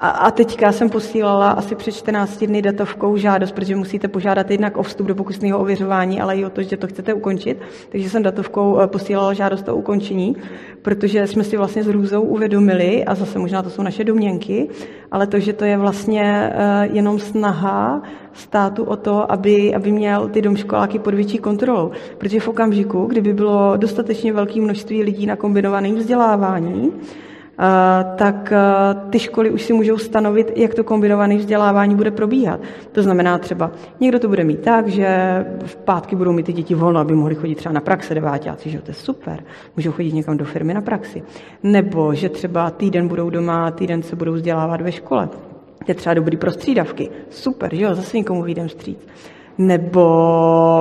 A, 0.00 0.08
a 0.08 0.30
teďka 0.30 0.72
jsem 0.72 0.90
posílala 0.90 1.50
asi 1.50 1.74
před 1.74 1.92
14 1.92 2.44
dny 2.44 2.62
datovkou 2.62 3.16
žádost, 3.16 3.52
protože 3.52 3.76
musíte 3.76 4.08
požádat 4.08 4.50
jednak 4.50 4.76
o 4.76 4.82
vstup 4.82 5.06
do 5.06 5.14
pokusného 5.14 5.58
ověřování, 5.58 6.20
ale 6.20 6.36
i 6.36 6.44
o 6.44 6.50
to, 6.50 6.62
že 6.62 6.76
to 6.76 6.86
chcete 6.86 7.14
ukončit. 7.14 7.58
Takže 7.88 8.10
jsem 8.10 8.22
datovkou 8.22 8.80
eh, 8.80 8.86
posílala 8.86 9.32
žádost 9.32 9.68
o 9.68 9.76
ukončení, 9.76 10.36
protože 10.82 11.26
jsme 11.26 11.44
si 11.44 11.56
vlastně 11.56 11.84
s 11.84 11.88
Růzou 11.88 12.22
uvědomili, 12.22 13.04
a 13.04 13.14
zase 13.14 13.38
možná 13.38 13.62
to 13.62 13.70
jsou 13.70 13.82
naše 13.82 14.04
domněnky, 14.04 14.68
ale 15.10 15.26
to, 15.26 15.40
že 15.40 15.52
to 15.52 15.64
je 15.64 15.76
vlastně 15.76 16.52
eh, 16.52 16.88
jenom 16.92 17.18
snaha 17.18 18.02
státu 18.32 18.84
o 18.84 18.96
to, 18.96 19.32
aby, 19.32 19.74
aby 19.74 19.92
měl 19.92 20.28
ty 20.28 20.42
domškoláky 20.42 20.98
pod 20.98 21.14
větší 21.14 21.38
kontrolou. 21.38 21.90
Protože 22.18 22.40
v 22.40 22.48
okamžiku, 22.48 23.06
kdyby 23.06 23.32
bylo 23.32 23.76
dostatečně 23.76 24.32
velké 24.32 24.60
množství 24.60 25.02
lidí 25.02 25.26
na 25.26 25.36
kombinovaném 25.36 25.94
vzdělávání, 25.94 26.92
tak 28.16 28.52
ty 29.10 29.18
školy 29.18 29.50
už 29.50 29.62
si 29.62 29.72
můžou 29.72 29.98
stanovit, 29.98 30.52
jak 30.56 30.74
to 30.74 30.84
kombinované 30.84 31.36
vzdělávání 31.36 31.94
bude 31.94 32.10
probíhat. 32.10 32.60
To 32.92 33.02
znamená 33.02 33.38
třeba, 33.38 33.70
někdo 34.00 34.18
to 34.18 34.28
bude 34.28 34.44
mít 34.44 34.60
tak, 34.60 34.88
že 34.88 35.08
v 35.64 35.76
pátky 35.76 36.16
budou 36.16 36.32
mít 36.32 36.46
ty 36.46 36.52
děti 36.52 36.74
volno, 36.74 37.00
aby 37.00 37.14
mohli 37.14 37.34
chodit 37.34 37.54
třeba 37.54 37.72
na 37.72 37.80
praxe 37.80 38.14
devátáci, 38.14 38.70
že 38.70 38.78
to 38.78 38.90
je 38.90 38.94
super, 38.94 39.42
můžou 39.76 39.92
chodit 39.92 40.12
někam 40.12 40.36
do 40.36 40.44
firmy 40.44 40.74
na 40.74 40.80
praxi. 40.80 41.22
Nebo 41.62 42.14
že 42.14 42.28
třeba 42.28 42.70
týden 42.70 43.08
budou 43.08 43.30
doma, 43.30 43.70
týden 43.70 44.02
se 44.02 44.16
budou 44.16 44.32
vzdělávat 44.32 44.80
ve 44.80 44.92
škole. 44.92 45.28
Je 45.88 45.94
třeba 45.94 46.14
dobrý 46.14 46.36
pro 46.36 46.50
střídavky. 46.50 47.10
Super, 47.30 47.74
že 47.74 47.84
jo, 47.84 47.94
zase 47.94 48.16
někomu 48.16 48.42
vyjdem 48.42 48.68
vstříc 48.68 48.98
nebo 49.58 50.04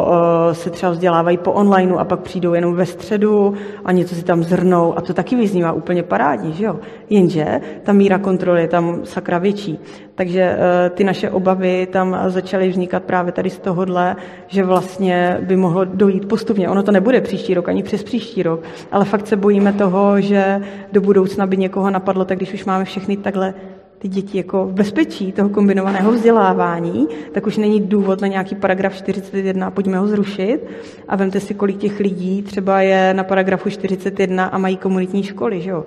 uh, 0.07 0.53
se 0.53 0.69
třeba 0.69 0.91
vzdělávají 0.91 1.37
po 1.37 1.51
onlineu 1.51 1.97
a 1.97 2.05
pak 2.05 2.19
přijdou 2.19 2.53
jenom 2.53 2.75
ve 2.75 2.85
středu 2.85 3.53
a 3.85 3.91
něco 3.91 4.15
si 4.15 4.23
tam 4.23 4.43
zhrnou 4.43 4.97
a 4.97 5.01
to 5.01 5.13
taky 5.13 5.35
vyznívá 5.35 5.71
úplně 5.71 6.03
parádně, 6.03 6.51
že 6.51 6.65
jo? 6.65 6.79
Jenže 7.09 7.61
ta 7.83 7.93
míra 7.93 8.17
kontroly 8.17 8.61
je 8.61 8.67
tam 8.67 8.99
sakra 9.03 9.37
větší. 9.37 9.79
Takže 10.15 10.55
uh, 10.55 10.95
ty 10.95 11.03
naše 11.03 11.29
obavy 11.29 11.87
tam 11.91 12.19
začaly 12.27 12.69
vznikat 12.69 13.03
právě 13.03 13.31
tady 13.31 13.49
z 13.49 13.59
tohohle, 13.59 14.15
že 14.47 14.63
vlastně 14.63 15.37
by 15.41 15.55
mohlo 15.55 15.85
dojít 15.85 16.27
postupně. 16.27 16.69
Ono 16.69 16.83
to 16.83 16.91
nebude 16.91 17.21
příští 17.21 17.53
rok, 17.53 17.69
ani 17.69 17.83
přes 17.83 18.03
příští 18.03 18.43
rok, 18.43 18.63
ale 18.91 19.05
fakt 19.05 19.27
se 19.27 19.35
bojíme 19.35 19.73
toho, 19.73 20.21
že 20.21 20.61
do 20.91 21.01
budoucna 21.01 21.45
by 21.45 21.57
někoho 21.57 21.89
napadlo, 21.89 22.25
tak 22.25 22.37
když 22.37 22.53
už 22.53 22.65
máme 22.65 22.85
všechny 22.85 23.17
takhle 23.17 23.53
ty 23.99 24.07
děti 24.07 24.37
jako 24.37 24.65
v 24.65 24.73
bezpečí 24.73 25.31
toho 25.31 25.49
kombinovaného 25.49 26.11
vzdělávání, 26.11 27.07
tak 27.31 27.47
už 27.47 27.57
není 27.57 27.81
důvod 27.81 28.21
na 28.21 28.27
nějaký 28.27 28.55
paragraf 28.55 28.95
41, 28.95 29.71
pojďme 29.71 29.97
ho 29.97 30.07
zrušit 30.07 30.59
a 31.07 31.15
vemte 31.15 31.39
si, 31.39 31.53
kolik 31.53 31.77
těch 31.77 31.99
lidí 31.99 32.41
třeba 32.41 32.81
je 32.81 33.13
na 33.13 33.23
paragrafu 33.23 33.69
41 33.69 34.45
a 34.45 34.57
mají 34.57 34.77
komunitní 34.77 35.23
školy, 35.23 35.61
že 35.61 35.69
jo? 35.69 35.85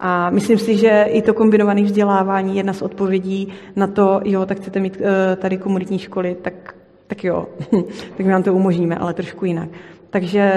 A 0.00 0.30
myslím 0.30 0.58
si, 0.58 0.76
že 0.76 1.06
i 1.08 1.22
to 1.22 1.34
kombinované 1.34 1.82
vzdělávání 1.82 2.52
je 2.52 2.58
jedna 2.58 2.72
z 2.72 2.82
odpovědí 2.82 3.48
na 3.76 3.86
to, 3.86 4.20
jo, 4.24 4.46
tak 4.46 4.56
chcete 4.56 4.80
mít 4.80 4.96
uh, 4.96 5.06
tady 5.36 5.56
komunitní 5.56 5.98
školy, 5.98 6.36
tak, 6.42 6.74
tak 7.06 7.24
jo, 7.24 7.46
tak 8.16 8.26
my 8.26 8.32
vám 8.32 8.42
to 8.42 8.54
umožníme, 8.54 8.96
ale 8.96 9.14
trošku 9.14 9.44
jinak. 9.44 9.68
Takže 10.10 10.52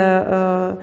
uh, 0.74 0.80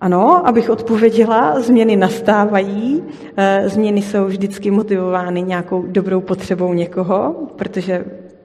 ano, 0.00 0.46
abych 0.46 0.70
odpověděla, 0.70 1.60
změny 1.60 1.96
nastávají, 1.96 3.04
eh, 3.36 3.62
změny 3.68 4.02
jsou 4.02 4.24
vždycky 4.24 4.70
motivovány 4.70 5.42
nějakou 5.42 5.82
dobrou 5.86 6.20
potřebou 6.20 6.74
někoho, 6.74 7.46
protože 7.56 8.04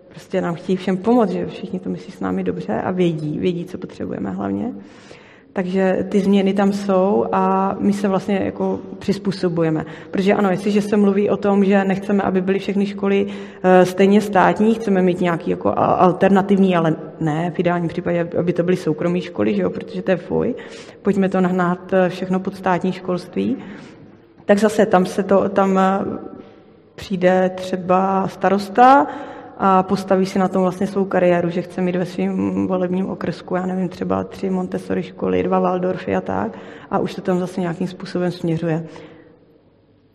prostě 0.09 0.41
nám 0.41 0.55
chtějí 0.55 0.75
všem 0.75 0.97
pomoct, 0.97 1.29
že 1.29 1.45
všichni 1.45 1.79
to 1.79 1.89
myslí 1.89 2.11
s 2.11 2.19
námi 2.19 2.43
dobře 2.43 2.81
a 2.81 2.91
vědí, 2.91 3.39
vědí, 3.39 3.65
co 3.65 3.77
potřebujeme 3.77 4.31
hlavně. 4.31 4.73
Takže 5.55 6.05
ty 6.09 6.19
změny 6.19 6.53
tam 6.53 6.73
jsou 6.73 7.25
a 7.31 7.75
my 7.79 7.93
se 7.93 8.07
vlastně 8.07 8.41
jako 8.45 8.79
přizpůsobujeme. 8.99 9.85
Protože 10.11 10.33
ano, 10.33 10.49
jestliže 10.49 10.81
se 10.81 10.97
mluví 10.97 11.29
o 11.29 11.37
tom, 11.37 11.65
že 11.65 11.83
nechceme, 11.83 12.23
aby 12.23 12.41
byly 12.41 12.59
všechny 12.59 12.85
školy 12.85 13.27
eh, 13.63 13.85
stejně 13.85 14.21
státní, 14.21 14.73
chceme 14.73 15.01
mít 15.01 15.21
nějaký 15.21 15.51
jako 15.51 15.73
alternativní, 15.77 16.75
ale 16.75 16.95
ne, 17.19 17.51
v 17.55 17.59
ideálním 17.59 17.89
případě, 17.89 18.29
aby 18.39 18.53
to 18.53 18.63
byly 18.63 18.77
soukromé 18.77 19.21
školy, 19.21 19.55
že 19.55 19.61
jo, 19.61 19.69
protože 19.69 20.01
to 20.01 20.11
je 20.11 20.17
fuj. 20.17 20.55
Pojďme 21.01 21.29
to 21.29 21.41
nahnát 21.41 21.93
eh, 21.93 22.09
všechno 22.09 22.39
pod 22.39 22.55
státní 22.55 22.91
školství. 22.91 23.57
Tak 24.45 24.59
zase 24.59 24.85
tam 24.85 25.05
se 25.05 25.23
to, 25.23 25.49
tam 25.49 25.77
eh, 25.77 25.99
přijde 26.95 27.51
třeba 27.55 28.27
starosta, 28.27 29.07
a 29.57 29.83
postaví 29.83 30.25
si 30.25 30.39
na 30.39 30.47
tom 30.47 30.61
vlastně 30.61 30.87
svou 30.87 31.05
kariéru, 31.05 31.49
že 31.49 31.61
chce 31.61 31.81
mít 31.81 31.95
ve 31.95 32.05
svém 32.05 32.67
volebním 32.67 33.09
okresku, 33.09 33.55
já 33.55 33.65
nevím, 33.65 33.89
třeba 33.89 34.23
tři 34.23 34.49
Montessori 34.49 35.03
školy, 35.03 35.43
dva 35.43 35.59
Waldorfy 35.59 36.15
a 36.15 36.21
tak, 36.21 36.57
a 36.91 36.99
už 36.99 37.15
to 37.15 37.21
tam 37.21 37.39
zase 37.39 37.61
nějakým 37.61 37.87
způsobem 37.87 38.31
směřuje. 38.31 38.87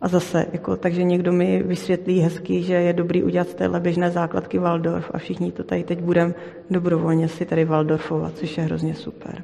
A 0.01 0.07
zase, 0.07 0.45
jako, 0.51 0.75
takže 0.75 1.03
někdo 1.03 1.31
mi 1.31 1.63
vysvětlí 1.63 2.19
hezky, 2.19 2.63
že 2.63 2.73
je 2.73 2.93
dobrý 2.93 3.23
udělat 3.23 3.49
z 3.49 3.53
téhle 3.53 3.79
běžné 3.79 4.11
základky 4.11 4.59
Waldorf 4.59 5.11
a 5.13 5.17
všichni 5.17 5.51
to 5.51 5.63
tady 5.63 5.83
teď 5.83 6.01
budeme 6.01 6.33
dobrovolně 6.69 7.27
si 7.27 7.45
tady 7.45 7.65
Waldorfovat, 7.65 8.37
což 8.37 8.57
je 8.57 8.63
hrozně 8.63 8.95
super. 8.95 9.43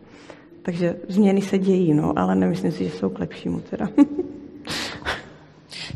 Takže 0.61 0.95
změny 1.07 1.41
se 1.41 1.57
dějí, 1.57 1.93
no, 1.93 2.13
ale 2.15 2.35
nemyslím 2.35 2.71
si, 2.71 2.83
že 2.83 2.91
jsou 2.91 3.09
k 3.09 3.19
lepšímu 3.19 3.59
teda. 3.59 3.87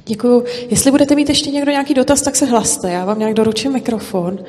Děkuju. 0.06 0.44
Jestli 0.70 0.92
budete 0.92 1.16
mít 1.16 1.30
ještě 1.30 1.52
někdo 1.52 1.72
nějaký 1.72 1.94
dotaz, 1.94 2.22
tak 2.22 2.36
se 2.36 2.46
hlaste. 2.46 2.92
Já 2.92 3.06
vám 3.06 3.20
nějak 3.20 3.34
doručím 3.34 3.74
mikrofon. 3.74 4.40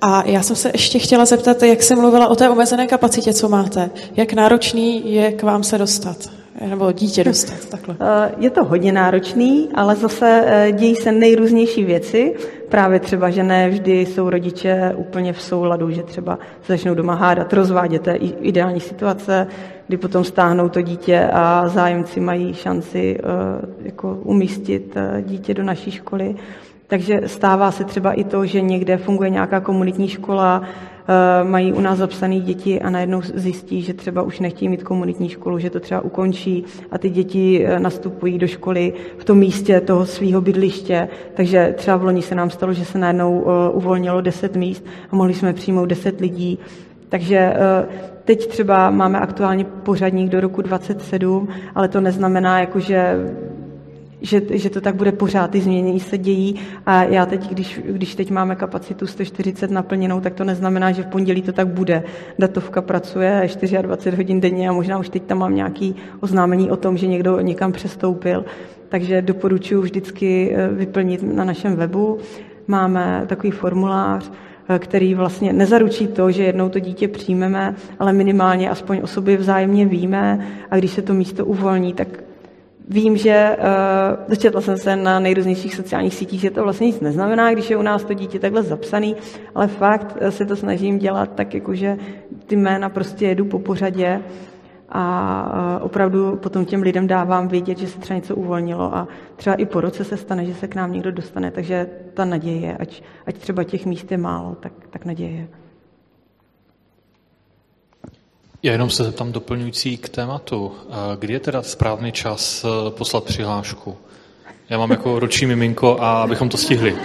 A 0.00 0.22
já 0.26 0.42
jsem 0.42 0.56
se 0.56 0.70
ještě 0.74 0.98
chtěla 0.98 1.24
zeptat, 1.24 1.62
jak 1.62 1.82
jsem 1.82 2.00
mluvila 2.00 2.28
o 2.28 2.36
té 2.36 2.50
omezené 2.50 2.86
kapacitě, 2.86 3.34
co 3.34 3.48
máte. 3.48 3.90
Jak 4.16 4.32
náročný 4.32 5.12
je 5.14 5.32
k 5.32 5.42
vám 5.42 5.64
se 5.64 5.78
dostat? 5.78 6.41
Nebo 6.68 6.92
dítě 6.92 7.24
dostat, 7.24 7.68
takhle. 7.68 7.96
Eh, 8.00 8.32
je 8.38 8.50
to 8.50 8.64
hodně 8.64 8.92
náročný, 8.92 9.68
ale 9.74 9.96
zase 9.96 10.44
eh, 10.46 10.72
dějí 10.72 10.96
se 10.96 11.12
nejrůznější 11.12 11.84
věci. 11.84 12.34
Právě 12.68 13.00
třeba, 13.00 13.30
že 13.30 13.42
ne 13.42 13.68
vždy 13.68 14.06
jsou 14.06 14.30
rodiče 14.30 14.92
úplně 14.96 15.32
v 15.32 15.42
souladu, 15.42 15.90
že 15.90 16.02
třeba 16.02 16.38
začnou 16.66 16.94
doma 16.94 17.14
hádat, 17.14 17.52
rozvádět, 17.52 18.06
je 18.06 18.16
ideální 18.16 18.80
situace, 18.80 19.46
kdy 19.88 19.96
potom 19.96 20.24
stáhnou 20.24 20.68
to 20.68 20.80
dítě 20.80 21.28
a 21.32 21.68
zájemci 21.68 22.20
mají 22.20 22.54
šanci 22.54 23.18
eh, 23.18 23.22
jako 23.82 24.18
umístit 24.22 24.94
dítě 25.20 25.54
do 25.54 25.62
naší 25.62 25.90
školy. 25.90 26.34
Takže 26.86 27.20
stává 27.26 27.70
se 27.70 27.84
třeba 27.84 28.12
i 28.12 28.24
to, 28.24 28.46
že 28.46 28.60
někde 28.60 28.96
funguje 28.96 29.30
nějaká 29.30 29.60
komunitní 29.60 30.08
škola, 30.08 30.62
mají 31.42 31.72
u 31.72 31.80
nás 31.80 31.98
zapsané 31.98 32.40
děti 32.40 32.80
a 32.80 32.90
najednou 32.90 33.22
zjistí, 33.34 33.82
že 33.82 33.94
třeba 33.94 34.22
už 34.22 34.40
nechtějí 34.40 34.68
mít 34.68 34.82
komunitní 34.82 35.28
školu, 35.28 35.58
že 35.58 35.70
to 35.70 35.80
třeba 35.80 36.00
ukončí 36.00 36.64
a 36.90 36.98
ty 36.98 37.10
děti 37.10 37.64
eh, 37.66 37.80
nastupují 37.80 38.38
do 38.38 38.46
školy 38.46 38.92
v 39.18 39.24
tom 39.24 39.38
místě 39.38 39.80
toho 39.80 40.06
svého 40.06 40.40
bydliště. 40.40 41.08
Takže 41.34 41.74
třeba 41.76 41.96
v 41.96 42.04
loni 42.04 42.22
se 42.22 42.34
nám 42.34 42.50
stalo, 42.50 42.72
že 42.72 42.84
se 42.84 42.98
najednou 42.98 43.46
eh, 43.46 43.70
uvolnilo 43.70 44.20
10 44.20 44.56
míst 44.56 44.84
a 45.10 45.16
mohli 45.16 45.34
jsme 45.34 45.52
přijmout 45.52 45.86
10 45.86 46.20
lidí. 46.20 46.58
Takže 47.08 47.54
teď 48.24 48.46
třeba 48.46 48.90
máme 48.90 49.20
aktuálně 49.20 49.64
pořadník 49.64 50.30
do 50.30 50.40
roku 50.40 50.62
27, 50.62 51.48
ale 51.74 51.88
to 51.88 52.00
neznamená, 52.00 52.60
jako, 52.60 52.80
že 52.80 53.16
že, 54.22 54.42
že 54.50 54.70
to 54.70 54.80
tak 54.80 54.94
bude 54.94 55.12
pořád, 55.12 55.50
ty 55.50 55.60
změny 55.60 56.00
se 56.00 56.18
dějí 56.18 56.54
a 56.86 57.04
já 57.04 57.26
teď, 57.26 57.50
když, 57.50 57.80
když 57.84 58.14
teď 58.14 58.30
máme 58.30 58.56
kapacitu 58.56 59.06
140 59.06 59.70
naplněnou, 59.70 60.20
tak 60.20 60.34
to 60.34 60.44
neznamená, 60.44 60.92
že 60.92 61.02
v 61.02 61.06
pondělí 61.06 61.42
to 61.42 61.52
tak 61.52 61.68
bude. 61.68 62.02
Datovka 62.38 62.82
pracuje 62.82 63.48
24 63.82 64.16
hodin 64.16 64.40
denně 64.40 64.68
a 64.68 64.72
možná 64.72 64.98
už 64.98 65.08
teď 65.08 65.22
tam 65.22 65.38
mám 65.38 65.54
nějaký 65.54 65.96
oznámení 66.20 66.70
o 66.70 66.76
tom, 66.76 66.96
že 66.96 67.06
někdo 67.06 67.40
někam 67.40 67.72
přestoupil, 67.72 68.44
takže 68.88 69.22
doporučuji 69.22 69.82
vždycky 69.82 70.54
eh, 70.56 70.68
vyplnit 70.68 71.22
na 71.22 71.44
našem 71.44 71.76
webu. 71.76 72.18
Máme 72.66 73.24
takový 73.26 73.50
formulář, 73.50 74.32
eh, 74.68 74.78
který 74.78 75.14
vlastně 75.14 75.52
nezaručí 75.52 76.06
to, 76.06 76.30
že 76.30 76.42
jednou 76.42 76.68
to 76.68 76.78
dítě 76.78 77.08
přijmeme, 77.08 77.74
ale 77.98 78.12
minimálně 78.12 78.70
aspoň 78.70 79.00
o 79.02 79.06
sobě 79.06 79.36
vzájemně 79.36 79.86
víme 79.86 80.46
a 80.70 80.76
když 80.76 80.90
se 80.90 81.02
to 81.02 81.14
místo 81.14 81.46
uvolní, 81.46 81.94
tak 81.94 82.08
Vím, 82.88 83.16
že 83.16 83.56
uh, 83.58 84.28
dočetla 84.28 84.60
jsem 84.60 84.76
se 84.76 84.96
na 84.96 85.20
nejrůznějších 85.20 85.74
sociálních 85.74 86.14
sítích, 86.14 86.40
že 86.40 86.50
to 86.50 86.62
vlastně 86.62 86.86
nic 86.86 87.00
neznamená, 87.00 87.52
když 87.52 87.70
je 87.70 87.76
u 87.76 87.82
nás 87.82 88.04
to 88.04 88.14
dítě 88.14 88.38
takhle 88.38 88.62
zapsaný, 88.62 89.16
ale 89.54 89.66
fakt 89.66 90.16
eh, 90.20 90.30
se 90.30 90.46
to 90.46 90.56
snažím 90.56 90.98
dělat 90.98 91.30
tak, 91.34 91.54
jakože 91.54 91.96
ty 92.46 92.56
jména 92.56 92.88
prostě 92.88 93.26
jedu 93.26 93.44
po 93.44 93.58
pořadě 93.58 94.20
a 94.88 95.76
uh, 95.78 95.86
opravdu 95.86 96.36
potom 96.36 96.64
těm 96.64 96.82
lidem 96.82 97.06
dávám 97.06 97.48
vědět, 97.48 97.78
že 97.78 97.86
se 97.86 98.00
třeba 98.00 98.16
něco 98.16 98.36
uvolnilo 98.36 98.96
a 98.96 99.08
třeba 99.36 99.56
i 99.56 99.66
po 99.66 99.80
roce 99.80 100.04
se 100.04 100.16
stane, 100.16 100.44
že 100.44 100.54
se 100.54 100.68
k 100.68 100.74
nám 100.74 100.92
někdo 100.92 101.12
dostane, 101.12 101.50
takže 101.50 101.86
ta 102.14 102.24
naděje, 102.24 102.76
ať, 102.76 103.02
ať 103.26 103.38
třeba 103.38 103.64
těch 103.64 103.86
míst 103.86 104.12
je 104.12 104.18
málo, 104.18 104.54
tak, 104.60 104.72
tak 104.90 105.04
naděje 105.04 105.30
je. 105.30 105.48
Já 108.64 108.72
jenom 108.72 108.90
se 108.90 109.04
zeptám 109.04 109.32
doplňující 109.32 109.96
k 109.96 110.08
tématu. 110.08 110.72
Kdy 111.18 111.32
je 111.32 111.40
teda 111.40 111.62
správný 111.62 112.12
čas 112.12 112.64
eh, 112.64 112.90
poslat 112.90 113.24
přihlášku? 113.24 113.96
Já 114.68 114.78
mám 114.78 114.90
jako 114.90 115.18
roční 115.18 115.46
miminko 115.46 115.96
a 116.00 116.22
abychom 116.22 116.48
to 116.48 116.56
stihli. 116.56 116.96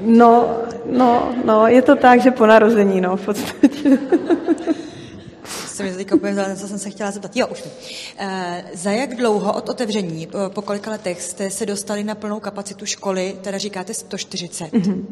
No, 0.00 0.48
no, 0.90 1.34
no, 1.44 1.66
je 1.66 1.82
to 1.82 1.96
tak, 1.96 2.22
že 2.22 2.30
po 2.30 2.46
narození, 2.46 3.00
no, 3.00 3.16
v 3.16 3.24
podstatě. 3.24 3.98
Se 5.66 5.82
mi 5.82 5.92
teďka 5.92 6.14
úplně 6.14 6.56
co 6.56 6.68
jsem 6.68 6.78
se 6.78 6.90
chtěla 6.90 7.10
zeptat. 7.10 7.36
Jo, 7.36 7.46
už 7.46 7.62
uh, 7.62 7.68
Za 8.74 8.90
jak 8.90 9.14
dlouho 9.14 9.52
od 9.52 9.68
otevření, 9.68 10.28
po 10.48 10.62
kolika 10.62 10.90
letech 10.90 11.22
jste 11.22 11.50
se 11.50 11.66
dostali 11.66 12.04
na 12.04 12.14
plnou 12.14 12.40
kapacitu 12.40 12.86
školy, 12.86 13.36
teda 13.42 13.58
říkáte 13.58 13.94
140. 13.94 14.64
Mm-hmm. 14.64 15.04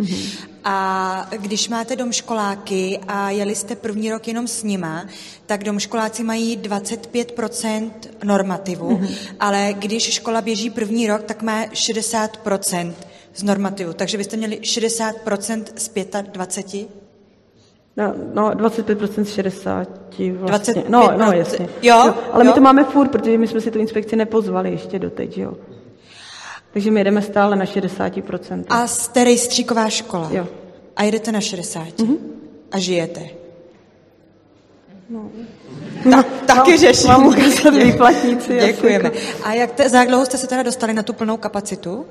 A 0.64 1.30
když 1.30 1.68
máte 1.68 1.96
domškoláky 1.96 3.00
a 3.08 3.30
jeli 3.30 3.54
jste 3.54 3.76
první 3.76 4.10
rok 4.10 4.28
jenom 4.28 4.48
s 4.48 4.62
nima, 4.62 5.06
tak 5.46 5.64
domškoláci 5.64 6.22
mají 6.22 6.58
25% 6.58 7.90
normativu, 8.24 8.90
mm-hmm. 8.90 9.16
ale 9.40 9.74
když 9.78 10.12
škola 10.12 10.40
běží 10.40 10.70
první 10.70 11.06
rok, 11.06 11.22
tak 11.22 11.42
má 11.42 11.64
60% 11.64 12.92
z 13.34 13.42
normativu. 13.42 13.92
Takže 13.92 14.18
byste 14.18 14.36
měli 14.36 14.60
60% 14.60 15.64
z 15.76 15.90
25? 16.32 17.01
No, 17.96 18.14
no 18.34 18.50
25% 18.50 19.22
z 19.22 19.32
60 19.34 19.88
vlastně. 20.18 20.74
25, 20.74 20.88
no, 20.88 21.12
no, 21.16 21.32
jasně. 21.32 21.68
Jo, 21.82 22.02
jo, 22.06 22.14
ale 22.32 22.44
jo. 22.44 22.50
my 22.50 22.54
to 22.54 22.60
máme 22.60 22.84
furt, 22.84 23.08
protože 23.08 23.38
my 23.38 23.46
jsme 23.46 23.60
si 23.60 23.70
tu 23.70 23.78
inspekci 23.78 24.16
nepozvali 24.16 24.70
ještě 24.70 24.98
doteď, 24.98 25.38
jo. 25.38 25.54
Takže 26.72 26.90
my 26.90 27.00
jedeme 27.00 27.22
stále 27.22 27.56
na 27.56 27.64
60%. 27.64 28.64
A 28.68 28.86
jste 28.86 29.24
rejstříková 29.24 29.88
škola? 29.88 30.28
Jo. 30.32 30.48
A 30.96 31.02
jedete 31.02 31.32
na 31.32 31.40
60? 31.40 31.88
Mm-hmm. 31.88 32.16
A 32.72 32.78
žijete? 32.78 33.20
No. 35.10 35.30
Ta, 36.10 36.22
taky 36.22 36.76
řeším. 36.76 37.08
Mám 37.08 37.26
ukázat 37.26 37.74
výplatníci. 37.74 38.58
Děkujeme. 38.66 39.10
A 39.44 39.52
jak, 39.52 39.72
te, 39.72 39.88
za 39.88 39.98
jak 39.98 40.08
dlouho 40.08 40.26
jste 40.26 40.38
se 40.38 40.46
teda 40.46 40.62
dostali 40.62 40.92
na 40.92 41.02
tu 41.02 41.12
plnou 41.12 41.36
kapacitu? 41.36 42.06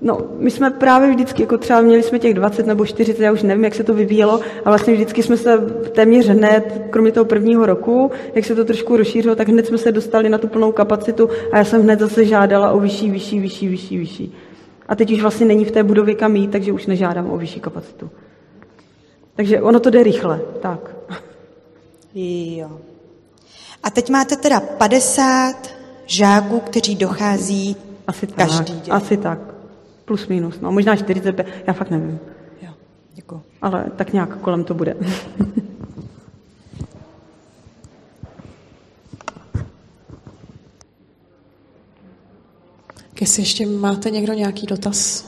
No, 0.00 0.20
my 0.38 0.50
jsme 0.50 0.70
právě 0.70 1.10
vždycky, 1.10 1.42
jako 1.42 1.58
třeba 1.58 1.80
měli 1.80 2.02
jsme 2.02 2.18
těch 2.18 2.34
20 2.34 2.66
nebo 2.66 2.86
40, 2.86 3.20
já 3.20 3.32
už 3.32 3.42
nevím, 3.42 3.64
jak 3.64 3.74
se 3.74 3.84
to 3.84 3.94
vyvíjelo, 3.94 4.40
a 4.64 4.70
vlastně 4.70 4.94
vždycky 4.94 5.22
jsme 5.22 5.36
se 5.36 5.58
téměř 5.92 6.28
hned, 6.28 6.82
kromě 6.90 7.12
toho 7.12 7.24
prvního 7.24 7.66
roku, 7.66 8.10
jak 8.34 8.44
se 8.44 8.54
to 8.54 8.64
trošku 8.64 8.96
rozšířilo, 8.96 9.34
tak 9.34 9.48
hned 9.48 9.66
jsme 9.66 9.78
se 9.78 9.92
dostali 9.92 10.28
na 10.28 10.38
tu 10.38 10.48
plnou 10.48 10.72
kapacitu 10.72 11.28
a 11.52 11.58
já 11.58 11.64
jsem 11.64 11.82
hned 11.82 12.00
zase 12.00 12.24
žádala 12.24 12.72
o 12.72 12.80
vyšší, 12.80 13.10
vyšší, 13.10 13.40
vyšší, 13.40 13.68
vyšší, 13.68 13.98
vyšší. 13.98 14.34
A 14.88 14.96
teď 14.96 15.12
už 15.12 15.22
vlastně 15.22 15.46
není 15.46 15.64
v 15.64 15.70
té 15.70 15.82
budově 15.82 16.14
kam 16.14 16.36
jít, 16.36 16.50
takže 16.50 16.72
už 16.72 16.86
nežádám 16.86 17.30
o 17.30 17.36
vyšší 17.38 17.60
kapacitu. 17.60 18.10
Takže 19.36 19.62
ono 19.62 19.80
to 19.80 19.90
jde 19.90 20.02
rychle, 20.02 20.40
tak. 20.60 20.96
Jo. 22.14 22.80
A 23.82 23.90
teď 23.90 24.10
máte 24.10 24.36
teda 24.36 24.60
50 24.60 25.54
žáků, 26.06 26.60
kteří 26.60 26.94
dochází 26.94 27.76
asi 28.06 28.26
tak, 28.26 28.36
každý 28.36 28.74
den. 28.74 28.92
Asi 28.92 29.16
tak. 29.16 29.55
Plus 30.06 30.28
minus, 30.28 30.60
no 30.60 30.72
možná 30.72 30.96
45, 30.96 31.46
já 31.66 31.72
fakt 31.72 31.90
nevím. 31.90 32.18
Jo, 32.62 32.70
děkuji. 33.14 33.42
Ale 33.62 33.84
tak 33.96 34.12
nějak 34.12 34.40
kolem 34.40 34.64
to 34.64 34.74
bude. 34.74 34.96
Jestli 43.20 43.42
ještě 43.42 43.66
máte 43.66 44.10
někdo 44.10 44.32
nějaký 44.32 44.66
dotaz? 44.66 45.26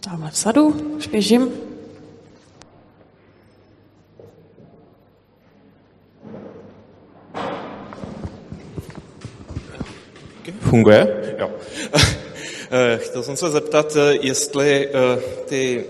Tamhle 0.00 0.30
vzadu, 0.30 0.68
už 0.96 1.06
běžím. 1.06 1.67
Funguje? 10.68 11.06
Jo. 11.38 11.50
Chtěl 12.96 13.22
jsem 13.22 13.36
se 13.36 13.50
zeptat, 13.50 13.96
jestli 14.20 14.88
ty, 15.46 15.84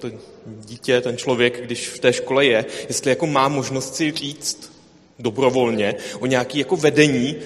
to 0.00 0.10
dítě, 0.46 1.00
ten 1.00 1.16
člověk, 1.16 1.64
když 1.64 1.88
v 1.88 1.98
té 1.98 2.12
škole 2.12 2.44
je, 2.44 2.64
jestli 2.88 3.10
jako 3.10 3.26
má 3.26 3.48
možnost 3.48 3.96
si 3.96 4.12
říct 4.12 4.72
dobrovolně 5.18 5.94
o 6.20 6.26
nějaký 6.26 6.58
jako 6.58 6.76
vedení, 6.76 7.36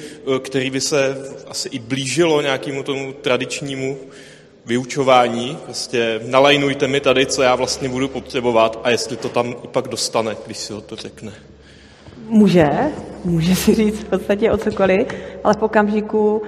který 0.42 0.70
by 0.70 0.80
se 0.80 1.16
asi 1.46 1.68
i 1.68 1.78
blížilo 1.78 2.42
nějakému 2.42 2.82
tomu 2.82 3.12
tradičnímu 3.12 3.98
vyučování. 4.66 5.58
Prostě 5.64 6.20
nalajnujte 6.26 6.88
mi 6.88 7.00
tady, 7.00 7.26
co 7.26 7.42
já 7.42 7.54
vlastně 7.54 7.88
budu 7.88 8.08
potřebovat 8.08 8.80
a 8.84 8.90
jestli 8.90 9.16
to 9.16 9.28
tam 9.28 9.54
i 9.64 9.68
pak 9.68 9.88
dostane, 9.88 10.36
když 10.46 10.58
si 10.58 10.72
ho 10.72 10.80
to 10.80 10.96
řekne. 10.96 11.32
Může, 12.28 12.68
může 13.24 13.54
si 13.54 13.74
říct 13.74 14.00
v 14.00 14.04
podstatě 14.04 14.50
o 14.50 14.56
cokoliv, 14.56 15.06
ale 15.44 15.54
v 15.54 15.62
okamžiku, 15.62 16.42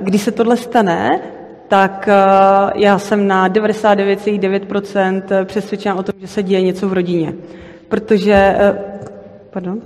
když 0.00 0.22
se 0.22 0.30
tohle 0.30 0.56
stane, 0.56 1.20
tak 1.68 2.08
já 2.74 2.98
jsem 2.98 3.28
na 3.28 3.48
99,9% 3.48 5.44
přesvědčena 5.44 5.94
o 5.94 6.02
tom, 6.02 6.14
že 6.20 6.26
se 6.26 6.42
děje 6.42 6.62
něco 6.62 6.88
v 6.88 6.92
rodině. 6.92 7.34
Protože, 7.88 8.56
pardon, 9.50 9.80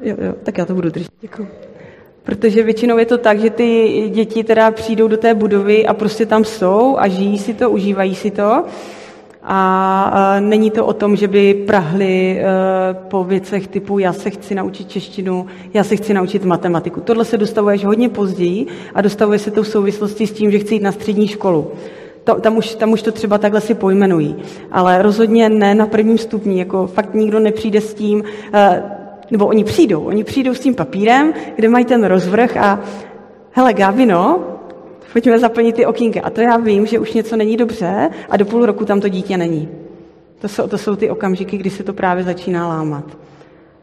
jo, 0.00 0.16
jo, 0.24 0.34
tak 0.42 0.58
já 0.58 0.64
to 0.64 0.74
budu 0.74 0.90
držet, 0.90 1.10
děkuji. 1.20 1.48
Protože 2.22 2.62
většinou 2.62 2.98
je 2.98 3.06
to 3.06 3.18
tak, 3.18 3.40
že 3.40 3.50
ty 3.50 4.08
děti 4.14 4.44
teda 4.44 4.70
přijdou 4.70 5.08
do 5.08 5.16
té 5.16 5.34
budovy 5.34 5.86
a 5.86 5.94
prostě 5.94 6.26
tam 6.26 6.44
jsou 6.44 6.98
a 6.98 7.08
žijí 7.08 7.38
si 7.38 7.54
to, 7.54 7.70
užívají 7.70 8.14
si 8.14 8.30
to. 8.30 8.64
A 9.42 10.36
není 10.40 10.70
to 10.70 10.86
o 10.86 10.92
tom, 10.92 11.16
že 11.16 11.28
by 11.28 11.54
prahli 11.54 12.42
po 12.92 13.24
věcech 13.24 13.68
typu 13.68 13.98
já 13.98 14.12
se 14.12 14.30
chci 14.30 14.54
naučit 14.54 14.88
češtinu, 14.88 15.46
já 15.74 15.84
se 15.84 15.96
chci 15.96 16.14
naučit 16.14 16.44
matematiku. 16.44 17.00
Tohle 17.00 17.24
se 17.24 17.36
dostavuje 17.36 17.74
až 17.74 17.84
hodně 17.84 18.08
později 18.08 18.66
a 18.94 19.00
dostavuje 19.00 19.38
se 19.38 19.50
to 19.50 19.62
v 19.62 19.68
souvislosti 19.68 20.26
s 20.26 20.32
tím, 20.32 20.50
že 20.50 20.58
chci 20.58 20.74
jít 20.74 20.82
na 20.82 20.92
střední 20.92 21.28
školu. 21.28 21.70
Tam 22.40 22.56
už, 22.56 22.74
tam 22.74 22.92
už 22.92 23.02
to 23.02 23.12
třeba 23.12 23.38
takhle 23.38 23.60
si 23.60 23.74
pojmenují. 23.74 24.36
Ale 24.72 25.02
rozhodně 25.02 25.48
ne 25.48 25.74
na 25.74 25.86
prvním 25.86 26.18
stupni. 26.18 26.58
Jako 26.58 26.86
fakt 26.86 27.14
nikdo 27.14 27.40
nepřijde 27.40 27.80
s 27.80 27.94
tím, 27.94 28.24
nebo 29.30 29.46
oni 29.46 29.64
přijdou, 29.64 30.00
oni 30.00 30.24
přijdou 30.24 30.54
s 30.54 30.60
tím 30.60 30.74
papírem, 30.74 31.32
kde 31.56 31.68
mají 31.68 31.84
ten 31.84 32.04
rozvrh 32.04 32.56
a 32.56 32.80
hele, 33.50 33.74
Gabino, 33.74 34.40
pojďme 35.12 35.38
zaplnit 35.38 35.76
ty 35.76 35.86
okýnky. 35.86 36.20
A 36.20 36.30
to 36.30 36.40
já 36.40 36.56
vím, 36.56 36.86
že 36.86 36.98
už 36.98 37.12
něco 37.12 37.36
není 37.36 37.56
dobře 37.56 38.10
a 38.30 38.36
do 38.36 38.44
půl 38.44 38.66
roku 38.66 38.84
tam 38.84 39.00
to 39.00 39.08
dítě 39.08 39.36
není. 39.36 39.68
To 40.40 40.48
jsou, 40.48 40.68
to 40.68 40.78
jsou 40.78 40.96
ty 40.96 41.10
okamžiky, 41.10 41.56
kdy 41.56 41.70
se 41.70 41.82
to 41.82 41.92
právě 41.92 42.24
začíná 42.24 42.68
lámat. 42.68 43.04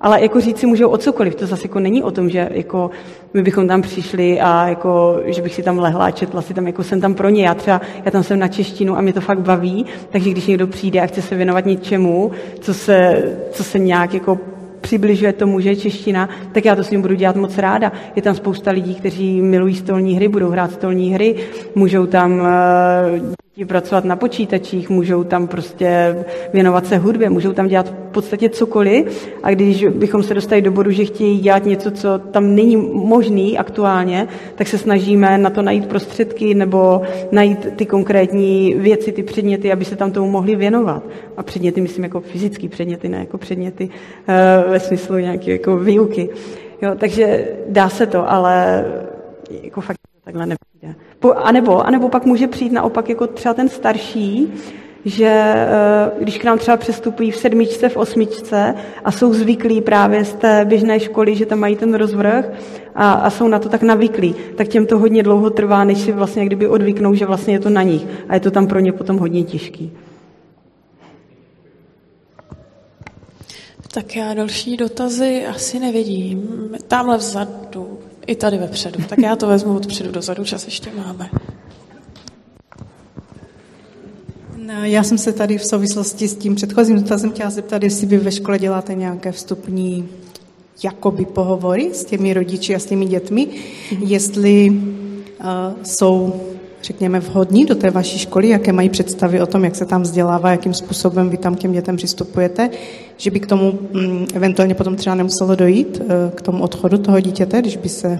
Ale 0.01 0.21
jako 0.21 0.41
říct 0.41 0.59
si 0.59 0.65
můžou 0.65 0.89
o 0.89 0.97
cokoliv, 0.97 1.36
to 1.36 1.45
zase 1.45 1.63
jako 1.63 1.80
není 1.80 2.03
o 2.03 2.11
tom, 2.11 2.30
že 2.30 2.49
jako 2.51 2.91
my 3.34 3.41
bychom 3.41 3.67
tam 3.67 3.82
přišli 3.82 4.39
a 4.41 4.67
jako, 4.67 5.21
že 5.25 5.41
bych 5.41 5.53
si 5.53 5.63
tam 5.63 5.80
lehla 5.80 6.05
a 6.05 6.11
četla 6.11 6.41
si 6.41 6.53
tam, 6.53 6.67
jako 6.67 6.84
jsem 6.84 7.01
tam 7.01 7.13
pro 7.13 7.30
ně, 7.30 7.45
já 7.45 7.53
třeba, 7.53 7.82
já 8.05 8.11
tam 8.11 8.23
jsem 8.23 8.39
na 8.39 8.47
češtinu 8.47 8.97
a 8.97 9.01
mě 9.01 9.13
to 9.13 9.21
fakt 9.21 9.39
baví, 9.39 9.86
takže 10.09 10.30
když 10.30 10.47
někdo 10.47 10.67
přijde 10.67 11.01
a 11.01 11.05
chce 11.05 11.21
se 11.21 11.36
věnovat 11.36 11.65
něčemu, 11.65 12.32
co 12.59 12.73
se, 12.73 13.23
co 13.51 13.63
se 13.63 13.80
nějak 13.80 14.13
jako 14.13 14.39
přibližuje 14.82 15.34
tomu, 15.34 15.59
že 15.59 15.69
je 15.69 15.75
čeština, 15.75 16.30
tak 16.51 16.65
já 16.65 16.75
to 16.75 16.84
s 16.84 16.91
ním 16.91 17.01
budu 17.01 17.15
dělat 17.15 17.36
moc 17.36 17.57
ráda. 17.57 17.91
Je 18.15 18.21
tam 18.21 18.36
spousta 18.36 18.71
lidí, 18.71 18.95
kteří 18.95 19.41
milují 19.41 19.75
stolní 19.75 20.15
hry, 20.15 20.28
budou 20.28 20.49
hrát 20.49 20.71
stolní 20.71 21.13
hry, 21.13 21.36
můžou 21.75 22.05
tam 22.05 22.47
uh, 23.58 23.66
pracovat 23.66 24.05
na 24.05 24.16
počítačích, 24.16 24.89
můžou 24.89 25.24
tam 25.24 25.47
prostě 25.47 26.16
věnovat 26.53 26.86
se 26.86 26.97
hudbě, 26.97 27.30
můžou 27.30 27.53
tam 27.53 27.68
dělat 27.68 27.89
v 27.89 28.12
podstatě 28.12 28.49
cokoliv 28.49 29.30
a 29.43 29.51
když 29.51 29.86
bychom 29.86 30.24
se 30.24 30.34
dostali 30.34 30.62
do 30.62 30.72
bodu, 30.72 30.91
že 30.91 31.05
chtějí 31.05 31.39
dělat 31.39 31.66
něco, 31.66 31.91
co 31.91 32.20
tam 32.20 32.55
není 32.55 32.78
možný 32.93 33.58
aktuálně, 33.58 34.28
tak 34.55 34.68
se 34.68 34.78
snažíme 34.78 35.38
na 35.38 35.49
to 35.49 35.62
najít 35.62 35.86
prostředky 35.86 36.53
nebo 36.53 37.01
najít 37.32 37.68
ty 37.76 37.86
konkrétní 37.86 38.74
věci, 38.74 39.12
ty 39.12 39.24
předměty, 39.24 39.72
aby 39.72 39.86
se 39.86 39.95
tam 39.95 40.12
tomu 40.12 40.32
mohli 40.32 40.55
věnovat. 40.55 41.03
A 41.38 41.43
předměty 41.43 41.82
myslím 41.82 42.03
jako 42.03 42.22
fyzické 42.22 42.70
předměty, 42.70 43.10
ne 43.10 43.18
jako 43.18 43.38
předměty 43.38 43.89
uh, 43.89 44.72
ve 44.72 44.80
smyslu 44.80 45.18
nějaké 45.18 45.51
jako 45.51 45.78
výuky. 45.78 46.30
Jo, 46.82 46.91
takže 46.97 47.47
dá 47.70 47.89
se 47.89 48.05
to, 48.05 48.32
ale 48.32 48.86
jako 49.64 49.82
fakt 49.82 49.97
takhle 50.28 50.45
nepřijde. 50.45 50.95
Po, 51.19 51.34
a, 51.34 51.51
nebo, 51.51 51.88
a 51.88 51.91
nebo 51.91 52.09
pak 52.09 52.25
může 52.25 52.47
přijít 52.47 52.71
naopak 52.71 53.09
jako 53.09 53.28
třeba 53.28 53.53
ten 53.53 53.69
starší, 53.69 54.53
že 55.05 55.53
když 56.19 56.38
k 56.38 56.43
nám 56.43 56.57
třeba 56.57 56.78
přestupují 56.78 57.32
v 57.32 57.38
sedmičce, 57.38 57.89
v 57.89 57.97
osmičce 57.97 58.75
a 59.03 59.11
jsou 59.11 59.34
zvyklí 59.34 59.82
právě 59.82 60.25
z 60.25 60.34
té 60.34 60.65
běžné 60.65 60.99
školy, 60.99 61.36
že 61.36 61.45
tam 61.45 61.59
mají 61.59 61.75
ten 61.75 61.93
rozvrh 61.93 62.45
a, 62.95 63.11
a 63.11 63.30
jsou 63.30 63.47
na 63.47 63.59
to 63.59 63.69
tak 63.69 63.82
navyklí, 63.82 64.36
tak 64.55 64.67
těm 64.67 64.86
to 64.86 64.99
hodně 64.99 65.23
dlouho 65.23 65.49
trvá, 65.49 65.84
než 65.84 65.97
si 65.97 66.11
vlastně 66.11 66.45
kdyby 66.45 66.67
odvyknou, 66.67 67.13
že 67.13 67.25
vlastně 67.25 67.53
je 67.53 67.59
to 67.59 67.69
na 67.69 67.84
nich 67.84 68.07
a 68.30 68.34
je 68.34 68.39
to 68.39 68.51
tam 68.51 68.67
pro 68.67 68.80
ně 68.80 68.91
potom 68.91 69.17
hodně 69.17 69.43
těžký. 69.43 69.91
Tak 73.93 74.15
já 74.15 74.34
další 74.34 74.78
dotazy 74.78 75.45
asi 75.45 75.80
nevidím. 75.80 76.47
Tamhle 76.88 77.17
vzadu, 77.17 77.99
i 78.28 78.36
tady 78.36 78.57
vepředu. 78.57 79.03
Tak 79.09 79.19
já 79.19 79.36
to 79.36 79.47
vezmu 79.47 79.75
odpředu 79.75 80.11
dozadu, 80.11 80.43
čas 80.43 80.65
ještě 80.65 80.89
máme. 80.97 81.30
No, 84.57 84.86
já 84.86 85.03
jsem 85.03 85.17
se 85.17 85.34
tady 85.34 85.57
v 85.57 85.65
souvislosti 85.65 86.28
s 86.28 86.36
tím 86.36 86.55
předchozím 86.55 87.01
dotazem 87.01 87.32
chtěla 87.32 87.49
zeptat, 87.49 87.84
jestli 87.84 88.07
vy 88.07 88.17
ve 88.17 88.32
škole 88.32 88.59
děláte 88.59 88.95
nějaké 88.95 89.32
vstupní 89.32 90.09
jakoby 90.84 91.25
pohovory 91.25 91.89
s 91.93 92.05
těmi 92.05 92.34
rodiči 92.34 92.75
a 92.75 92.80
s 92.80 92.86
těmi 92.86 93.05
dětmi, 93.05 93.47
jestli 94.05 94.69
uh, 94.69 94.75
jsou 95.84 96.41
řekněme, 96.88 97.20
vhodní 97.20 97.66
do 97.66 97.76
té 97.76 97.92
vaší 97.92 98.20
školy, 98.20 98.50
jaké 98.50 98.74
mají 98.74 98.90
představy 98.90 99.42
o 99.42 99.46
tom, 99.46 99.66
jak 99.66 99.76
se 99.76 99.86
tam 99.86 100.02
vzdělává, 100.02 100.52
jakým 100.52 100.74
způsobem 100.74 101.30
vy 101.30 101.38
tam 101.38 101.56
k 101.56 101.60
těm 101.60 101.72
dětem 101.72 101.96
přistupujete, 101.96 102.70
že 103.18 103.32
by 103.32 103.40
k 103.40 103.48
tomu 103.48 103.80
mm, 103.94 104.28
eventuálně 104.34 104.76
potom 104.76 104.96
třeba 104.96 105.16
nemuselo 105.16 105.56
dojít, 105.56 106.02
eh, 106.02 106.32
k 106.36 106.42
tomu 106.42 106.64
odchodu 106.64 106.98
toho 106.98 107.20
dítěte, 107.20 107.62
když 107.62 107.78
by 107.78 107.90
se 107.90 108.20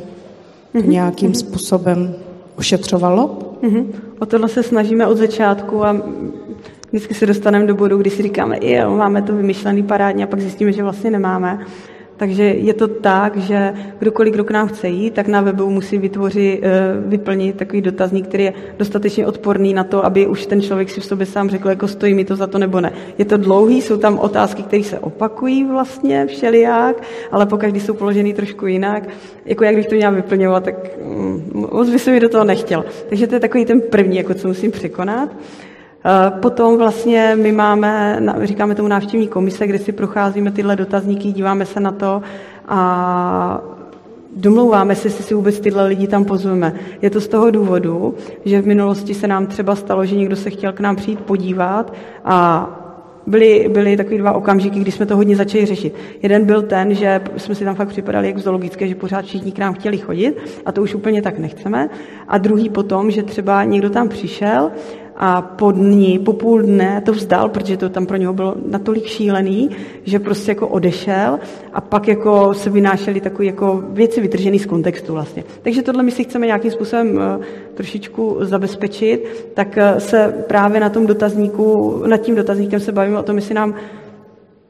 mm-hmm. 0.76 0.88
nějakým 0.88 1.34
způsobem 1.34 2.16
ošetřovalo? 2.58 3.40
Mm-hmm. 3.62 3.86
O 4.20 4.26
tohle 4.26 4.50
se 4.50 4.64
snažíme 4.64 5.08
od 5.08 5.18
začátku 5.18 5.86
a 5.86 6.02
vždycky 6.92 7.14
se 7.14 7.26
dostaneme 7.26 7.68
do 7.68 7.76
bodu, 7.76 7.98
kdy 7.98 8.10
si 8.10 8.24
říkáme, 8.24 8.58
jo, 8.62 8.98
máme 8.98 9.22
to 9.22 9.36
vymyšlený 9.36 9.84
parádně 9.84 10.24
a 10.24 10.28
pak 10.28 10.42
zjistíme, 10.42 10.72
že 10.72 10.84
vlastně 10.84 11.12
nemáme. 11.12 11.60
Takže 12.18 12.44
je 12.44 12.74
to 12.74 12.88
tak, 12.88 13.38
že 13.38 13.74
kdokoliv, 14.00 14.34
kdo 14.34 14.44
k 14.44 14.52
nám 14.52 14.68
chce 14.68 14.88
jít, 14.88 15.14
tak 15.14 15.28
na 15.28 15.42
webu 15.42 15.70
musí 15.70 15.98
vytvořit, 15.98 16.60
eh, 16.64 16.70
vyplnit 17.08 17.56
takový 17.56 17.82
dotazník, 17.82 18.28
který 18.28 18.44
je 18.44 18.54
dostatečně 18.78 19.28
odporný 19.28 19.74
na 19.74 19.84
to, 19.84 20.06
aby 20.06 20.28
už 20.28 20.46
ten 20.46 20.62
člověk 20.62 20.90
si 20.90 21.02
v 21.02 21.06
sobě 21.06 21.26
sám 21.26 21.50
řekl, 21.50 21.70
jako 21.70 21.88
stojí 21.88 22.14
mi 22.14 22.26
to 22.26 22.36
za 22.36 22.48
to 22.48 22.58
nebo 22.58 22.82
ne. 22.82 22.94
Je 23.18 23.26
to 23.26 23.38
dlouhý, 23.38 23.82
jsou 23.82 23.98
tam 23.98 24.20
otázky, 24.20 24.64
které 24.64 24.84
se 24.84 25.00
opakují 25.00 25.64
vlastně 25.64 26.26
všelijak, 26.26 27.04
ale 27.32 27.46
pokaždý 27.46 27.80
jsou 27.80 27.94
položený 27.94 28.34
trošku 28.34 28.68
jinak. 28.68 29.10
Jako 29.46 29.64
jak 29.64 29.76
bych 29.76 29.86
to 29.86 29.96
měla 29.96 30.12
vyplňovat, 30.12 30.64
tak 30.64 30.76
mm, 31.06 31.68
moc 31.72 31.90
by 31.90 32.00
se 32.00 32.12
mi 32.12 32.20
do 32.20 32.30
toho 32.30 32.44
nechtěl. 32.44 32.86
Takže 33.10 33.28
to 33.28 33.36
je 33.36 33.40
takový 33.40 33.66
ten 33.66 33.82
první, 33.82 34.18
jako 34.18 34.34
co 34.34 34.48
musím 34.48 34.72
překonat. 34.72 35.30
Eh, 36.10 36.32
potom 36.32 36.78
vlastně 36.78 37.38
my 37.42 37.52
máme, 37.52 38.20
říkáme 38.44 38.76
tomu 38.76 38.88
návštěvní 38.88 39.28
komise, 39.28 39.68
kde 39.68 39.80
si 39.80 39.92
procházíme 39.92 40.52
tyhle 40.52 40.76
dotazníky, 40.76 41.32
díváme 41.32 41.66
se 41.66 41.80
na 41.80 41.92
to 41.92 42.22
a 42.68 43.62
domlouváme 44.36 44.96
se, 44.96 45.08
jestli 45.08 45.24
si 45.24 45.34
vůbec 45.34 45.60
tyhle 45.60 45.88
lidi 45.88 46.08
tam 46.08 46.26
pozveme. 46.26 46.74
Je 47.02 47.10
to 47.10 47.22
z 47.22 47.28
toho 47.28 47.52
důvodu, 47.52 48.16
že 48.46 48.62
v 48.62 48.68
minulosti 48.68 49.14
se 49.14 49.28
nám 49.28 49.48
třeba 49.48 49.76
stalo, 49.76 50.06
že 50.06 50.16
někdo 50.16 50.36
se 50.36 50.50
chtěl 50.50 50.74
k 50.74 50.80
nám 50.80 50.96
přijít 50.96 51.20
podívat 51.20 51.94
a 52.26 52.70
byly, 53.28 53.70
byly 53.74 53.98
takový 53.98 54.18
dva 54.18 54.32
okamžiky, 54.32 54.80
kdy 54.80 54.92
jsme 54.92 55.06
to 55.06 55.16
hodně 55.16 55.36
začali 55.36 55.66
řešit. 55.66 55.96
Jeden 56.22 56.46
byl 56.46 56.62
ten, 56.62 56.96
že 56.96 57.22
jsme 57.38 57.56
si 57.56 57.66
tam 57.66 57.76
fakt 57.76 57.88
připadali 57.88 58.28
jak 58.28 58.38
zoologické, 58.38 58.88
že 58.88 58.96
pořád 58.96 59.26
všichni 59.26 59.52
k 59.52 59.60
nám 59.60 59.74
chtěli 59.74 59.98
chodit 59.98 60.38
a 60.66 60.72
to 60.72 60.82
už 60.82 60.96
úplně 60.96 61.22
tak 61.22 61.40
nechceme. 61.40 61.90
A 62.28 62.38
druhý 62.38 62.70
potom, 62.70 63.12
že 63.12 63.24
třeba 63.24 63.64
někdo 63.64 63.90
tam 63.90 64.10
přišel 64.10 64.72
a 65.20 65.42
po 65.42 65.72
dní, 65.72 66.20
po 66.20 66.34
půl 66.34 66.62
dne 66.62 67.02
to 67.06 67.12
vzdal, 67.12 67.50
protože 67.50 67.78
to 67.78 67.90
tam 67.90 68.06
pro 68.06 68.18
něho 68.18 68.34
bylo 68.34 68.56
natolik 68.70 69.06
šílený, 69.06 69.70
že 70.04 70.20
prostě 70.20 70.52
jako 70.52 70.68
odešel 70.68 71.40
a 71.74 71.82
pak 71.82 72.08
jako 72.08 72.54
se 72.54 72.70
vynášely 72.70 73.22
takové 73.22 73.46
jako 73.46 73.84
věci 73.90 74.22
vytržené 74.22 74.60
z 74.60 74.66
kontextu 74.66 75.14
vlastně. 75.14 75.44
Takže 75.62 75.82
tohle 75.82 76.04
my 76.04 76.12
si 76.12 76.24
chceme 76.24 76.46
nějakým 76.46 76.72
způsobem 76.72 77.16
uh, 77.16 77.44
trošičku 77.74 78.38
zabezpečit, 78.42 79.52
tak 79.54 79.78
uh, 79.78 80.00
se 80.00 80.34
právě 80.48 80.80
na 80.80 80.90
tom 80.90 81.08
dotazníku, 81.08 82.04
nad 82.08 82.18
tím 82.18 82.36
dotazníkem 82.36 82.80
se 82.80 82.92
bavíme 82.92 83.20
o 83.20 83.24
tom, 83.24 83.36
jestli 83.36 83.56
nám 83.56 83.74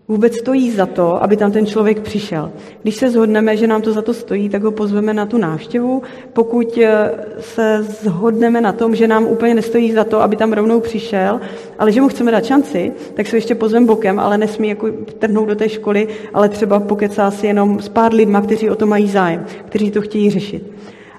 vůbec 0.08 0.36
stojí 0.36 0.72
za 0.72 0.86
to, 0.86 1.24
aby 1.24 1.38
tam 1.38 1.52
ten 1.52 1.66
člověk 1.66 2.00
přišel. 2.00 2.52
Když 2.84 2.96
se 2.96 3.10
zhodneme, 3.10 3.58
že 3.58 3.68
nám 3.68 3.82
to 3.82 3.94
za 3.94 4.02
to 4.02 4.14
stojí, 4.14 4.50
tak 4.50 4.64
ho 4.64 4.72
pozveme 4.72 5.14
na 5.14 5.26
tu 5.26 5.38
návštěvu. 5.38 6.02
Pokud 6.34 6.78
eh, 6.78 7.12
se 7.40 7.84
zhodneme 7.84 8.62
na 8.62 8.72
tom, 8.72 8.96
že 8.96 9.08
nám 9.08 9.26
úplně 9.26 9.56
nestojí 9.56 9.92
za 9.92 10.04
to, 10.04 10.22
aby 10.22 10.36
tam 10.36 10.54
rovnou 10.54 10.80
přišel, 10.80 11.42
ale 11.80 11.92
že 11.92 12.02
mu 12.02 12.10
chceme 12.10 12.32
dát 12.32 12.46
šanci, 12.46 12.92
tak 13.14 13.28
se 13.28 13.38
ještě 13.38 13.56
pozvem 13.56 13.86
bokem, 13.86 14.20
ale 14.20 14.38
nesmí 14.38 14.70
jako 14.70 14.88
trhnout 15.20 15.48
do 15.48 15.56
té 15.56 15.70
školy, 15.70 16.08
ale 16.34 16.50
třeba 16.50 16.80
pokecá 16.80 17.32
si 17.32 17.48
jenom 17.48 17.80
s 17.80 17.90
pár 17.90 18.14
lidma, 18.14 18.42
kteří 18.42 18.70
o 18.70 18.76
to 18.76 18.86
mají 18.86 19.08
zájem, 19.08 19.46
kteří 19.66 19.92
to 19.92 20.02
chtějí 20.02 20.30
řešit. 20.30 20.72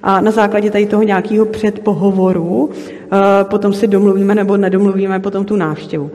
A 0.03 0.21
na 0.21 0.31
základě 0.31 0.71
tady 0.71 0.87
toho 0.87 1.03
nějakého 1.03 1.47
předpohovoru 1.47 2.71
eh, 2.71 3.17
potom 3.45 3.73
si 3.73 3.87
domluvíme 3.87 4.35
nebo 4.35 4.57
nedomluvíme 4.57 5.21
potom 5.21 5.45
tu 5.45 5.57
návštěvu. 5.57 6.11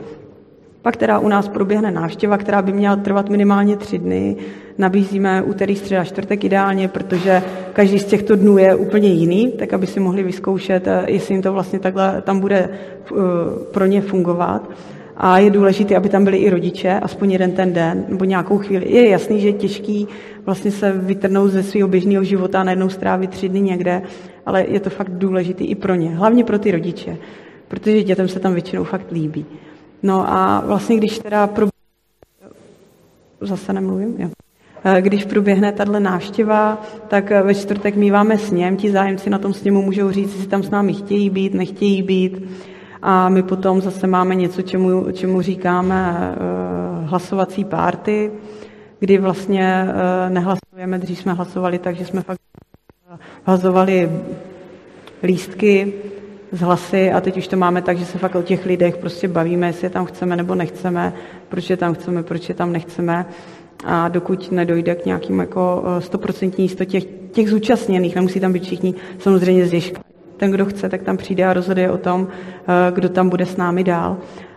Pak 0.84 0.96
teda 0.96 1.18
u 1.18 1.28
nás 1.28 1.48
proběhne 1.48 1.90
návštěva, 1.90 2.38
která 2.38 2.62
by 2.62 2.72
měla 2.72 2.96
trvat 2.96 3.28
minimálně 3.28 3.76
tři 3.76 3.98
dny. 3.98 4.36
Nabízíme 4.78 5.42
úterý, 5.42 5.76
středa, 5.76 6.04
čtvrtek 6.04 6.44
ideálně, 6.44 6.88
protože 6.88 7.42
každý 7.72 7.98
z 7.98 8.04
těchto 8.04 8.36
dnů 8.36 8.58
je 8.58 8.74
úplně 8.74 9.08
jiný, 9.08 9.52
tak 9.52 9.72
aby 9.72 9.86
si 9.86 10.00
mohli 10.00 10.22
vyzkoušet, 10.22 10.86
eh, 10.86 11.04
jestli 11.06 11.34
jim 11.34 11.42
to 11.42 11.52
vlastně 11.52 11.78
takhle 11.78 12.22
tam 12.22 12.40
bude 12.40 12.68
eh, 12.68 13.14
pro 13.72 13.86
ně 13.86 14.00
fungovat. 14.00 14.70
A 15.16 15.38
je 15.38 15.50
důležité, 15.50 15.96
aby 15.96 16.08
tam 16.08 16.24
byli 16.24 16.36
i 16.36 16.50
rodiče, 16.50 17.00
aspoň 17.02 17.32
jeden 17.32 17.52
ten 17.52 17.72
den 17.72 18.04
nebo 18.08 18.24
nějakou 18.24 18.58
chvíli. 18.58 18.92
Je 18.92 19.08
jasný, 19.08 19.40
že 19.40 19.48
je 19.48 19.52
těžký 19.52 20.08
vlastně 20.44 20.70
se 20.70 20.92
vytrhnout 20.92 21.50
ze 21.50 21.62
svého 21.62 21.88
běžného 21.88 22.24
života 22.24 22.60
a 22.60 22.64
najednou 22.64 22.88
strávit 22.88 23.30
tři 23.30 23.48
dny 23.48 23.60
někde, 23.60 24.02
ale 24.46 24.64
je 24.68 24.80
to 24.80 24.90
fakt 24.90 25.10
důležité 25.10 25.64
i 25.64 25.74
pro 25.74 25.94
ně, 25.94 26.10
hlavně 26.10 26.44
pro 26.44 26.58
ty 26.58 26.70
rodiče, 26.70 27.16
protože 27.68 28.02
dětem 28.02 28.28
se 28.28 28.40
tam 28.40 28.52
většinou 28.52 28.84
fakt 28.84 29.12
líbí. 29.12 29.46
No 30.04 30.32
a 30.32 30.62
vlastně, 30.66 30.96
když 30.96 31.18
teda 31.18 31.46
pro... 31.46 31.66
Zase 33.40 33.72
nemluvím, 33.72 34.14
jo. 34.18 34.28
E, 34.84 35.02
když 35.02 35.24
proběhne 35.24 35.72
tahle 35.72 36.00
návštěva, 36.00 36.82
tak 37.08 37.30
e, 37.30 37.42
ve 37.42 37.54
čtvrtek 37.54 37.96
míváme 37.96 38.38
sněm, 38.38 38.76
ti 38.76 38.90
zájemci 38.90 39.30
na 39.30 39.38
tom 39.38 39.54
sněmu 39.54 39.82
můžou 39.82 40.10
říct, 40.10 40.32
jestli 40.32 40.46
tam 40.48 40.62
s 40.62 40.70
námi 40.70 40.94
chtějí 40.94 41.30
být, 41.30 41.54
nechtějí 41.54 42.02
být. 42.02 42.48
A 43.02 43.28
my 43.28 43.42
potom 43.42 43.80
zase 43.80 44.06
máme 44.06 44.34
něco, 44.34 44.62
čemu, 44.62 45.12
čemu 45.12 45.42
říkáme 45.42 46.34
uh, 46.36 47.08
hlasovací 47.08 47.64
párty, 47.64 48.30
kdy 49.00 49.18
vlastně 49.18 49.86
nehlasujeme, 50.28 50.98
dřív 50.98 51.18
jsme 51.18 51.32
hlasovali 51.32 51.78
tak, 51.78 51.96
že 51.96 52.06
jsme 52.06 52.22
fakt 52.22 52.40
hlasovali 53.44 54.10
lístky, 55.22 55.92
z 56.54 56.60
hlasy 56.60 57.12
a 57.12 57.20
teď 57.20 57.36
už 57.36 57.48
to 57.48 57.56
máme 57.56 57.82
tak, 57.82 57.98
že 57.98 58.04
se 58.04 58.18
fakt 58.18 58.34
o 58.34 58.42
těch 58.42 58.66
lidech 58.66 58.96
prostě 58.96 59.28
bavíme, 59.28 59.66
jestli 59.66 59.86
je 59.86 59.90
tam 59.90 60.04
chceme 60.04 60.36
nebo 60.36 60.54
nechceme, 60.54 61.12
proč 61.48 61.70
je 61.70 61.76
tam 61.76 61.94
chceme, 61.94 62.22
proč 62.22 62.48
je 62.48 62.54
tam 62.54 62.72
nechceme. 62.72 63.26
A 63.84 64.08
dokud 64.08 64.52
nedojde 64.52 64.94
k 64.94 65.06
nějakým 65.06 65.38
jako 65.38 65.84
eh, 65.86 66.00
stoprocentní 66.00 66.64
jistotě 66.64 67.00
těch, 67.32 67.50
zúčastněných, 67.50 68.14
nemusí 68.14 68.40
tam 68.40 68.52
být 68.52 68.62
všichni 68.62 68.94
samozřejmě 69.18 69.66
z 69.66 69.92
Ten, 70.36 70.50
kdo 70.50 70.64
chce, 70.66 70.88
tak 70.88 71.02
tam 71.02 71.16
přijde 71.16 71.44
a 71.44 71.52
rozhoduje 71.52 71.90
o 71.90 71.98
tom, 71.98 72.28
eh, 72.28 72.92
kdo 72.92 73.08
tam 73.08 73.28
bude 73.28 73.46
s 73.46 73.56
námi 73.56 73.84
dál. 73.84 74.16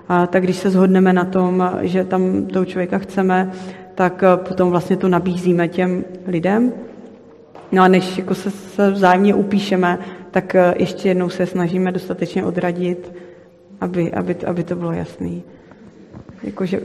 A 0.09 0.27
tak 0.27 0.43
když 0.43 0.55
se 0.55 0.69
shodneme 0.69 1.13
na 1.13 1.25
tom, 1.25 1.71
že 1.81 2.03
tam 2.03 2.45
toho 2.45 2.65
člověka 2.65 2.97
chceme, 2.97 3.51
tak 3.95 4.23
eh, 4.23 4.37
potom 4.37 4.69
vlastně 4.69 4.97
to 4.97 5.07
nabízíme 5.07 5.67
těm 5.67 6.05
lidem. 6.27 6.71
No 7.71 7.83
a 7.83 7.87
než 7.87 8.17
jako 8.17 8.35
se, 8.35 8.51
se 8.51 8.91
vzájemně 8.91 9.33
upíšeme, 9.33 9.99
tak 10.32 10.55
eh, 10.55 10.73
ještě 10.78 11.07
jednou 11.07 11.30
se 11.30 11.45
snažíme 11.45 11.91
dostatečně 11.91 12.45
odradit, 12.45 13.11
aby, 13.82 14.11
aby, 14.13 14.36
aby 14.36 14.63
to 14.63 14.75
bylo 14.75 14.91
jasné. 14.91 15.41
Jakože 16.43 16.82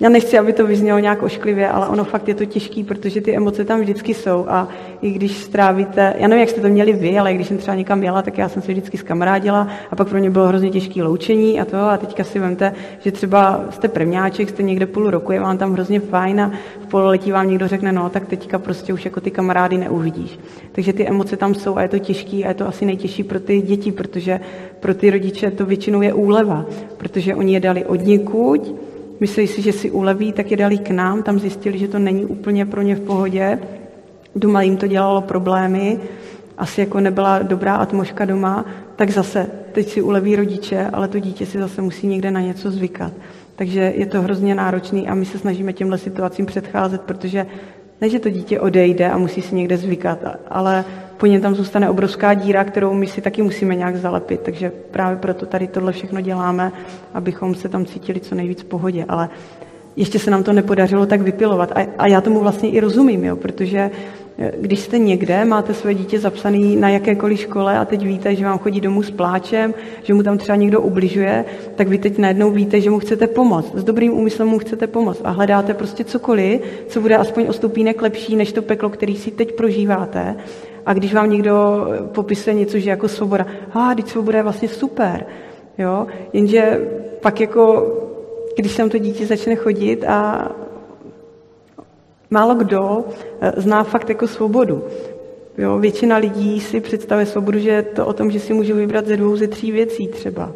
já 0.00 0.08
nechci, 0.08 0.38
aby 0.38 0.52
to 0.52 0.66
vyznělo 0.66 0.98
nějak 0.98 1.22
ošklivě, 1.22 1.68
ale 1.68 1.88
ono 1.88 2.04
fakt 2.04 2.28
je 2.28 2.34
to 2.34 2.44
těžký, 2.44 2.84
protože 2.84 3.20
ty 3.20 3.36
emoce 3.36 3.64
tam 3.64 3.80
vždycky 3.80 4.14
jsou 4.14 4.46
a 4.48 4.68
i 5.02 5.10
když 5.10 5.36
strávíte, 5.36 6.14
já 6.18 6.28
nevím, 6.28 6.40
jak 6.40 6.50
jste 6.50 6.60
to 6.60 6.68
měli 6.68 6.92
vy, 6.92 7.18
ale 7.18 7.34
když 7.34 7.46
jsem 7.46 7.58
třeba 7.58 7.74
někam 7.74 8.02
jela, 8.02 8.22
tak 8.22 8.38
já 8.38 8.48
jsem 8.48 8.62
se 8.62 8.72
vždycky 8.72 8.98
zkamarádila 8.98 9.68
a 9.90 9.96
pak 9.96 10.08
pro 10.08 10.18
mě 10.18 10.30
bylo 10.30 10.46
hrozně 10.46 10.70
těžký 10.70 11.02
loučení 11.02 11.60
a 11.60 11.64
to 11.64 11.76
a 11.76 11.96
teďka 11.96 12.24
si 12.24 12.38
vemte, 12.38 12.72
že 12.98 13.12
třeba 13.12 13.64
jste 13.70 13.88
prvňáček, 13.88 14.48
jste 14.48 14.62
někde 14.62 14.86
půl 14.86 15.10
roku, 15.10 15.32
je 15.32 15.40
vám 15.40 15.58
tam 15.58 15.72
hrozně 15.72 16.00
fajn 16.00 16.40
a 16.40 16.52
v 16.80 16.86
pololetí 16.86 17.32
vám 17.32 17.48
někdo 17.48 17.68
řekne, 17.68 17.92
no 17.92 18.10
tak 18.10 18.26
teďka 18.26 18.58
prostě 18.58 18.92
už 18.92 19.04
jako 19.04 19.20
ty 19.20 19.30
kamarády 19.30 19.78
neuvidíš. 19.78 20.38
Takže 20.72 20.92
ty 20.92 21.08
emoce 21.08 21.36
tam 21.36 21.54
jsou 21.54 21.76
a 21.76 21.82
je 21.82 21.88
to 21.88 21.98
těžký 21.98 22.44
a 22.44 22.48
je 22.48 22.54
to 22.54 22.68
asi 22.68 22.86
nejtěžší 22.86 23.24
pro 23.24 23.40
ty 23.40 23.60
děti, 23.60 23.92
protože 23.92 24.40
pro 24.80 24.94
ty 24.94 25.10
rodiče 25.10 25.50
to 25.50 25.66
většinou 25.66 26.02
je 26.02 26.12
úleva, 26.12 26.64
protože 26.96 27.34
oni 27.34 27.54
je 27.54 27.60
dali 27.60 27.84
od 27.84 28.04
někud, 28.04 28.89
mysleli 29.20 29.46
si, 29.46 29.62
že 29.62 29.72
si 29.72 29.90
uleví, 29.90 30.32
tak 30.32 30.50
je 30.50 30.56
dali 30.56 30.78
k 30.78 30.90
nám, 30.90 31.22
tam 31.22 31.38
zjistili, 31.38 31.78
že 31.78 31.88
to 31.88 31.98
není 31.98 32.24
úplně 32.24 32.66
pro 32.66 32.82
ně 32.82 32.94
v 32.94 33.00
pohodě. 33.00 33.58
Doma 34.36 34.62
jim 34.62 34.76
to 34.76 34.86
dělalo 34.86 35.20
problémy, 35.20 36.00
asi 36.58 36.80
jako 36.80 37.00
nebyla 37.00 37.38
dobrá 37.38 37.74
atmosféra 37.74 38.24
doma, 38.24 38.64
tak 38.96 39.10
zase 39.10 39.46
teď 39.72 39.88
si 39.88 40.02
uleví 40.02 40.36
rodiče, 40.36 40.86
ale 40.92 41.08
to 41.08 41.18
dítě 41.18 41.46
si 41.46 41.58
zase 41.58 41.82
musí 41.82 42.06
někde 42.06 42.30
na 42.30 42.40
něco 42.40 42.70
zvykat. 42.70 43.12
Takže 43.56 43.92
je 43.96 44.06
to 44.06 44.22
hrozně 44.22 44.54
náročný 44.54 45.08
a 45.08 45.14
my 45.14 45.24
se 45.24 45.38
snažíme 45.38 45.72
těmhle 45.72 45.98
situacím 45.98 46.46
předcházet, 46.46 47.00
protože 47.00 47.46
ne, 48.00 48.08
že 48.08 48.18
to 48.18 48.30
dítě 48.30 48.60
odejde 48.60 49.10
a 49.10 49.18
musí 49.18 49.42
si 49.42 49.54
někde 49.54 49.76
zvykat, 49.76 50.18
ale 50.48 50.84
po 51.20 51.26
něm 51.26 51.40
tam 51.40 51.54
zůstane 51.54 51.90
obrovská 51.90 52.34
díra, 52.34 52.64
kterou 52.64 52.94
my 52.94 53.06
si 53.06 53.20
taky 53.20 53.42
musíme 53.42 53.74
nějak 53.74 53.96
zalepit. 53.96 54.40
Takže 54.40 54.72
právě 54.90 55.16
proto 55.16 55.46
tady 55.46 55.66
tohle 55.66 55.92
všechno 55.92 56.20
děláme, 56.20 56.72
abychom 57.14 57.54
se 57.54 57.68
tam 57.68 57.86
cítili 57.86 58.20
co 58.20 58.34
nejvíc 58.34 58.62
v 58.62 58.64
pohodě. 58.64 59.04
Ale 59.08 59.28
ještě 59.96 60.18
se 60.18 60.30
nám 60.30 60.42
to 60.42 60.52
nepodařilo 60.52 61.06
tak 61.06 61.20
vypilovat. 61.20 61.72
A, 61.72 61.86
a 61.98 62.06
já 62.06 62.20
tomu 62.20 62.40
vlastně 62.40 62.70
i 62.70 62.80
rozumím, 62.80 63.24
jo, 63.24 63.36
protože 63.36 63.90
Když 64.60 64.80
jste 64.80 64.98
někde, 64.98 65.44
máte 65.44 65.74
své 65.74 65.94
dítě 65.94 66.18
zapsané 66.18 66.76
na 66.76 66.88
jakékoliv 66.88 67.40
škole 67.40 67.78
a 67.78 67.84
teď 67.84 68.04
víte, 68.04 68.34
že 68.34 68.44
vám 68.44 68.58
chodí 68.58 68.80
domů 68.80 69.02
s 69.02 69.10
pláčem, 69.10 69.74
že 70.02 70.14
mu 70.14 70.22
tam 70.22 70.38
třeba 70.38 70.56
někdo 70.56 70.80
ubližuje, 70.80 71.44
tak 71.74 71.88
vy 71.88 71.98
teď 71.98 72.18
najednou 72.18 72.50
víte, 72.50 72.80
že 72.80 72.90
mu 72.90 72.98
chcete 72.98 73.26
pomoct. 73.26 73.74
S 73.74 73.84
dobrým 73.84 74.12
úmyslem 74.12 74.48
mu 74.48 74.58
chcete 74.58 74.86
pomoct 74.86 75.20
a 75.24 75.30
hledáte 75.30 75.74
prostě 75.74 76.04
cokoliv, 76.04 76.60
co 76.88 77.00
bude 77.00 77.16
aspoň 77.16 77.46
o 77.48 77.52
stupínek 77.52 78.02
lepší 78.02 78.36
než 78.36 78.52
to 78.52 78.62
peklo, 78.62 78.88
který 78.90 79.16
si 79.16 79.30
teď 79.30 79.52
prožíváte. 79.52 80.36
A 80.90 80.94
když 80.94 81.14
vám 81.14 81.30
někdo 81.30 81.86
popisuje 82.14 82.54
něco, 82.54 82.78
že 82.78 82.90
jako 82.90 83.08
svoboda, 83.08 83.46
a 83.72 83.90
ah, 83.90 83.94
teď 83.94 84.08
svoboda 84.08 84.38
je 84.38 84.42
vlastně 84.42 84.68
super, 84.68 85.26
jo, 85.78 86.06
jenže 86.32 86.88
pak 87.20 87.40
jako, 87.40 87.86
když 88.56 88.76
tam 88.76 88.90
to 88.90 88.98
dítě 88.98 89.26
začne 89.26 89.56
chodit 89.56 90.04
a 90.04 90.48
málo 92.30 92.54
kdo 92.54 93.04
eh, 93.40 93.52
zná 93.56 93.84
fakt 93.84 94.08
jako 94.08 94.26
svobodu. 94.26 94.84
Jo, 95.58 95.78
většina 95.78 96.16
lidí 96.16 96.60
si 96.60 96.80
představuje 96.80 97.26
svobodu, 97.26 97.58
že 97.58 97.70
je 97.70 97.82
to 97.82 98.06
o 98.06 98.12
tom, 98.12 98.30
že 98.30 98.40
si 98.40 98.52
můžu 98.52 98.74
vybrat 98.74 99.06
ze 99.06 99.16
dvou, 99.16 99.36
ze 99.36 99.48
tří 99.48 99.72
věcí 99.72 100.08
třeba. 100.08 100.52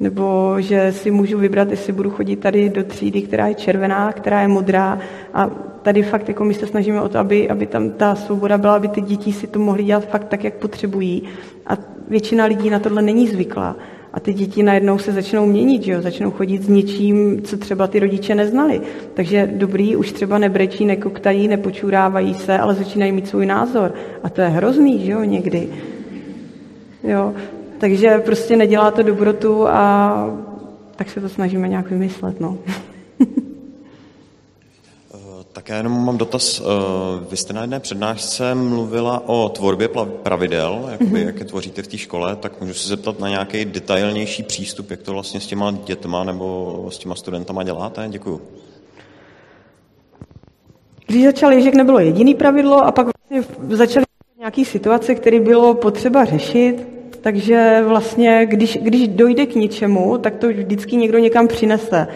Nebo 0.00 0.54
že 0.58 0.92
si 0.92 1.10
můžu 1.10 1.38
vybrat, 1.38 1.70
jestli 1.70 1.92
budu 1.92 2.10
chodit 2.10 2.36
tady 2.36 2.68
do 2.68 2.84
třídy, 2.84 3.22
která 3.22 3.46
je 3.46 3.54
červená, 3.54 4.12
která 4.12 4.42
je 4.42 4.48
modrá. 4.48 4.98
A 5.34 5.50
tady 5.82 6.02
fakt 6.02 6.28
jako 6.28 6.44
my 6.44 6.54
se 6.54 6.66
snažíme 6.66 7.00
o 7.00 7.08
to, 7.08 7.18
aby, 7.18 7.50
aby 7.50 7.66
tam 7.66 7.90
ta 7.90 8.14
svoboda 8.14 8.58
byla, 8.58 8.74
aby 8.74 8.88
ty 8.88 9.00
děti 9.00 9.32
si 9.32 9.46
to 9.46 9.58
mohly 9.58 9.84
dělat 9.84 10.08
fakt 10.08 10.24
tak, 10.24 10.44
jak 10.44 10.54
potřebují. 10.54 11.22
A 11.66 11.76
většina 12.08 12.44
lidí 12.44 12.70
na 12.70 12.78
tohle 12.78 13.02
není 13.02 13.28
zvyklá. 13.28 13.76
A 14.12 14.20
ty 14.20 14.32
děti 14.32 14.62
najednou 14.62 14.98
se 14.98 15.12
začnou 15.12 15.46
měnit, 15.46 15.82
že 15.82 15.92
jo? 15.92 16.02
začnou 16.02 16.30
chodit 16.30 16.62
s 16.62 16.68
něčím, 16.68 17.42
co 17.42 17.56
třeba 17.56 17.86
ty 17.86 17.98
rodiče 17.98 18.34
neznali. 18.34 18.80
Takže 19.14 19.50
dobrý, 19.54 19.96
už 19.96 20.12
třeba 20.12 20.38
nebrečí, 20.38 20.84
nekoktají, 20.84 21.48
nepočurávají 21.48 22.34
se, 22.34 22.58
ale 22.58 22.74
začínají 22.74 23.12
mít 23.12 23.28
svůj 23.28 23.46
názor. 23.46 23.94
A 24.22 24.28
to 24.28 24.40
je 24.40 24.48
hrozný, 24.48 25.04
že 25.04 25.12
jo, 25.12 25.24
někdy. 25.24 25.68
Jo? 27.04 27.34
Takže 27.78 28.18
prostě 28.18 28.56
nedělá 28.56 28.90
to 28.90 29.02
dobrotu 29.02 29.68
a 29.68 30.14
tak 30.96 31.10
se 31.10 31.20
to 31.20 31.28
snažíme 31.28 31.68
nějak 31.68 31.90
vymyslet. 31.90 32.40
No. 32.40 32.58
Tak 35.54 35.68
já 35.68 35.76
jenom 35.76 36.04
mám 36.04 36.18
dotaz. 36.18 36.60
Eh, 36.60 36.64
vy 37.30 37.36
jste 37.36 37.52
na 37.52 37.60
jedné 37.60 37.80
přednášce 37.80 38.54
mluvila 38.54 39.28
o 39.28 39.48
tvorbě 39.48 39.88
pravidel, 40.22 40.88
jakoby, 40.90 41.10
mm-hmm. 41.10 41.26
jak 41.26 41.38
je 41.38 41.44
tvoříte 41.44 41.82
v 41.82 41.86
té 41.86 41.98
škole, 41.98 42.36
tak 42.36 42.60
můžu 42.60 42.74
se 42.74 42.88
zeptat 42.88 43.20
na 43.20 43.28
nějaký 43.28 43.64
detailnější 43.64 44.42
přístup, 44.42 44.90
jak 44.90 45.02
to 45.02 45.12
vlastně 45.12 45.40
s 45.40 45.46
těma 45.46 45.70
dětma 45.84 46.24
nebo 46.24 46.88
s 46.92 46.98
těma 46.98 47.14
studentama 47.14 47.62
děláte? 47.62 48.06
Děkuju. 48.08 48.40
Když 51.06 51.24
začal 51.24 51.52
Ježek, 51.52 51.74
nebylo 51.74 51.98
jediný 51.98 52.34
pravidlo 52.34 52.84
a 52.84 52.92
pak 52.92 53.06
vlastně 53.06 53.56
začaly 53.76 54.04
nějaké 54.38 54.64
situace, 54.64 55.14
které 55.14 55.40
bylo 55.40 55.74
potřeba 55.74 56.24
řešit, 56.24 56.93
takže 57.24 57.82
vlastně, 57.86 58.46
když, 58.46 58.78
když 58.82 59.08
dojde 59.08 59.46
k 59.46 59.54
něčemu, 59.54 60.18
tak 60.18 60.36
to 60.36 60.48
vždycky 60.48 60.96
někdo 60.96 61.18
někam 61.18 61.48
přinese 61.48 62.06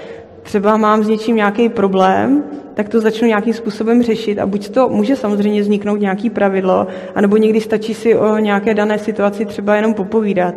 třeba 0.43 0.77
mám 0.77 1.05
s 1.05 1.09
něčím 1.09 1.37
nějaký 1.37 1.69
problém, 1.69 2.45
tak 2.75 2.89
to 2.89 3.01
začnu 3.01 3.29
nějakým 3.29 3.55
způsobem 3.55 4.03
řešit 4.03 4.39
a 4.39 4.47
buď 4.47 4.69
to 4.69 4.89
může 4.89 5.17
samozřejmě 5.17 5.61
vzniknout 5.61 6.01
nějaký 6.01 6.31
pravidlo, 6.31 6.87
anebo 7.15 7.37
někdy 7.37 7.61
stačí 7.61 7.95
si 7.95 8.17
o 8.17 8.39
nějaké 8.39 8.75
dané 8.75 8.99
situaci 8.99 9.45
třeba 9.45 9.77
jenom 9.77 9.95
popovídat. 9.95 10.55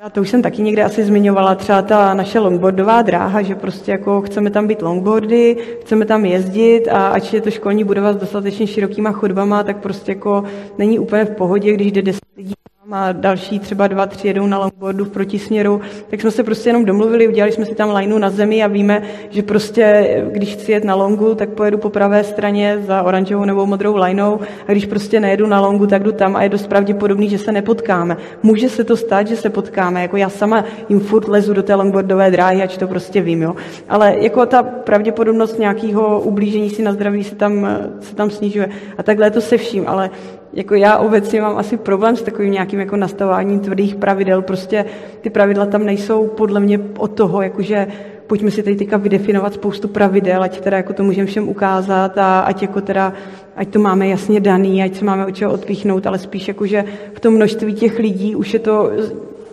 A 0.00 0.10
to 0.10 0.20
už 0.20 0.30
jsem 0.30 0.42
taky 0.42 0.62
někde 0.62 0.84
asi 0.84 1.04
zmiňovala, 1.04 1.54
třeba 1.54 1.82
ta 1.82 2.14
naše 2.14 2.38
longboardová 2.38 3.02
dráha, 3.02 3.42
že 3.42 3.54
prostě 3.54 3.92
jako 3.92 4.20
chceme 4.20 4.50
tam 4.50 4.66
být 4.66 4.82
longboardy, 4.82 5.56
chceme 5.80 6.04
tam 6.04 6.24
jezdit 6.24 6.88
a 6.88 7.08
ať 7.08 7.34
je 7.34 7.40
to 7.40 7.50
školní 7.50 7.84
budova 7.84 8.12
s 8.12 8.16
dostatečně 8.16 8.66
širokýma 8.66 9.12
chodbama, 9.12 9.62
tak 9.62 9.76
prostě 9.76 10.12
jako 10.12 10.44
není 10.78 10.98
úplně 10.98 11.24
v 11.24 11.30
pohodě, 11.30 11.72
když 11.72 11.92
jde 11.92 12.02
10 12.02 12.20
lidí 12.36 12.54
a 12.90 13.12
další 13.12 13.58
třeba 13.58 13.86
dva, 13.86 14.06
tři 14.06 14.28
jedou 14.28 14.46
na 14.46 14.58
longboardu 14.58 15.04
v 15.04 15.10
protisměru, 15.10 15.80
tak 16.10 16.20
jsme 16.20 16.30
se 16.30 16.44
prostě 16.44 16.68
jenom 16.68 16.84
domluvili, 16.84 17.28
udělali 17.28 17.52
jsme 17.52 17.64
si 17.64 17.74
tam 17.74 17.94
lineu 17.94 18.18
na 18.18 18.30
zemi 18.30 18.64
a 18.64 18.66
víme, 18.66 19.02
že 19.30 19.42
prostě, 19.42 20.16
když 20.30 20.52
chci 20.52 20.72
jet 20.72 20.84
na 20.84 20.94
longu, 20.94 21.34
tak 21.34 21.48
pojedu 21.48 21.78
po 21.78 21.90
pravé 21.90 22.24
straně 22.24 22.78
za 22.86 23.02
oranžovou 23.02 23.44
nebo 23.44 23.66
modrou 23.66 23.96
lineou 23.96 24.40
a 24.68 24.72
když 24.72 24.86
prostě 24.86 25.20
nejedu 25.20 25.46
na 25.46 25.60
longu, 25.60 25.86
tak 25.86 26.02
jdu 26.02 26.12
tam 26.12 26.36
a 26.36 26.42
je 26.42 26.48
dost 26.48 26.66
pravděpodobný, 26.66 27.28
že 27.28 27.38
se 27.38 27.52
nepotkáme. 27.52 28.16
Může 28.42 28.68
se 28.68 28.84
to 28.84 28.96
stát, 28.96 29.26
že 29.26 29.36
se 29.36 29.50
potkáme, 29.50 30.02
jako 30.02 30.16
já 30.16 30.28
sama 30.28 30.64
jim 30.88 31.00
furt 31.00 31.28
lezu 31.28 31.54
do 31.54 31.62
té 31.62 31.74
longboardové 31.74 32.30
dráhy, 32.30 32.62
ať 32.62 32.78
to 32.78 32.86
prostě 32.86 33.20
vím, 33.20 33.42
jo. 33.42 33.54
Ale 33.88 34.14
jako 34.18 34.46
ta 34.46 34.62
pravděpodobnost 34.62 35.58
nějakého 35.58 36.20
ublížení 36.20 36.70
si 36.70 36.82
na 36.82 36.92
zdraví 36.92 37.24
se 37.24 37.34
tam, 37.34 37.68
se 38.00 38.14
tam 38.14 38.30
snižuje. 38.30 38.68
A 38.98 39.02
takhle 39.02 39.26
je 39.26 39.30
to 39.30 39.40
se 39.40 39.56
vším, 39.56 39.84
ale 39.88 40.10
jako 40.52 40.74
já 40.74 40.98
obecně 40.98 41.40
mám 41.40 41.56
asi 41.56 41.76
problém 41.76 42.16
s 42.16 42.22
takovým 42.22 42.52
nějakým 42.52 42.80
jako 42.80 42.96
nastavováním 42.96 43.60
tvrdých 43.60 43.94
pravidel. 43.94 44.42
Prostě 44.42 44.84
ty 45.20 45.30
pravidla 45.30 45.66
tam 45.66 45.86
nejsou 45.86 46.26
podle 46.26 46.60
mě 46.60 46.80
od 46.98 47.08
toho, 47.08 47.42
jakože 47.42 47.86
pojďme 48.26 48.50
si 48.50 48.62
tady 48.62 48.76
teďka 48.76 48.96
vydefinovat 48.96 49.54
spoustu 49.54 49.88
pravidel, 49.88 50.42
ať 50.42 50.60
teda 50.60 50.76
jako 50.76 50.92
to 50.92 51.02
můžeme 51.02 51.26
všem 51.26 51.48
ukázat 51.48 52.18
a 52.18 52.40
ať 52.40 52.62
jako 52.62 52.80
teda, 52.80 53.12
ať 53.56 53.68
to 53.68 53.78
máme 53.78 54.08
jasně 54.08 54.40
daný, 54.40 54.82
ať 54.82 54.96
se 54.96 55.04
máme 55.04 55.26
od 55.26 55.36
čeho 55.36 55.52
odpíchnout, 55.52 56.06
ale 56.06 56.18
spíš 56.18 56.48
jakože 56.48 56.84
v 57.14 57.20
tom 57.20 57.34
množství 57.34 57.74
těch 57.74 57.98
lidí 57.98 58.36
už 58.36 58.54
je 58.54 58.58
to, 58.58 58.90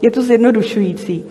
je 0.02 0.12
to 0.12 0.22
zjednodušující 0.22 1.26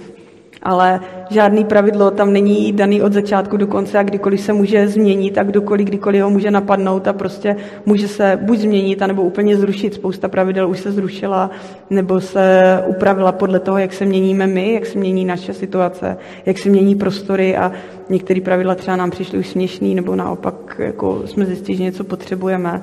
ale 0.63 1.01
žádný 1.31 1.65
pravidlo 1.65 2.11
tam 2.11 2.33
není 2.33 2.73
daný 2.73 3.03
od 3.03 3.13
začátku 3.13 3.57
do 3.57 3.67
konce 3.67 3.99
a 3.99 4.03
kdykoliv 4.03 4.41
se 4.41 4.53
může 4.53 4.89
změnit 4.89 5.39
a 5.39 5.43
kdokoliv, 5.43 5.87
kdykoliv 5.87 6.23
ho 6.23 6.31
může 6.31 6.51
napadnout 6.51 7.09
a 7.09 7.13
prostě 7.13 7.57
může 7.87 8.09
se 8.09 8.39
buď 8.43 8.59
změnit, 8.59 9.03
anebo 9.03 9.23
úplně 9.23 9.57
zrušit. 9.57 9.95
Spousta 9.95 10.29
pravidel 10.29 10.71
už 10.71 10.81
se 10.81 10.93
zrušila, 10.93 11.51
nebo 11.91 12.21
se 12.21 12.63
upravila 12.87 13.33
podle 13.33 13.61
toho, 13.61 13.79
jak 13.79 13.93
se 13.93 14.05
měníme 14.05 14.47
my, 14.47 14.73
jak 14.73 14.87
se 14.87 14.99
mění 14.99 15.25
naše 15.25 15.55
situace, 15.55 16.17
jak 16.47 16.59
se 16.59 16.69
mění 16.69 16.95
prostory 16.95 17.57
a 17.57 17.73
některé 18.09 18.41
pravidla 18.41 18.75
třeba 18.75 18.97
nám 18.97 19.11
přišly 19.11 19.39
už 19.39 19.49
směšný, 19.49 19.95
nebo 19.95 20.17
naopak 20.17 20.77
jako 20.79 21.23
jsme 21.27 21.47
zjistili, 21.47 21.79
že 21.79 21.85
něco 21.85 22.05
potřebujeme. 22.05 22.83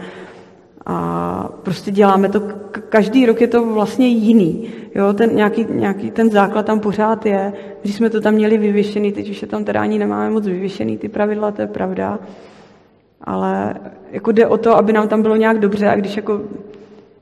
A 0.85 1.49
prostě 1.63 1.91
děláme 1.91 2.29
to, 2.29 2.41
každý 2.89 3.25
rok 3.25 3.41
je 3.41 3.47
to 3.47 3.65
vlastně 3.65 4.07
jiný. 4.07 4.67
Jo, 4.95 5.13
ten 5.13 5.35
nějaký, 5.35 5.65
nějaký 5.69 6.11
ten 6.11 6.29
základ 6.29 6.65
tam 6.65 6.79
pořád 6.79 7.25
je. 7.25 7.53
Když 7.81 7.95
jsme 7.95 8.09
to 8.09 8.21
tam 8.21 8.33
měli 8.33 8.57
vyvěšený, 8.57 9.11
teď 9.11 9.29
už 9.29 9.41
je 9.41 9.47
tam 9.47 9.63
teda 9.63 9.81
ani 9.81 9.99
nemáme 9.99 10.29
moc 10.29 10.45
vyvěšený 10.45 10.97
ty 10.97 11.09
pravidla, 11.09 11.51
to 11.51 11.61
je 11.61 11.67
pravda. 11.67 12.19
Ale 13.21 13.75
jako 14.11 14.31
jde 14.31 14.47
o 14.47 14.57
to, 14.57 14.77
aby 14.77 14.93
nám 14.93 15.07
tam 15.07 15.21
bylo 15.21 15.35
nějak 15.35 15.59
dobře 15.59 15.89
a 15.89 15.95
když 15.95 16.17
jako 16.17 16.41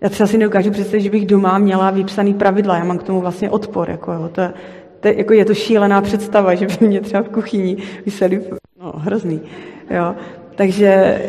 já 0.02 0.10
třeba 0.10 0.28
si 0.28 0.38
neukážu 0.38 0.72
představit, 0.72 1.02
že 1.04 1.10
bych 1.10 1.26
doma 1.26 1.58
měla 1.58 1.92
vypsaný 1.92 2.34
pravidla, 2.34 2.78
já 2.78 2.84
mám 2.84 2.98
k 2.98 3.04
tomu 3.04 3.22
vlastně 3.22 3.50
odpor, 3.50 3.90
jako 3.90 4.14
jo, 4.14 4.30
to, 4.32 4.42
je, 4.42 4.54
to 5.00 5.08
je, 5.08 5.18
jako 5.18 5.34
je 5.34 5.46
to 5.46 5.54
šílená 5.54 6.02
představa, 6.02 6.56
že 6.56 6.68
by 6.68 6.88
mě 6.88 7.02
třeba 7.02 7.24
v 7.24 7.30
kuchyni 7.30 7.78
vyseli, 8.06 8.44
no 8.84 8.94
hrozný, 8.96 9.42
jo. 9.90 10.16
Takže 10.56 11.22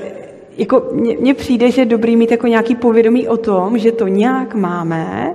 jako 0.58 0.88
mně 0.92 1.34
přijde, 1.34 1.70
že 1.70 1.80
je 1.80 1.86
dobrý 1.86 2.16
mít 2.16 2.30
jako 2.30 2.46
nějaký 2.46 2.74
povědomí 2.74 3.28
o 3.28 3.36
tom, 3.36 3.78
že 3.78 3.92
to 3.92 4.08
nějak 4.08 4.54
máme, 4.54 5.34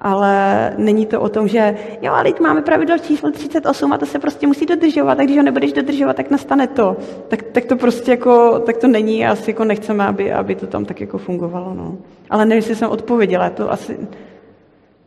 ale 0.00 0.74
není 0.78 1.06
to 1.06 1.20
o 1.20 1.28
tom, 1.28 1.48
že 1.48 1.76
jo, 2.02 2.12
ale 2.12 2.24
teď 2.24 2.40
máme 2.40 2.62
pravidlo 2.62 2.98
číslo 2.98 3.30
38 3.30 3.92
a 3.92 3.98
to 3.98 4.06
se 4.06 4.18
prostě 4.18 4.46
musí 4.46 4.66
dodržovat 4.66 5.20
a 5.20 5.22
když 5.22 5.36
ho 5.36 5.42
nebudeš 5.42 5.72
dodržovat, 5.72 6.16
tak 6.16 6.30
nastane 6.30 6.66
to. 6.66 6.96
Tak, 7.28 7.42
tak 7.42 7.64
to 7.64 7.76
prostě 7.76 8.10
jako, 8.10 8.62
tak 8.66 8.76
to 8.76 8.88
není 8.88 9.26
a 9.26 9.32
asi 9.32 9.50
jako 9.50 9.64
nechceme, 9.64 10.06
aby, 10.06 10.32
aby 10.32 10.54
to 10.54 10.66
tam 10.66 10.84
tak 10.84 11.00
jako 11.00 11.18
fungovalo, 11.18 11.74
no. 11.74 11.98
Ale 12.30 12.44
nevím, 12.44 12.58
jestli 12.58 12.76
jsem 12.76 12.90
odpověděla, 12.90 13.50
to 13.50 13.72
asi, 13.72 13.98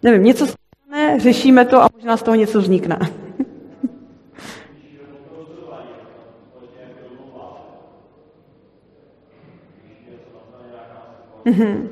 nevím, 0.03 0.24
něco 0.24 0.47
stane, 0.47 1.20
řešíme 1.20 1.66
to 1.66 1.84
a 1.84 1.89
možná 1.95 2.18
z 2.18 2.24
toho 2.24 2.36
něco 2.36 2.60
vznikne. 2.60 2.99
Mm-mm. 11.46 11.89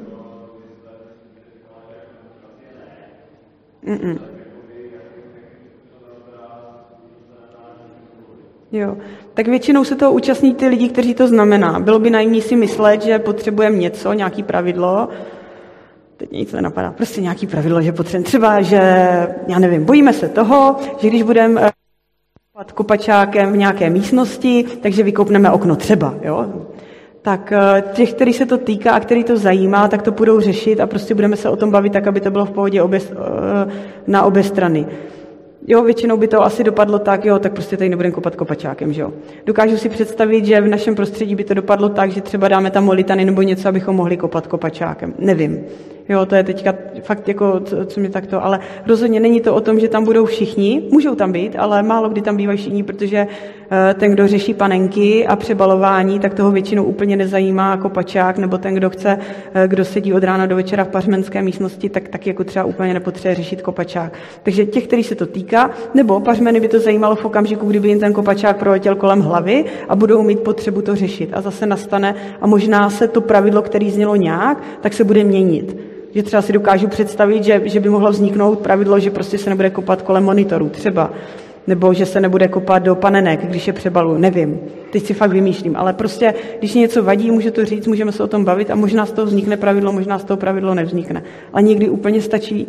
Jo, 8.72 8.98
tak 9.34 9.48
většinou 9.48 9.84
se 9.84 9.96
toho 9.96 10.12
účastní 10.12 10.56
ty 10.56 10.68
lidi, 10.68 10.90
kteří 10.90 11.14
to 11.14 11.28
znamená. 11.28 11.80
Bylo 11.80 12.00
by 12.00 12.10
naivní 12.10 12.42
si 12.42 12.56
myslet, 12.56 13.02
že 13.02 13.20
potřebujeme 13.20 13.78
něco, 13.78 14.14
nějaký 14.14 14.44
pravidlo, 14.44 15.10
teď 16.18 16.32
nic 16.32 16.52
nenapadá, 16.52 16.92
prostě 16.92 17.22
nějaký 17.22 17.48
pravidlo, 17.48 17.82
že 17.82 17.92
potřebujeme 17.92 18.26
třeba, 18.26 18.62
že, 18.62 18.78
já 19.48 19.60
nevím, 19.60 19.86
bojíme 19.86 20.14
se 20.14 20.30
toho, 20.30 20.76
že 20.98 21.10
když 21.10 21.24
budeme 21.24 21.62
eh, 21.62 22.64
kopačákem 22.74 23.52
v 23.52 23.58
nějaké 23.58 23.90
místnosti, 23.90 24.66
takže 24.82 25.04
vykopneme 25.04 25.52
okno 25.52 25.76
třeba, 25.76 26.16
jo? 26.22 26.66
Tak 27.24 27.52
eh, 27.52 27.84
těch, 27.94 28.14
který 28.14 28.34
se 28.34 28.46
to 28.46 28.58
týká 28.58 28.92
a 28.92 29.00
který 29.00 29.24
to 29.24 29.38
zajímá, 29.38 29.88
tak 29.88 30.02
to 30.02 30.12
budou 30.12 30.40
řešit 30.40 30.80
a 30.80 30.88
prostě 30.88 31.16
budeme 31.16 31.36
se 31.36 31.50
o 31.50 31.56
tom 31.56 31.72
bavit 31.72 31.94
tak, 31.94 32.08
aby 32.08 32.22
to 32.22 32.32
bylo 32.32 32.46
v 32.46 32.52
pohodě 32.52 32.82
obě, 32.82 33.00
eh, 33.12 33.72
na 34.08 34.24
obě 34.24 34.44
strany. 34.44 34.86
Jo, 35.68 35.84
většinou 35.84 36.18
by 36.18 36.28
to 36.28 36.44
asi 36.44 36.64
dopadlo 36.64 37.00
tak, 37.00 37.26
jo, 37.26 37.40
tak 37.40 37.54
prostě 37.54 37.78
tady 37.78 37.90
nebudeme 37.90 38.12
kopat 38.12 38.36
kopačákem, 38.36 38.94
že 38.94 39.02
jo. 39.02 39.14
Dokážu 39.46 39.78
si 39.78 39.90
představit, 39.90 40.46
že 40.46 40.62
v 40.62 40.68
našem 40.68 40.96
prostředí 40.96 41.36
by 41.36 41.44
to 41.44 41.54
dopadlo 41.54 41.90
tak, 41.90 42.12
že 42.12 42.22
třeba 42.22 42.48
dáme 42.48 42.72
tam 42.72 42.86
molitany 42.86 43.26
nebo 43.26 43.42
něco, 43.42 43.70
abychom 43.70 43.96
mohli 43.96 44.18
kopat 44.18 44.48
kopačákem. 44.48 45.14
Nevím. 45.20 45.60
Jo, 46.10 46.26
to 46.26 46.36
je 46.36 46.44
teďka 46.44 46.74
fakt 47.02 47.28
jako, 47.28 47.60
co, 47.60 47.86
co 47.86 48.00
mě 48.00 48.10
takto, 48.10 48.44
ale 48.44 48.60
rozhodně 48.88 49.20
není 49.20 49.42
to 49.42 49.56
o 49.56 49.62
tom, 49.62 49.80
že 49.80 49.88
tam 49.88 50.06
budou 50.06 50.26
všichni, 50.26 50.84
můžou 50.92 51.16
tam 51.16 51.32
být, 51.32 51.56
ale 51.56 51.84
málo 51.84 52.10
kdy 52.10 52.22
tam 52.22 52.38
bývají 52.38 52.58
všichni, 52.58 52.84
protože 52.84 53.28
eh, 53.72 53.94
ten, 53.94 54.12
kdo 54.12 54.28
řeší 54.28 54.54
panenky 54.54 55.28
a 55.28 55.36
přebalování, 55.36 56.20
tak 56.20 56.34
toho 56.34 56.52
většinou 56.52 56.84
úplně 56.84 57.18
nezajímá 57.18 57.78
kopačák, 57.78 58.38
nebo 58.38 58.58
ten, 58.58 58.74
kdo 58.74 58.90
chce, 58.90 59.20
eh, 59.54 59.68
kdo 59.68 59.86
sedí 59.86 60.14
od 60.14 60.24
rána 60.24 60.46
do 60.46 60.56
večera 60.56 60.84
v 60.84 60.88
pařmenské 60.88 61.42
místnosti, 61.42 61.90
tak 61.90 62.08
taky 62.08 62.30
jako 62.30 62.44
třeba 62.44 62.66
úplně 62.66 62.94
nepotřebuje 62.94 63.36
řešit 63.36 63.62
kopačák. 63.62 64.14
Takže 64.44 64.66
těch, 64.66 64.88
který 64.88 65.04
se 65.04 65.16
to 65.16 65.26
týká, 65.26 65.70
nebo 65.94 66.20
pařmeny 66.20 66.60
by 66.60 66.68
to 66.68 66.80
zajímalo 66.80 67.16
v 67.16 67.26
okamžiku, 67.26 67.66
kdyby 67.66 67.88
jim 67.88 68.00
ten 68.00 68.14
kopačák 68.14 68.58
proletěl 68.58 68.96
kolem 68.96 69.22
hlavy 69.22 69.66
a 69.90 69.96
budou 69.96 70.22
mít 70.22 70.40
potřebu 70.40 70.82
to 70.82 70.96
řešit. 70.96 71.30
A 71.34 71.42
zase 71.42 71.66
nastane, 71.66 72.16
a 72.42 72.48
možná 72.48 72.90
se 72.90 73.08
to 73.08 73.22
pravidlo, 73.22 73.62
který 73.62 73.92
znělo 73.92 74.16
nějak, 74.16 74.64
tak 74.82 74.94
se 74.94 75.04
bude 75.04 75.24
měnit 75.24 75.93
že 76.16 76.24
třeba 76.24 76.42
si 76.42 76.54
dokážu 76.54 76.88
představit, 76.88 77.44
že, 77.44 77.62
že 77.66 77.80
by 77.80 77.90
mohlo 77.90 78.12
vzniknout 78.12 78.60
pravidlo, 78.60 79.00
že 79.00 79.12
prostě 79.12 79.38
se 79.38 79.50
nebude 79.50 79.70
kopat 79.70 80.02
kolem 80.02 80.24
monitorů 80.24 80.70
třeba, 80.70 81.14
nebo 81.68 81.94
že 81.94 82.06
se 82.06 82.22
nebude 82.22 82.48
kopat 82.48 82.84
do 82.84 82.96
panenek, 82.96 83.46
když 83.46 83.68
je 83.68 83.74
přebalu, 83.74 84.18
nevím. 84.18 84.60
Teď 84.92 85.06
si 85.06 85.14
fakt 85.14 85.32
vymýšlím, 85.32 85.76
ale 85.76 85.94
prostě, 85.94 86.34
když 86.60 86.74
něco 86.74 87.04
vadí, 87.04 87.32
může 87.32 87.52
to 87.52 87.66
říct, 87.66 87.88
můžeme 87.88 88.12
se 88.12 88.24
o 88.24 88.28
tom 88.28 88.46
bavit 88.46 88.72
a 88.72 88.76
možná 88.76 89.06
z 89.06 89.12
toho 89.12 89.26
vznikne 89.26 89.58
pravidlo, 89.58 89.92
možná 89.92 90.20
z 90.20 90.24
toho 90.24 90.38
pravidlo 90.38 90.76
nevznikne. 90.76 91.24
A 91.54 91.62
někdy 91.62 91.90
úplně 91.90 92.22
stačí 92.22 92.68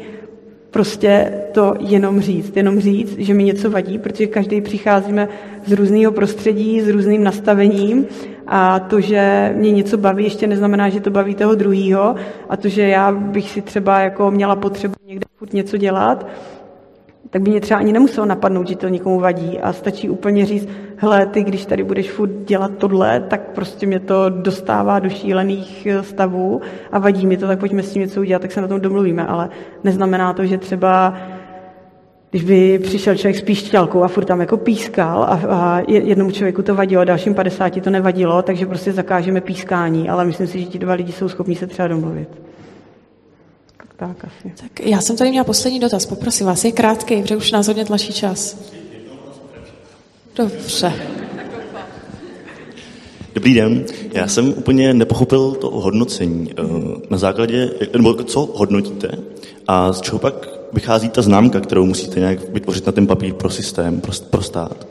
prostě 0.70 1.32
to 1.52 1.74
jenom 1.80 2.20
říct. 2.20 2.56
Jenom 2.56 2.80
říct, 2.80 3.18
že 3.18 3.34
mi 3.34 3.44
něco 3.44 3.70
vadí, 3.70 3.98
protože 3.98 4.26
každý 4.26 4.60
přicházíme 4.60 5.28
z 5.66 5.72
různého 5.72 6.12
prostředí, 6.12 6.80
s 6.80 6.88
různým 6.88 7.24
nastavením 7.24 8.06
a 8.46 8.78
to, 8.80 9.00
že 9.00 9.52
mě 9.56 9.72
něco 9.72 9.98
baví, 9.98 10.24
ještě 10.24 10.46
neznamená, 10.46 10.88
že 10.88 11.00
to 11.00 11.10
baví 11.10 11.34
toho 11.34 11.54
druhého 11.54 12.14
a 12.48 12.56
to, 12.56 12.68
že 12.68 12.88
já 12.88 13.12
bych 13.12 13.50
si 13.50 13.62
třeba 13.62 14.00
jako 14.00 14.30
měla 14.30 14.56
potřebu 14.56 14.94
někde 15.06 15.26
furt 15.36 15.52
něco 15.52 15.76
dělat, 15.76 16.26
tak 17.30 17.42
by 17.42 17.50
mě 17.50 17.60
třeba 17.60 17.80
ani 17.80 17.92
nemuselo 17.92 18.26
napadnout, 18.26 18.68
že 18.68 18.76
to 18.76 18.88
někomu 18.88 19.20
vadí. 19.20 19.60
A 19.60 19.72
stačí 19.72 20.08
úplně 20.10 20.46
říct, 20.46 20.68
hele, 20.96 21.26
ty, 21.26 21.42
když 21.42 21.66
tady 21.66 21.84
budeš 21.84 22.10
furt 22.10 22.30
dělat 22.30 22.70
tohle, 22.78 23.20
tak 23.20 23.40
prostě 23.40 23.86
mě 23.86 24.00
to 24.00 24.28
dostává 24.28 24.98
do 24.98 25.08
šílených 25.08 25.86
eh, 25.86 26.02
stavů 26.02 26.60
a 26.92 26.98
vadí 26.98 27.26
mi 27.26 27.36
to, 27.36 27.46
tak 27.46 27.58
pojďme 27.58 27.82
s 27.82 27.92
tím 27.92 28.02
něco 28.02 28.20
udělat, 28.20 28.42
tak 28.42 28.52
se 28.52 28.60
na 28.60 28.68
tom 28.68 28.80
domluvíme, 28.80 29.26
ale 29.26 29.48
neznamená 29.84 30.32
to, 30.32 30.46
že 30.46 30.58
třeba 30.58 31.14
když 32.34 32.44
by 32.44 32.78
přišel 32.78 33.16
člověk 33.16 33.36
s 33.36 33.42
píšťalkou 33.42 34.02
a 34.02 34.08
furt 34.08 34.24
tam 34.24 34.40
jako 34.40 34.56
pískal 34.56 35.22
a, 35.22 35.40
a 35.48 35.82
jednomu 35.88 36.30
člověku 36.30 36.62
to 36.62 36.74
vadilo, 36.74 37.02
a 37.02 37.04
dalším 37.04 37.34
50 37.34 37.82
to 37.82 37.90
nevadilo, 37.90 38.42
takže 38.42 38.66
prostě 38.66 38.92
zakážeme 38.92 39.40
pískání, 39.40 40.08
ale 40.08 40.24
myslím 40.24 40.46
si, 40.46 40.60
že 40.60 40.66
ti 40.66 40.78
dva 40.78 40.94
lidi 40.94 41.12
jsou 41.12 41.28
schopni 41.28 41.56
se 41.56 41.66
třeba 41.66 41.88
domluvit. 41.88 42.28
Tak 43.96 44.24
asi. 44.24 44.52
Tak 44.60 44.80
já 44.80 45.00
jsem 45.00 45.16
tady 45.16 45.30
měla 45.30 45.44
poslední 45.44 45.80
dotaz, 45.80 46.06
poprosím 46.06 46.46
vás, 46.46 46.64
je 46.64 46.72
krátký, 46.72 47.22
protože 47.22 47.36
už 47.36 47.52
nás 47.52 47.66
hodně 47.66 47.84
tlačí 47.84 48.12
čas. 48.12 48.70
Dobře. 50.36 50.92
Dobrý 53.34 53.54
den. 53.54 53.84
Já 54.12 54.28
jsem 54.28 54.48
úplně 54.48 54.94
nepochopil 54.94 55.52
to 55.52 55.70
hodnocení. 55.70 56.50
Eh, 56.58 56.62
na 57.10 57.18
základě, 57.18 57.70
nebo 57.92 58.14
co 58.14 58.50
hodnotíte 58.54 59.08
a 59.68 59.92
z 59.92 60.00
čeho 60.00 60.18
pak 60.18 60.53
vychází 60.74 61.08
ta 61.08 61.22
známka, 61.22 61.60
kterou 61.60 61.86
musíte 61.86 62.20
nějak 62.20 62.48
vytvořit 62.48 62.86
na 62.86 62.92
ten 62.92 63.06
papír 63.06 63.34
pro 63.34 63.50
systém, 63.50 64.00
pro, 64.00 64.12
pro 64.30 64.42
stát. 64.42 64.86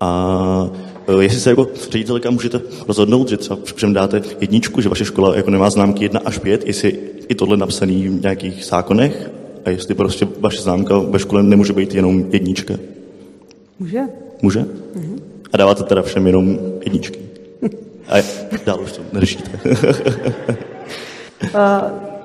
A 0.00 0.70
e, 1.08 1.22
jestli 1.22 1.40
se 1.40 1.50
jako 1.50 1.68
ředitelka 1.90 2.30
můžete 2.30 2.60
rozhodnout, 2.88 3.28
že 3.28 3.36
třeba 3.36 3.58
všem 3.74 3.92
dáte 3.92 4.22
jedničku, 4.40 4.80
že 4.80 4.88
vaše 4.88 5.04
škola 5.04 5.36
jako 5.36 5.50
nemá 5.50 5.70
známky 5.70 6.04
1 6.04 6.20
až 6.24 6.38
5, 6.38 6.66
jestli 6.66 6.98
i 7.28 7.34
tohle 7.34 7.56
napsaný 7.56 8.08
v 8.08 8.22
nějakých 8.22 8.64
zákonech 8.64 9.30
a 9.64 9.70
jestli 9.70 9.94
prostě 9.94 10.28
vaše 10.40 10.62
známka 10.62 10.98
ve 10.98 11.18
škole 11.18 11.42
nemůže 11.42 11.72
být 11.72 11.94
jenom 11.94 12.24
jednička. 12.30 12.74
Může. 13.78 14.00
Může? 14.42 14.60
Mm-hmm. 14.60 15.20
A 15.52 15.56
dáváte 15.56 15.82
teda 15.82 16.02
všem 16.02 16.26
jenom 16.26 16.58
jedničky. 16.84 17.18
A 18.08 18.16
dál 18.66 18.80
už 18.80 18.92
to 18.92 19.02
neřešíte. 19.12 19.50
uh, 21.54 22.16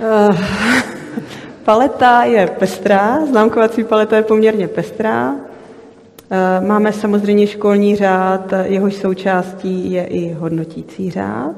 uh, 0.00 0.36
paleta 1.64 2.24
je 2.24 2.46
pestrá, 2.46 3.26
známkovací 3.26 3.84
paleta 3.84 4.16
je 4.16 4.22
poměrně 4.22 4.68
pestrá. 4.68 5.32
Uh, 5.32 6.66
máme 6.66 6.92
samozřejmě 6.92 7.46
školní 7.46 7.96
řád, 7.96 8.52
jehož 8.64 8.94
součástí 8.94 9.92
je 9.92 10.04
i 10.04 10.32
hodnotící 10.32 11.10
řád, 11.10 11.54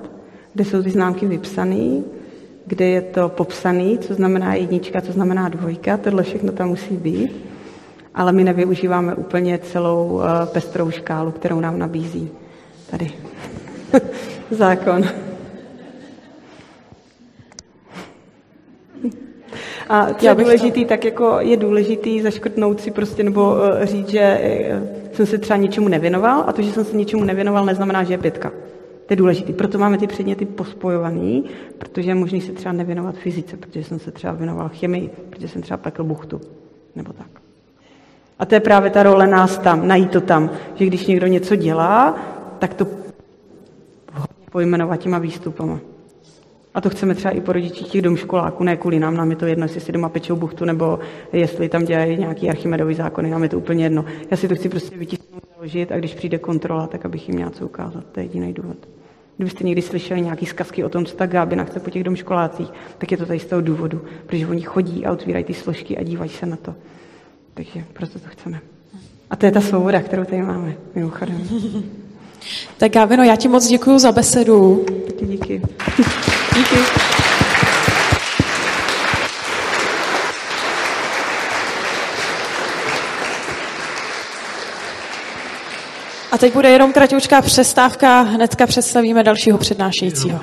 kde 0.54 0.64
jsou 0.64 0.82
ty 0.82 0.90
známky 0.90 1.26
vypsané, 1.26 2.02
kde 2.66 2.84
je 2.84 3.00
to 3.02 3.28
popsané, 3.28 3.98
co 3.98 4.14
znamená 4.14 4.54
jednička, 4.54 5.00
co 5.00 5.12
znamená 5.12 5.48
dvojka, 5.48 5.96
tohle 5.96 6.22
všechno 6.22 6.52
tam 6.52 6.68
musí 6.68 6.96
být, 6.96 7.36
ale 8.14 8.32
my 8.32 8.44
nevyužíváme 8.44 9.14
úplně 9.14 9.58
celou 9.58 10.08
uh, 10.08 10.22
pestrou 10.44 10.90
škálu, 10.90 11.30
kterou 11.30 11.60
nám 11.60 11.78
nabízí 11.78 12.30
tady 12.90 13.12
zákon. 14.50 15.04
A 19.88 20.14
co 20.14 20.26
je 20.26 20.34
důležitý, 20.34 20.84
tak 20.84 21.04
jako 21.04 21.36
je 21.40 21.56
důležitý 21.56 22.22
zaškrtnout 22.22 22.80
si 22.80 22.90
prostě 22.90 23.22
nebo 23.22 23.50
uh, 23.50 23.84
říct, 23.84 24.08
že 24.08 24.40
uh, 24.80 24.86
jsem 25.12 25.26
se 25.26 25.38
třeba 25.38 25.56
něčemu 25.56 25.88
nevěnoval 25.88 26.44
a 26.46 26.52
to, 26.52 26.62
že 26.62 26.72
jsem 26.72 26.84
se 26.84 26.96
něčemu 26.96 27.24
nevěnoval, 27.24 27.64
neznamená, 27.64 28.04
že 28.04 28.14
je 28.14 28.18
pětka. 28.18 28.50
To 29.06 29.12
je 29.12 29.16
důležité. 29.16 29.52
Proto 29.52 29.78
máme 29.78 29.98
ty 29.98 30.06
předměty 30.06 30.44
pospojované, 30.44 31.42
protože 31.78 32.10
je 32.10 32.14
možné 32.14 32.40
se 32.40 32.52
třeba 32.52 32.72
nevěnovat 32.72 33.14
fyzice, 33.14 33.56
protože 33.56 33.84
jsem 33.84 33.98
se 33.98 34.10
třeba 34.10 34.32
věnoval 34.32 34.70
chemii, 34.74 35.10
protože 35.30 35.48
jsem 35.48 35.62
třeba 35.62 35.76
pekl 35.76 36.04
buchtu, 36.04 36.40
nebo 36.96 37.12
tak. 37.12 37.26
A 38.38 38.46
to 38.46 38.54
je 38.54 38.60
právě 38.60 38.90
ta 38.90 39.02
role 39.02 39.26
nás 39.26 39.58
tam, 39.58 39.88
najít 39.88 40.10
to 40.10 40.20
tam, 40.20 40.50
že 40.74 40.86
když 40.86 41.06
někdo 41.06 41.26
něco 41.26 41.56
dělá, 41.56 42.18
tak 42.58 42.74
to 42.74 42.86
pojmenovat 44.50 45.00
těma 45.00 45.18
výstupama. 45.18 45.80
A 46.74 46.80
to 46.80 46.90
chceme 46.90 47.14
třeba 47.14 47.34
i 47.34 47.40
po 47.40 47.52
rodičích 47.52 47.88
těch 47.88 48.02
domškoláků, 48.02 48.64
ne 48.64 48.76
kvůli 48.76 49.00
nám, 49.00 49.16
nám 49.16 49.30
je 49.30 49.36
to 49.36 49.46
jedno, 49.46 49.64
jestli 49.64 49.80
si 49.80 49.92
doma 49.92 50.08
pečou 50.08 50.36
buchtu, 50.36 50.64
nebo 50.64 50.98
jestli 51.32 51.68
tam 51.68 51.84
dělají 51.84 52.18
nějaký 52.18 52.48
archimedový 52.48 52.94
zákony, 52.94 53.30
nám 53.30 53.42
je 53.42 53.48
to 53.48 53.58
úplně 53.58 53.84
jedno. 53.84 54.04
Já 54.30 54.36
si 54.36 54.48
to 54.48 54.54
chci 54.54 54.68
prostě 54.68 54.96
vytisknout, 54.96 55.42
založit 55.54 55.92
a 55.92 55.98
když 55.98 56.14
přijde 56.14 56.38
kontrola, 56.38 56.86
tak 56.86 57.04
abych 57.04 57.28
jim 57.28 57.36
měl 57.36 57.50
co 57.50 57.64
ukázat. 57.64 58.04
To 58.12 58.20
je 58.20 58.26
jediný 58.26 58.52
důvod. 58.52 58.76
Kdybyste 59.36 59.64
někdy 59.64 59.82
slyšeli 59.82 60.20
nějaký 60.20 60.46
zkazky 60.46 60.84
o 60.84 60.88
tom, 60.88 61.04
co 61.04 61.16
ta 61.16 61.26
Gábina 61.26 61.64
chce 61.64 61.80
po 61.80 61.90
těch 61.90 62.04
domškolácích, 62.04 62.68
tak 62.98 63.10
je 63.10 63.16
to 63.16 63.26
tady 63.26 63.38
z 63.38 63.46
toho 63.46 63.60
důvodu, 63.60 64.04
protože 64.26 64.46
oni 64.46 64.62
chodí 64.62 65.06
a 65.06 65.12
otvírají 65.12 65.44
ty 65.44 65.54
složky 65.54 65.98
a 65.98 66.02
dívají 66.02 66.30
se 66.30 66.46
na 66.46 66.56
to. 66.56 66.74
Takže 67.54 67.84
proto 67.92 68.18
to 68.18 68.28
chceme. 68.28 68.60
A 69.30 69.36
to 69.36 69.46
je 69.46 69.52
ta 69.52 69.60
svoboda, 69.60 70.00
kterou 70.00 70.24
tady 70.24 70.42
máme, 70.42 70.74
mimochodem. 70.94 71.42
Tak 72.78 72.92
Gábino, 72.92 73.24
já 73.24 73.36
ti 73.36 73.48
moc 73.48 73.66
děkuji 73.66 73.98
za 73.98 74.12
besedu. 74.12 74.84
Taky 75.06 75.26
díky. 75.26 75.62
Díky. 76.58 76.76
A 86.32 86.38
teď 86.38 86.52
bude 86.52 86.70
jenom 86.70 86.92
kratoučká 86.92 87.42
přestávka, 87.42 88.20
hnedka 88.20 88.66
představíme 88.66 89.22
dalšího 89.22 89.58
přednášejícího. 89.58 90.40